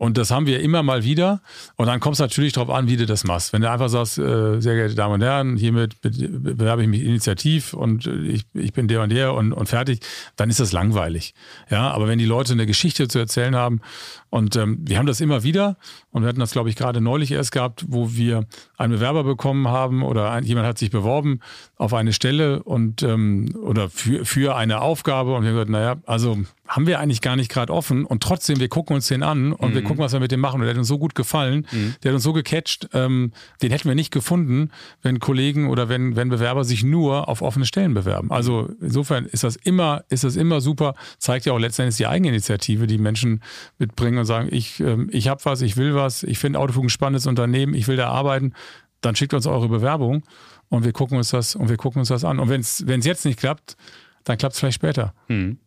Und 0.03 0.19
das 0.19 0.33
haben 0.33 0.47
wir 0.47 0.59
immer 0.59 0.83
mal 0.83 1.05
wieder. 1.05 1.43
Und 1.77 1.87
dann 1.87 2.01
kommt 2.01 2.15
es 2.15 2.19
natürlich 2.19 2.53
darauf 2.53 2.71
an, 2.71 2.89
wie 2.89 2.97
du 2.97 3.07
das 3.07 3.23
machst. 3.23 3.53
Wenn 3.53 3.63
du 3.63 3.71
einfach 3.71 3.89
sagst, 3.89 4.19
äh, 4.19 4.61
sehr 4.61 4.75
geehrte 4.75 4.97
Damen 4.97 5.15
und 5.15 5.23
Herren, 5.23 5.57
hiermit 5.57 6.01
bewerbe 6.01 6.83
ich 6.83 6.89
mich 6.89 7.03
initiativ 7.03 7.73
und 7.73 8.09
ich, 8.09 8.45
ich 8.53 8.73
bin 8.73 8.89
der 8.89 9.03
und 9.03 9.13
der 9.13 9.33
und, 9.33 9.53
und 9.53 9.69
fertig, 9.69 10.01
dann 10.35 10.51
ist 10.51 10.59
das 10.59 10.73
langweilig. 10.73 11.35
Ja, 11.71 11.93
aber 11.93 12.09
wenn 12.09 12.19
die 12.19 12.25
Leute 12.25 12.53
eine 12.53 12.67
Geschichte 12.67 13.07
zu 13.07 13.21
erzählen 13.21 13.55
haben 13.55 13.81
und 14.29 14.57
ähm, 14.57 14.79
wir 14.83 14.99
haben 14.99 15.07
das 15.07 15.21
immer 15.21 15.45
wieder 15.45 15.77
und 16.11 16.23
wir 16.23 16.29
hatten 16.29 16.41
das, 16.41 16.51
glaube 16.51 16.69
ich, 16.69 16.75
gerade 16.75 17.01
neulich 17.01 17.31
erst 17.31 17.53
gehabt, 17.53 17.85
wo 17.87 18.13
wir 18.13 18.47
einen 18.79 18.95
Bewerber 18.95 19.23
bekommen 19.23 19.69
haben 19.69 20.03
oder 20.03 20.33
ein, 20.33 20.43
jemand 20.43 20.67
hat 20.67 20.79
sich 20.79 20.91
beworben 20.91 21.39
auf 21.77 21.95
eine 21.95 22.13
Stelle 22.13 22.65
und 22.65 23.05
ähm, 23.05 23.55
oder 23.63 23.89
für, 23.89 24.25
für 24.25 24.57
eine 24.57 24.81
Aufgabe 24.81 25.37
und 25.37 25.43
wir 25.45 25.51
haben 25.51 25.55
gesagt, 25.55 25.71
naja, 25.71 25.97
also 26.13 26.37
haben 26.69 26.87
wir 26.87 27.01
eigentlich 27.01 27.23
gar 27.23 27.37
nicht 27.37 27.51
gerade 27.51 27.73
offen 27.73 28.05
und 28.05 28.23
trotzdem, 28.23 28.61
wir 28.61 28.69
gucken 28.69 28.95
uns 28.95 29.09
den 29.09 29.23
an 29.23 29.55
und 29.55 29.71
mhm. 29.71 29.75
wir 29.75 29.83
gucken, 29.83 30.01
was 30.01 30.13
wir 30.13 30.21
mit 30.21 30.31
dem 30.31 30.41
machen. 30.41 30.57
Und 30.57 30.67
der 30.67 30.75
hat 30.75 30.79
uns 30.79 30.89
so 30.89 30.99
gut 30.99 31.15
gefallen, 31.15 31.67
mhm. 31.73 31.95
der 32.03 32.11
hat 32.11 32.17
uns 32.17 32.23
so 32.23 32.35
gecatcht, 32.35 32.91
ähm, 32.93 33.33
den 33.63 33.71
hätten 33.71 33.89
wir 33.89 33.95
nicht 33.95 34.13
gefunden, 34.13 34.71
wenn 35.01 35.21
Kollegen 35.21 35.71
oder 35.71 35.89
wenn, 35.89 36.15
wenn 36.15 36.29
Bewerber 36.29 36.65
sich 36.65 36.85
nur 36.85 37.31
auf 37.31 37.41
offene 37.41 37.65
Stellen 37.65 37.95
bewerben. 37.95 38.31
Also 38.31 38.69
insofern 38.83 39.25
ist 39.25 39.43
das 39.43 39.57
immer, 39.57 40.05
ist 40.11 40.23
das 40.23 40.37
immer 40.37 40.61
super, 40.61 40.97
zeigt 41.17 41.47
ja 41.47 41.55
auch 41.55 41.59
letztendlich 41.59 41.97
die 41.97 42.07
Eigeninitiative, 42.07 42.87
die 42.87 42.99
Menschen 42.99 43.43
mitbringen 43.79 44.19
und 44.19 44.27
sagen, 44.27 44.49
ich, 44.51 44.81
ähm, 44.81 45.09
ich 45.13 45.29
habe 45.29 45.43
was, 45.45 45.63
ich 45.63 45.79
will 45.79 45.95
was, 45.95 46.25
ich 46.25 46.39
finde 46.39 46.59
Autoflug 46.59 46.85
ein 46.85 46.91
spannendes 46.91 47.27
Unternehmen, 47.27 47.73
ich 47.73 47.89
will 47.89 47.97
da 47.97 48.09
arbeiten, 48.09 48.53
dann 49.01 49.17
schickt 49.17 49.33
uns 49.33 49.47
eure 49.47 49.71
Bewerbung 49.71 50.25
und 50.69 50.85
wir 50.85 50.93
gucken 50.93 51.17
uns 51.17 51.31
das 51.31 51.57
und 51.57 51.71
wir 51.71 51.79
gucken 51.79 52.01
uns 52.01 52.09
das 52.09 52.23
an. 52.23 52.39
Und 52.39 52.51
wenn 52.51 52.61
es 52.61 53.07
jetzt 53.07 53.25
nicht 53.25 53.39
klappt, 53.39 53.79
dann 54.25 54.39
klappt 54.39 54.55
es 54.55 54.61
vielleicht 54.61 54.77
später. 54.77 55.15
Mhm. 55.29 55.59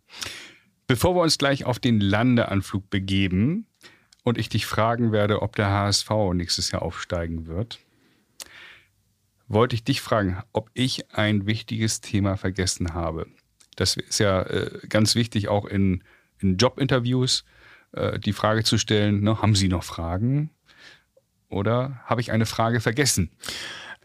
Bevor 0.88 1.16
wir 1.16 1.22
uns 1.22 1.38
gleich 1.38 1.66
auf 1.66 1.80
den 1.80 2.00
Landeanflug 2.00 2.90
begeben 2.90 3.66
und 4.24 4.38
ich 4.38 4.50
dich 4.50 4.66
fragen 4.66 5.12
werde, 5.12 5.42
ob 5.42 5.56
der 5.56 5.70
HSV 5.70 6.10
nächstes 6.34 6.72
Jahr 6.72 6.84
aufsteigen 6.84 7.48
wird, 7.48 7.80
wollte 9.48 9.76
ich 9.76 9.84
dich 9.84 10.02
fragen, 10.02 10.42
ob 10.54 10.70
ich 10.74 11.12
ein 11.14 11.46
wichtiges 11.46 12.02
Thema 12.02 12.38
vergessen 12.38 12.94
habe. 12.94 13.28
Das 13.76 13.98
ist 13.98 14.20
ja 14.20 14.44
äh, 14.44 14.80
ganz 14.88 15.16
wichtig, 15.16 15.48
auch 15.48 15.66
in, 15.66 16.04
in 16.40 16.58
Jobinterviews 16.58 17.46
äh, 17.92 18.20
die 18.20 18.34
Frage 18.34 18.64
zu 18.64 18.78
stellen, 18.78 19.22
ne, 19.22 19.42
haben 19.42 19.56
Sie 19.56 19.68
noch 19.68 19.84
Fragen? 19.84 20.52
Oder 21.50 22.02
habe 22.06 22.22
ich 22.22 22.32
eine 22.32 22.46
Frage 22.46 22.80
vergessen? 22.80 23.32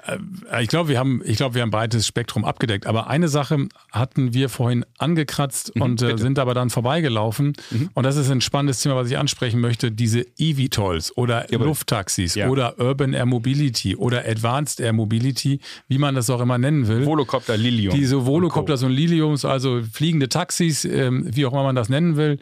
Äh, 0.06 0.62
ich 0.62 0.68
glaube, 0.68 0.88
wir 0.88 0.98
haben, 0.98 1.22
ich 1.24 1.36
glaube, 1.36 1.54
wir 1.54 1.62
haben 1.62 1.68
ein 1.68 1.72
breites 1.72 2.06
Spektrum 2.06 2.44
abgedeckt. 2.44 2.86
Aber 2.86 3.08
eine 3.08 3.28
Sache 3.28 3.68
hatten 3.92 4.34
wir 4.34 4.48
vorhin 4.48 4.84
angekratzt 4.98 5.74
mhm, 5.74 5.82
und 5.82 6.02
äh, 6.02 6.16
sind 6.16 6.38
aber 6.38 6.54
dann 6.54 6.70
vorbeigelaufen. 6.70 7.54
Mhm. 7.70 7.90
Und 7.94 8.04
das 8.04 8.16
ist 8.16 8.30
ein 8.30 8.40
spannendes 8.40 8.80
Thema, 8.80 8.96
was 8.96 9.10
ich 9.10 9.18
ansprechen 9.18 9.60
möchte. 9.60 9.90
Diese 9.90 10.24
EVTOLs 10.38 11.16
oder 11.16 11.50
ja, 11.50 11.58
Lufttaxis 11.58 12.34
ja. 12.34 12.48
oder 12.48 12.78
Urban 12.78 13.14
Air 13.14 13.26
Mobility 13.26 13.96
oder 13.96 14.26
Advanced 14.26 14.80
Air 14.80 14.92
Mobility, 14.92 15.60
wie 15.88 15.98
man 15.98 16.14
das 16.14 16.30
auch 16.30 16.40
immer 16.40 16.58
nennen 16.58 16.88
will. 16.88 17.06
Volocopter 17.06 17.56
Lilium. 17.56 17.94
Diese 17.94 18.26
Volocopters 18.26 18.82
und, 18.82 18.90
und 18.90 18.96
Liliums, 18.96 19.44
also 19.44 19.82
fliegende 19.92 20.28
Taxis, 20.28 20.84
ähm, 20.84 21.28
wie 21.30 21.46
auch 21.46 21.52
immer 21.52 21.64
man 21.64 21.76
das 21.76 21.88
nennen 21.88 22.16
will. 22.16 22.38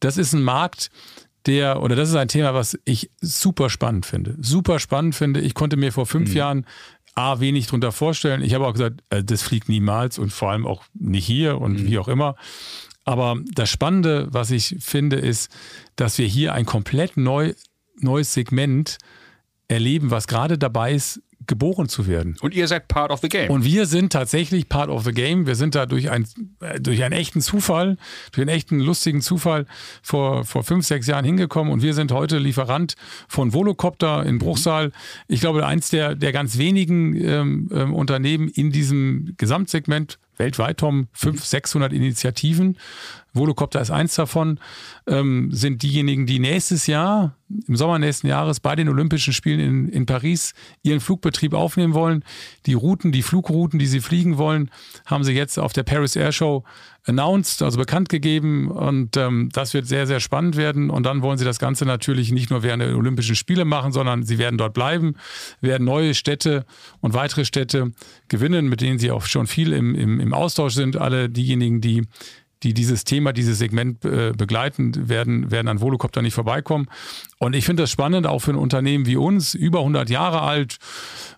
Das 0.00 0.16
ist 0.16 0.32
ein 0.32 0.42
Markt, 0.42 0.90
der, 1.46 1.82
oder 1.82 1.96
das 1.96 2.08
ist 2.08 2.14
ein 2.14 2.28
Thema, 2.28 2.54
was 2.54 2.78
ich 2.84 3.10
super 3.20 3.68
spannend 3.70 4.06
finde. 4.06 4.36
Super 4.40 4.78
spannend 4.78 5.14
finde. 5.14 5.40
Ich 5.40 5.54
konnte 5.54 5.76
mir 5.76 5.92
vor 5.92 6.06
fünf 6.06 6.30
mhm. 6.30 6.36
Jahren 6.36 6.66
A, 7.14 7.40
wenig 7.40 7.66
drunter 7.66 7.92
vorstellen. 7.92 8.42
Ich 8.42 8.54
habe 8.54 8.66
auch 8.66 8.72
gesagt, 8.72 9.02
äh, 9.10 9.22
das 9.22 9.42
fliegt 9.42 9.68
niemals 9.68 10.18
und 10.18 10.32
vor 10.32 10.50
allem 10.50 10.66
auch 10.66 10.84
nicht 10.94 11.26
hier 11.26 11.60
und 11.60 11.82
mhm. 11.82 11.86
wie 11.86 11.98
auch 11.98 12.08
immer. 12.08 12.36
Aber 13.04 13.36
das 13.52 13.68
Spannende, 13.68 14.28
was 14.30 14.50
ich 14.50 14.76
finde, 14.80 15.16
ist, 15.16 15.50
dass 15.96 16.18
wir 16.18 16.26
hier 16.26 16.54
ein 16.54 16.64
komplett 16.64 17.16
neu, 17.16 17.54
neues 17.98 18.32
Segment 18.32 18.98
erleben, 19.68 20.10
was 20.10 20.26
gerade 20.26 20.58
dabei 20.58 20.92
ist, 20.92 21.20
geboren 21.46 21.88
zu 21.88 22.06
werden. 22.06 22.36
Und 22.40 22.54
ihr 22.54 22.68
seid 22.68 22.88
part 22.88 23.10
of 23.10 23.20
the 23.20 23.28
game. 23.28 23.50
Und 23.50 23.64
wir 23.64 23.86
sind 23.86 24.12
tatsächlich 24.12 24.68
part 24.68 24.90
of 24.90 25.04
the 25.04 25.12
game. 25.12 25.46
Wir 25.46 25.54
sind 25.54 25.74
da 25.74 25.86
durch, 25.86 26.10
ein, 26.10 26.26
äh, 26.60 26.80
durch 26.80 27.02
einen 27.02 27.14
echten 27.14 27.40
Zufall, 27.40 27.96
durch 28.32 28.46
einen 28.46 28.56
echten 28.56 28.80
lustigen 28.80 29.20
Zufall 29.20 29.66
vor, 30.02 30.44
vor 30.44 30.64
fünf, 30.64 30.86
sechs 30.86 31.06
Jahren 31.06 31.24
hingekommen 31.24 31.72
und 31.72 31.82
wir 31.82 31.94
sind 31.94 32.12
heute 32.12 32.38
Lieferant 32.38 32.94
von 33.28 33.52
Volocopter 33.52 34.24
in 34.24 34.38
Bruchsal. 34.38 34.92
Ich 35.28 35.40
glaube, 35.40 35.66
eins 35.66 35.90
der, 35.90 36.14
der 36.14 36.32
ganz 36.32 36.58
wenigen 36.58 37.14
ähm, 37.16 37.70
ähm, 37.72 37.94
Unternehmen 37.94 38.48
in 38.48 38.70
diesem 38.70 39.34
Gesamtsegment 39.36 40.18
weltweit, 40.42 40.78
Tom, 40.78 41.06
500, 41.12 41.44
600 41.44 41.92
Initiativen. 41.92 42.76
Volocopter 43.32 43.80
ist 43.80 43.90
eins 43.90 44.14
davon, 44.14 44.58
ähm, 45.06 45.50
sind 45.52 45.82
diejenigen, 45.82 46.26
die 46.26 46.38
nächstes 46.38 46.86
Jahr, 46.86 47.34
im 47.66 47.76
Sommer 47.76 47.98
nächsten 47.98 48.26
Jahres, 48.26 48.60
bei 48.60 48.76
den 48.76 48.88
Olympischen 48.88 49.32
Spielen 49.32 49.60
in, 49.60 49.88
in 49.88 50.04
Paris 50.04 50.52
ihren 50.82 51.00
Flugbetrieb 51.00 51.54
aufnehmen 51.54 51.94
wollen. 51.94 52.24
Die 52.66 52.74
Routen, 52.74 53.12
die 53.12 53.22
Flugrouten, 53.22 53.78
die 53.78 53.86
sie 53.86 54.00
fliegen 54.00 54.36
wollen, 54.36 54.70
haben 55.06 55.24
sie 55.24 55.32
jetzt 55.32 55.58
auf 55.58 55.72
der 55.72 55.84
Paris 55.84 56.16
Air 56.16 56.32
Show 56.32 56.64
announced, 57.06 57.62
also 57.62 57.78
bekannt 57.78 58.08
gegeben. 58.08 58.70
Und 58.70 59.16
ähm, 59.16 59.48
das 59.52 59.74
wird 59.74 59.86
sehr, 59.86 60.06
sehr 60.06 60.20
spannend 60.20 60.56
werden. 60.56 60.90
Und 60.90 61.04
dann 61.04 61.22
wollen 61.22 61.38
sie 61.38 61.44
das 61.44 61.58
Ganze 61.58 61.84
natürlich 61.84 62.32
nicht 62.32 62.50
nur 62.50 62.62
während 62.62 62.82
der 62.82 62.96
Olympischen 62.96 63.36
Spiele 63.36 63.64
machen, 63.64 63.92
sondern 63.92 64.22
sie 64.22 64.38
werden 64.38 64.58
dort 64.58 64.74
bleiben, 64.74 65.16
werden 65.60 65.84
neue 65.84 66.14
Städte 66.14 66.64
und 67.00 67.14
weitere 67.14 67.44
Städte 67.44 67.92
gewinnen, 68.28 68.68
mit 68.68 68.80
denen 68.80 68.98
sie 68.98 69.10
auch 69.10 69.24
schon 69.24 69.46
viel 69.46 69.72
im, 69.72 69.94
im, 69.94 70.20
im 70.20 70.34
Austausch 70.34 70.74
sind. 70.74 70.96
Alle 70.96 71.28
diejenigen, 71.28 71.80
die 71.80 72.06
die 72.62 72.74
dieses 72.74 73.04
Thema, 73.04 73.32
dieses 73.32 73.58
Segment 73.58 74.04
äh, 74.04 74.32
begleiten, 74.36 75.08
werden, 75.08 75.50
werden 75.50 75.68
an 75.68 75.80
Volocopter 75.80 76.22
nicht 76.22 76.34
vorbeikommen. 76.34 76.88
Und 77.38 77.54
ich 77.54 77.64
finde 77.64 77.82
das 77.82 77.90
spannend, 77.90 78.26
auch 78.26 78.40
für 78.40 78.52
ein 78.52 78.56
Unternehmen 78.56 79.06
wie 79.06 79.16
uns, 79.16 79.54
über 79.54 79.80
100 79.80 80.10
Jahre 80.10 80.42
alt. 80.42 80.78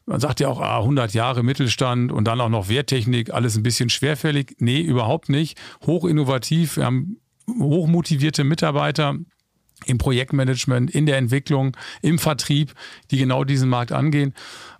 Man 0.06 0.20
sagt 0.20 0.40
ja 0.40 0.48
auch 0.48 0.60
ah, 0.60 0.78
100 0.78 1.14
Jahre 1.14 1.42
Mittelstand 1.42 2.12
und 2.12 2.24
dann 2.24 2.40
auch 2.40 2.48
noch 2.48 2.68
Werttechnik, 2.68 3.32
alles 3.32 3.56
ein 3.56 3.62
bisschen 3.62 3.88
schwerfällig. 3.88 4.56
Nee, 4.58 4.80
überhaupt 4.80 5.28
nicht. 5.28 5.58
Hochinnovativ. 5.86 6.76
Wir 6.76 6.86
haben 6.86 7.18
hochmotivierte 7.48 8.44
Mitarbeiter, 8.44 9.16
im 9.86 9.98
Projektmanagement, 9.98 10.90
in 10.90 11.06
der 11.06 11.18
Entwicklung, 11.18 11.76
im 12.00 12.18
Vertrieb, 12.18 12.72
die 13.10 13.18
genau 13.18 13.44
diesen 13.44 13.68
Markt 13.68 13.92
angehen. 13.92 14.34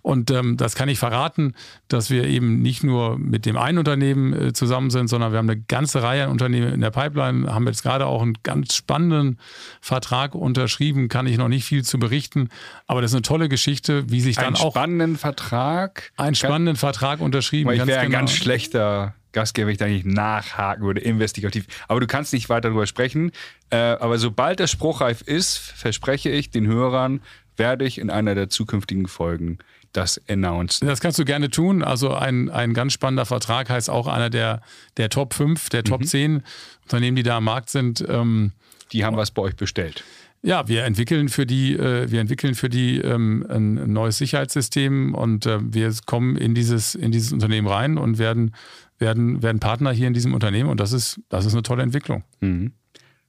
Und 0.05 0.29
ähm, 0.29 0.55
das 0.55 0.75
kann 0.75 0.87
ich 0.87 0.99
verraten, 0.99 1.55
dass 1.87 2.11
wir 2.11 2.25
eben 2.25 2.61
nicht 2.61 2.83
nur 2.83 3.17
mit 3.17 3.47
dem 3.47 3.57
einen 3.57 3.79
Unternehmen 3.79 4.33
äh, 4.33 4.53
zusammen 4.53 4.91
sind, 4.91 5.07
sondern 5.07 5.31
wir 5.31 5.39
haben 5.39 5.49
eine 5.49 5.59
ganze 5.59 6.03
Reihe 6.03 6.25
an 6.25 6.29
Unternehmen 6.29 6.71
in 6.71 6.81
der 6.81 6.91
Pipeline, 6.91 7.51
haben 7.51 7.65
jetzt 7.65 7.81
gerade 7.81 8.05
auch 8.05 8.21
einen 8.21 8.37
ganz 8.43 8.75
spannenden 8.75 9.39
Vertrag 9.81 10.35
unterschrieben, 10.35 11.07
kann 11.07 11.25
ich 11.25 11.39
noch 11.39 11.47
nicht 11.47 11.65
viel 11.65 11.83
zu 11.83 11.97
berichten, 11.97 12.49
aber 12.85 13.01
das 13.01 13.11
ist 13.11 13.15
eine 13.15 13.23
tolle 13.23 13.49
Geschichte, 13.49 14.07
wie 14.11 14.21
sich 14.21 14.35
dann 14.35 14.45
einen 14.45 14.55
auch... 14.57 14.75
Einen 14.75 14.83
spannenden 14.83 15.17
Vertrag? 15.17 16.11
Einen 16.17 16.35
spannenden 16.35 16.75
Vertrag 16.75 17.19
unterschrieben. 17.19 17.71
Ich 17.71 17.79
wäre 17.79 17.87
genau. 17.87 18.01
ein 18.01 18.11
ganz 18.11 18.31
schlechter 18.31 19.15
Gastgeber, 19.31 19.65
wenn 19.65 19.73
ich 19.73 19.79
da 19.79 19.87
nicht 19.87 20.05
nachhaken 20.05 20.83
würde, 20.85 21.01
investigativ. 21.01 21.65
Aber 21.87 21.99
du 21.99 22.05
kannst 22.05 22.31
nicht 22.31 22.47
weiter 22.47 22.69
darüber 22.69 22.85
sprechen. 22.85 23.31
Äh, 23.71 23.77
aber 23.77 24.19
sobald 24.19 24.59
der 24.59 24.67
spruchreif 24.67 25.21
ist, 25.21 25.57
verspreche 25.57 26.29
ich 26.29 26.51
den 26.51 26.67
Hörern, 26.67 27.21
werde 27.57 27.85
ich 27.85 27.97
in 27.97 28.11
einer 28.11 28.35
der 28.35 28.49
zukünftigen 28.49 29.07
Folgen 29.07 29.57
das 29.95 30.21
announcen. 30.27 30.87
Das 30.87 30.99
kannst 30.99 31.19
du 31.19 31.25
gerne 31.25 31.49
tun. 31.49 31.83
Also 31.83 32.13
ein, 32.13 32.49
ein 32.49 32.73
ganz 32.73 32.93
spannender 32.93 33.25
Vertrag 33.25 33.69
heißt 33.69 33.89
auch 33.89 34.07
einer 34.07 34.29
der, 34.29 34.61
der 34.97 35.09
Top 35.09 35.33
5, 35.33 35.69
der 35.69 35.83
Top 35.83 36.01
mhm. 36.01 36.05
10 36.05 36.43
Unternehmen, 36.83 37.15
die 37.15 37.23
da 37.23 37.37
am 37.37 37.45
Markt 37.45 37.69
sind. 37.69 38.03
Ähm, 38.07 38.51
die 38.91 39.05
haben 39.05 39.17
was 39.17 39.31
bei 39.31 39.41
euch 39.41 39.55
bestellt. 39.55 40.03
Ja, 40.41 40.67
wir 40.67 40.83
entwickeln 40.83 41.29
für 41.29 41.47
die, 41.47 41.73
äh, 41.73 42.11
wir 42.11 42.21
entwickeln 42.21 42.53
für 42.53 42.69
die 42.69 42.99
ähm, 42.99 43.45
ein 43.49 43.91
neues 43.91 44.19
Sicherheitssystem 44.19 45.15
und 45.15 45.47
äh, 45.47 45.57
wir 45.61 45.91
kommen 46.05 46.37
in 46.37 46.53
dieses, 46.53 46.93
in 46.93 47.11
dieses 47.11 47.33
Unternehmen 47.33 47.67
rein 47.67 47.97
und 47.97 48.19
werden 48.19 48.51
werden, 48.99 49.43
werden 49.43 49.59
Partner 49.59 49.91
hier 49.91 50.07
in 50.07 50.13
diesem 50.13 50.33
Unternehmen 50.33 50.69
und 50.69 50.79
das 50.79 50.91
ist, 50.91 51.19
das 51.29 51.45
ist 51.45 51.53
eine 51.53 51.63
tolle 51.63 51.83
Entwicklung. 51.83 52.23
Mhm. 52.39 52.73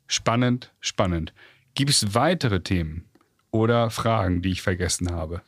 Spannend, 0.07 0.73
spannend. 0.81 1.33
Gibt 1.75 1.91
es 1.91 2.15
weitere 2.15 2.61
Themen 2.61 3.05
oder 3.51 3.91
Fragen, 3.91 4.43
die 4.43 4.51
ich 4.51 4.63
vergessen 4.63 5.11
habe? 5.11 5.43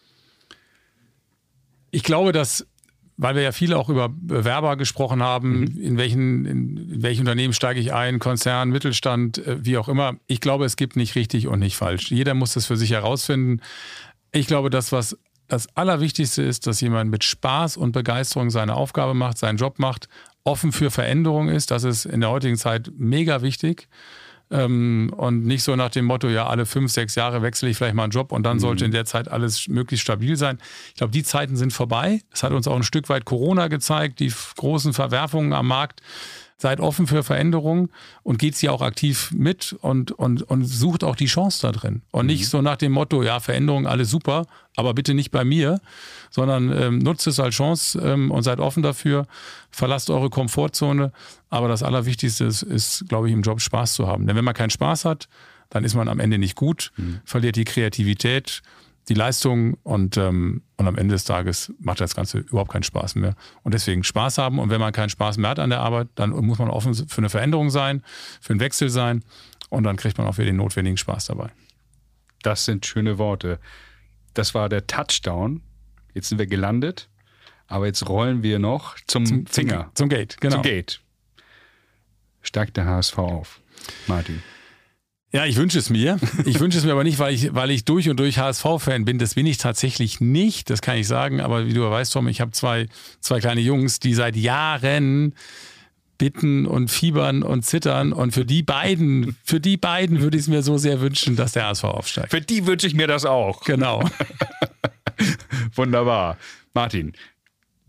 Ich 1.90 2.02
glaube, 2.02 2.32
dass, 2.32 2.66
weil 3.16 3.34
wir 3.34 3.42
ja 3.42 3.52
viel 3.52 3.74
auch 3.74 3.88
über 3.88 4.08
Bewerber 4.08 4.76
gesprochen 4.76 5.22
haben, 5.22 5.60
mhm. 5.60 5.80
in, 5.80 5.98
welchen, 5.98 6.44
in, 6.44 6.76
in 6.76 7.02
welche 7.02 7.20
Unternehmen 7.20 7.52
steige 7.52 7.80
ich 7.80 7.92
ein, 7.92 8.18
Konzern, 8.18 8.70
Mittelstand, 8.70 9.38
äh, 9.38 9.64
wie 9.64 9.78
auch 9.78 9.88
immer. 9.88 10.16
Ich 10.26 10.40
glaube, 10.40 10.64
es 10.64 10.76
gibt 10.76 10.96
nicht 10.96 11.14
richtig 11.14 11.48
und 11.48 11.58
nicht 11.60 11.76
falsch. 11.76 12.10
Jeder 12.10 12.34
muss 12.34 12.54
das 12.54 12.66
für 12.66 12.76
sich 12.76 12.90
herausfinden. 12.90 13.60
Ich 14.32 14.46
glaube, 14.46 14.70
das, 14.70 14.92
was 14.92 15.16
das 15.48 15.74
Allerwichtigste 15.74 16.42
ist, 16.42 16.66
dass 16.66 16.80
jemand 16.80 17.10
mit 17.10 17.24
Spaß 17.24 17.78
und 17.78 17.92
Begeisterung 17.92 18.50
seine 18.50 18.74
Aufgabe 18.74 19.14
macht, 19.14 19.38
seinen 19.38 19.56
Job 19.56 19.78
macht, 19.78 20.08
offen 20.44 20.72
für 20.72 20.90
Veränderung 20.90 21.48
ist. 21.48 21.70
Das 21.70 21.84
ist 21.84 22.04
in 22.04 22.20
der 22.20 22.30
heutigen 22.30 22.56
Zeit 22.56 22.90
mega 22.96 23.42
wichtig. 23.42 23.88
Ähm, 24.50 25.12
und 25.16 25.44
nicht 25.44 25.62
so 25.62 25.76
nach 25.76 25.90
dem 25.90 26.06
Motto, 26.06 26.28
ja, 26.28 26.46
alle 26.46 26.64
fünf, 26.64 26.90
sechs 26.90 27.14
Jahre 27.14 27.42
wechsle 27.42 27.68
ich 27.68 27.76
vielleicht 27.76 27.94
mal 27.94 28.04
einen 28.04 28.12
Job 28.12 28.32
und 28.32 28.44
dann 28.44 28.56
mhm. 28.56 28.60
sollte 28.60 28.84
in 28.84 28.92
der 28.92 29.04
Zeit 29.04 29.28
alles 29.28 29.68
möglichst 29.68 30.02
stabil 30.02 30.36
sein. 30.36 30.58
Ich 30.88 30.94
glaube, 30.94 31.12
die 31.12 31.22
Zeiten 31.22 31.56
sind 31.56 31.72
vorbei. 31.72 32.22
Das 32.30 32.42
hat 32.42 32.52
uns 32.52 32.66
auch 32.66 32.76
ein 32.76 32.82
Stück 32.82 33.08
weit 33.08 33.24
Corona 33.24 33.68
gezeigt, 33.68 34.20
die 34.20 34.32
großen 34.56 34.92
Verwerfungen 34.92 35.52
am 35.52 35.66
Markt 35.66 36.00
seid 36.60 36.80
offen 36.80 37.06
für 37.06 37.22
Veränderungen 37.22 37.88
und 38.24 38.38
geht 38.38 38.56
sie 38.56 38.68
auch 38.68 38.82
aktiv 38.82 39.30
mit 39.32 39.76
und, 39.80 40.10
und, 40.10 40.42
und 40.42 40.64
sucht 40.64 41.04
auch 41.04 41.14
die 41.14 41.26
Chance 41.26 41.60
da 41.62 41.72
drin. 41.72 42.02
Und 42.10 42.26
mhm. 42.26 42.32
nicht 42.32 42.48
so 42.48 42.60
nach 42.60 42.76
dem 42.76 42.92
Motto, 42.92 43.22
ja, 43.22 43.38
Veränderungen, 43.38 43.86
alles 43.86 44.10
super, 44.10 44.46
aber 44.76 44.92
bitte 44.92 45.14
nicht 45.14 45.30
bei 45.30 45.44
mir, 45.44 45.80
sondern 46.30 46.72
ähm, 46.76 46.98
nutzt 46.98 47.28
es 47.28 47.38
als 47.38 47.54
Chance 47.54 48.00
ähm, 48.00 48.32
und 48.32 48.42
seid 48.42 48.58
offen 48.58 48.82
dafür, 48.82 49.26
verlasst 49.70 50.10
eure 50.10 50.30
Komfortzone. 50.30 51.12
Aber 51.48 51.68
das 51.68 51.84
Allerwichtigste 51.84 52.44
ist, 52.44 52.62
ist 52.62 53.08
glaube 53.08 53.28
ich, 53.28 53.34
im 53.34 53.42
Job 53.42 53.60
Spaß 53.60 53.94
zu 53.94 54.08
haben. 54.08 54.26
Denn 54.26 54.34
wenn 54.34 54.44
man 54.44 54.54
keinen 54.54 54.70
Spaß 54.70 55.04
hat, 55.04 55.28
dann 55.70 55.84
ist 55.84 55.94
man 55.94 56.08
am 56.08 56.18
Ende 56.18 56.38
nicht 56.38 56.56
gut, 56.56 56.90
mhm. 56.96 57.20
verliert 57.24 57.54
die 57.54 57.64
Kreativität 57.64 58.62
die 59.08 59.14
Leistung 59.14 59.74
und, 59.82 60.16
ähm, 60.16 60.62
und 60.76 60.86
am 60.86 60.96
Ende 60.96 61.14
des 61.14 61.24
Tages 61.24 61.72
macht 61.80 62.00
das 62.00 62.14
Ganze 62.14 62.38
überhaupt 62.38 62.70
keinen 62.70 62.82
Spaß 62.82 63.14
mehr. 63.14 63.34
Und 63.62 63.72
deswegen 63.72 64.04
Spaß 64.04 64.38
haben 64.38 64.58
und 64.58 64.70
wenn 64.70 64.80
man 64.80 64.92
keinen 64.92 65.08
Spaß 65.08 65.38
mehr 65.38 65.50
hat 65.50 65.58
an 65.58 65.70
der 65.70 65.80
Arbeit, 65.80 66.08
dann 66.14 66.30
muss 66.30 66.58
man 66.58 66.68
offen 66.68 66.94
für 66.94 67.18
eine 67.18 67.30
Veränderung 67.30 67.70
sein, 67.70 68.02
für 68.40 68.52
einen 68.52 68.60
Wechsel 68.60 68.90
sein 68.90 69.24
und 69.70 69.84
dann 69.84 69.96
kriegt 69.96 70.18
man 70.18 70.26
auch 70.26 70.36
wieder 70.36 70.46
den 70.46 70.56
notwendigen 70.56 70.96
Spaß 70.96 71.26
dabei. 71.26 71.50
Das 72.42 72.64
sind 72.64 72.86
schöne 72.86 73.18
Worte. 73.18 73.58
Das 74.34 74.54
war 74.54 74.68
der 74.68 74.86
Touchdown. 74.86 75.62
Jetzt 76.14 76.28
sind 76.28 76.38
wir 76.38 76.46
gelandet, 76.46 77.08
aber 77.66 77.86
jetzt 77.86 78.08
rollen 78.08 78.42
wir 78.42 78.58
noch 78.58 78.96
zum, 79.06 79.26
zum 79.26 79.46
Finger. 79.46 79.90
Zum, 79.94 79.94
zum 79.94 80.08
Gate, 80.10 80.36
genau. 80.40 80.56
Zum 80.56 80.62
Gate. 80.62 81.00
Steigt 82.42 82.76
der 82.76 82.86
HSV 82.86 83.18
auf, 83.18 83.60
Martin. 84.06 84.42
Ja, 85.30 85.44
ich 85.44 85.56
wünsche 85.56 85.78
es 85.78 85.90
mir. 85.90 86.18
Ich 86.46 86.58
wünsche 86.58 86.78
es 86.78 86.84
mir 86.84 86.92
aber 86.92 87.04
nicht, 87.04 87.18
weil 87.18 87.34
ich, 87.34 87.54
weil 87.54 87.70
ich 87.70 87.84
durch 87.84 88.08
und 88.08 88.18
durch 88.18 88.38
HSV-Fan 88.38 89.04
bin. 89.04 89.18
Das 89.18 89.34
bin 89.34 89.44
ich 89.44 89.58
tatsächlich 89.58 90.20
nicht, 90.20 90.70
das 90.70 90.80
kann 90.80 90.96
ich 90.96 91.06
sagen. 91.06 91.40
Aber 91.40 91.66
wie 91.66 91.74
du 91.74 91.88
weißt, 91.88 92.14
Tom, 92.14 92.28
ich 92.28 92.40
habe 92.40 92.52
zwei, 92.52 92.86
zwei 93.20 93.38
kleine 93.38 93.60
Jungs, 93.60 94.00
die 94.00 94.14
seit 94.14 94.36
Jahren 94.36 95.34
bitten 96.16 96.66
und 96.66 96.90
fiebern 96.90 97.42
und 97.42 97.64
zittern. 97.64 98.14
Und 98.14 98.32
für 98.32 98.46
die 98.46 98.62
beiden, 98.62 99.36
für 99.44 99.60
die 99.60 99.76
beiden 99.76 100.22
würde 100.22 100.38
ich 100.38 100.44
es 100.44 100.48
mir 100.48 100.62
so 100.62 100.78
sehr 100.78 101.00
wünschen, 101.02 101.36
dass 101.36 101.52
der 101.52 101.66
HSV 101.66 101.84
aufsteigt. 101.84 102.30
Für 102.30 102.40
die 102.40 102.66
wünsche 102.66 102.86
ich 102.86 102.94
mir 102.94 103.06
das 103.06 103.26
auch. 103.26 103.64
Genau. 103.64 104.02
Wunderbar. 105.74 106.38
Martin, 106.72 107.12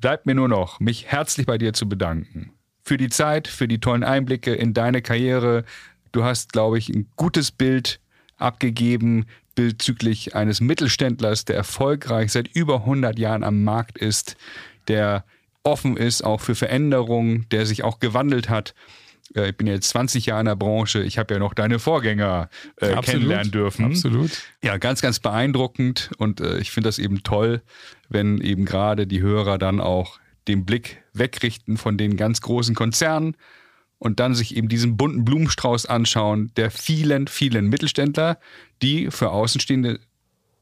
bleibt 0.01 0.25
mir 0.25 0.35
nur 0.35 0.49
noch, 0.49 0.81
mich 0.81 1.05
herzlich 1.07 1.45
bei 1.45 1.57
dir 1.57 1.71
zu 1.71 1.87
bedanken. 1.87 2.51
Für 2.83 2.97
die 2.97 3.09
Zeit, 3.09 3.47
für 3.47 3.67
die 3.67 3.79
tollen 3.79 4.03
Einblicke 4.03 4.53
in 4.53 4.73
deine 4.73 5.01
Karriere, 5.01 5.63
Du 6.11 6.23
hast, 6.23 6.53
glaube 6.53 6.77
ich, 6.77 6.89
ein 6.89 7.07
gutes 7.15 7.51
Bild 7.51 7.99
abgegeben, 8.37 9.25
bezüglich 9.55 10.35
eines 10.35 10.61
Mittelständlers, 10.61 11.45
der 11.45 11.57
erfolgreich 11.57 12.31
seit 12.31 12.47
über 12.47 12.75
100 12.77 13.19
Jahren 13.19 13.43
am 13.43 13.63
Markt 13.63 13.97
ist, 13.97 14.37
der 14.87 15.25
offen 15.63 15.97
ist 15.97 16.23
auch 16.23 16.39
für 16.39 16.55
Veränderungen, 16.55 17.45
der 17.51 17.65
sich 17.65 17.83
auch 17.83 17.99
gewandelt 17.99 18.49
hat. 18.49 18.73
Äh, 19.35 19.49
ich 19.49 19.57
bin 19.57 19.67
jetzt 19.67 19.89
20 19.89 20.27
Jahre 20.27 20.41
in 20.41 20.45
der 20.45 20.55
Branche. 20.55 21.03
Ich 21.03 21.17
habe 21.17 21.33
ja 21.33 21.39
noch 21.39 21.53
deine 21.53 21.79
Vorgänger 21.79 22.49
äh, 22.77 22.95
kennenlernen 23.01 23.51
dürfen. 23.51 23.85
Absolut. 23.85 24.31
Ja, 24.63 24.77
ganz, 24.77 25.01
ganz 25.01 25.19
beeindruckend. 25.19 26.11
Und 26.17 26.41
äh, 26.41 26.59
ich 26.59 26.71
finde 26.71 26.87
das 26.87 26.99
eben 26.99 27.23
toll, 27.23 27.61
wenn 28.07 28.39
eben 28.39 28.65
gerade 28.65 29.07
die 29.07 29.21
Hörer 29.21 29.57
dann 29.57 29.81
auch 29.81 30.19
den 30.47 30.65
Blick 30.65 31.03
wegrichten 31.13 31.77
von 31.77 31.97
den 31.97 32.17
ganz 32.17 32.41
großen 32.41 32.75
Konzernen 32.75 33.35
und 33.99 34.19
dann 34.19 34.33
sich 34.33 34.55
eben 34.55 34.69
diesen 34.69 34.97
bunten 34.97 35.25
Blumenstrauß 35.25 35.85
anschauen 35.85 36.51
der 36.57 36.71
vielen, 36.71 37.27
vielen 37.27 37.67
Mittelständler, 37.67 38.39
die 38.81 39.11
für 39.11 39.29
Außenstehende, 39.29 39.99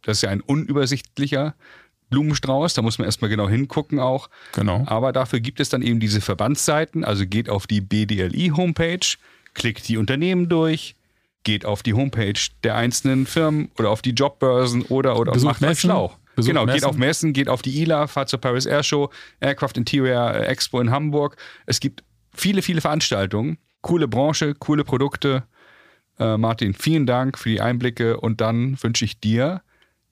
das 0.03 0.17
ist 0.17 0.21
ja 0.23 0.29
ein 0.29 0.41
unübersichtlicher 0.41 1.55
Blumenstrauß, 2.09 2.73
da 2.73 2.81
muss 2.81 2.97
man 2.97 3.05
erstmal 3.05 3.29
genau 3.29 3.47
hingucken 3.47 3.99
auch. 3.99 4.29
Genau. 4.53 4.83
Aber 4.87 5.13
dafür 5.13 5.39
gibt 5.39 5.59
es 5.59 5.69
dann 5.69 5.81
eben 5.81 5.99
diese 5.99 6.21
Verbandsseiten, 6.21 7.03
also 7.03 7.25
geht 7.25 7.49
auf 7.49 7.67
die 7.67 7.81
BDLI-Homepage, 7.81 9.17
klickt 9.53 9.87
die 9.87 9.97
Unternehmen 9.97 10.49
durch, 10.49 10.95
geht 11.43 11.65
auf 11.65 11.83
die 11.83 11.93
Homepage 11.93 12.39
der 12.63 12.75
einzelnen 12.75 13.25
Firmen 13.25 13.69
oder 13.77 13.89
auf 13.89 14.01
die 14.01 14.11
Jobbörsen 14.11 14.83
oder, 14.83 15.19
oder 15.19 15.31
Besucht 15.31 15.61
macht 15.61 15.77
schlau. 15.77 16.15
Besucht 16.35 16.51
genau, 16.51 16.65
Messen. 16.65 16.79
geht 16.79 16.85
auf 16.85 16.97
Messen, 16.97 17.33
geht 17.33 17.49
auf 17.49 17.61
die 17.63 17.81
ILA, 17.81 18.07
fahrt 18.07 18.29
zur 18.29 18.39
Paris 18.39 18.67
Air 18.67 18.83
Show, 18.83 19.09
Aircraft 19.39 19.71
Interior 19.75 20.35
Expo 20.35 20.79
in 20.79 20.91
Hamburg. 20.91 21.35
Es 21.65 21.79
gibt 21.79 22.03
viele, 22.37 22.61
viele 22.61 22.81
Veranstaltungen. 22.81 23.57
Coole 23.81 24.07
Branche, 24.07 24.55
coole 24.55 24.83
Produkte. 24.83 25.43
Äh, 26.19 26.37
Martin, 26.37 26.73
vielen 26.73 27.05
Dank 27.05 27.37
für 27.37 27.49
die 27.49 27.61
Einblicke 27.61 28.19
und 28.19 28.41
dann 28.41 28.81
wünsche 28.81 29.05
ich 29.05 29.19
dir 29.19 29.61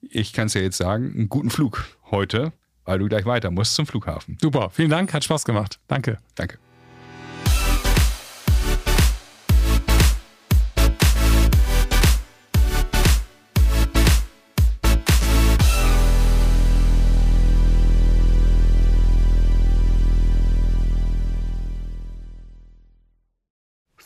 ich 0.10 0.34
kann 0.34 0.48
es 0.48 0.54
ja 0.54 0.62
jetzt 0.62 0.78
sagen, 0.78 1.14
einen 1.14 1.30
guten 1.30 1.50
Flug 1.50 1.86
heute, 2.12 2.54
weil 2.84 3.00
du 3.00 3.08
gleich 3.08 3.26
weiter 3.26 3.52
musst 3.52 3.76
zum 3.76 3.86
Flughafen. 3.86 4.38
Super, 4.42 4.70
vielen 4.70 4.90
Dank, 4.90 5.14
hat 5.14 5.24
Spaß 5.24 5.46
gemacht. 5.46 5.80
Danke. 5.88 6.18
Danke. 6.36 6.58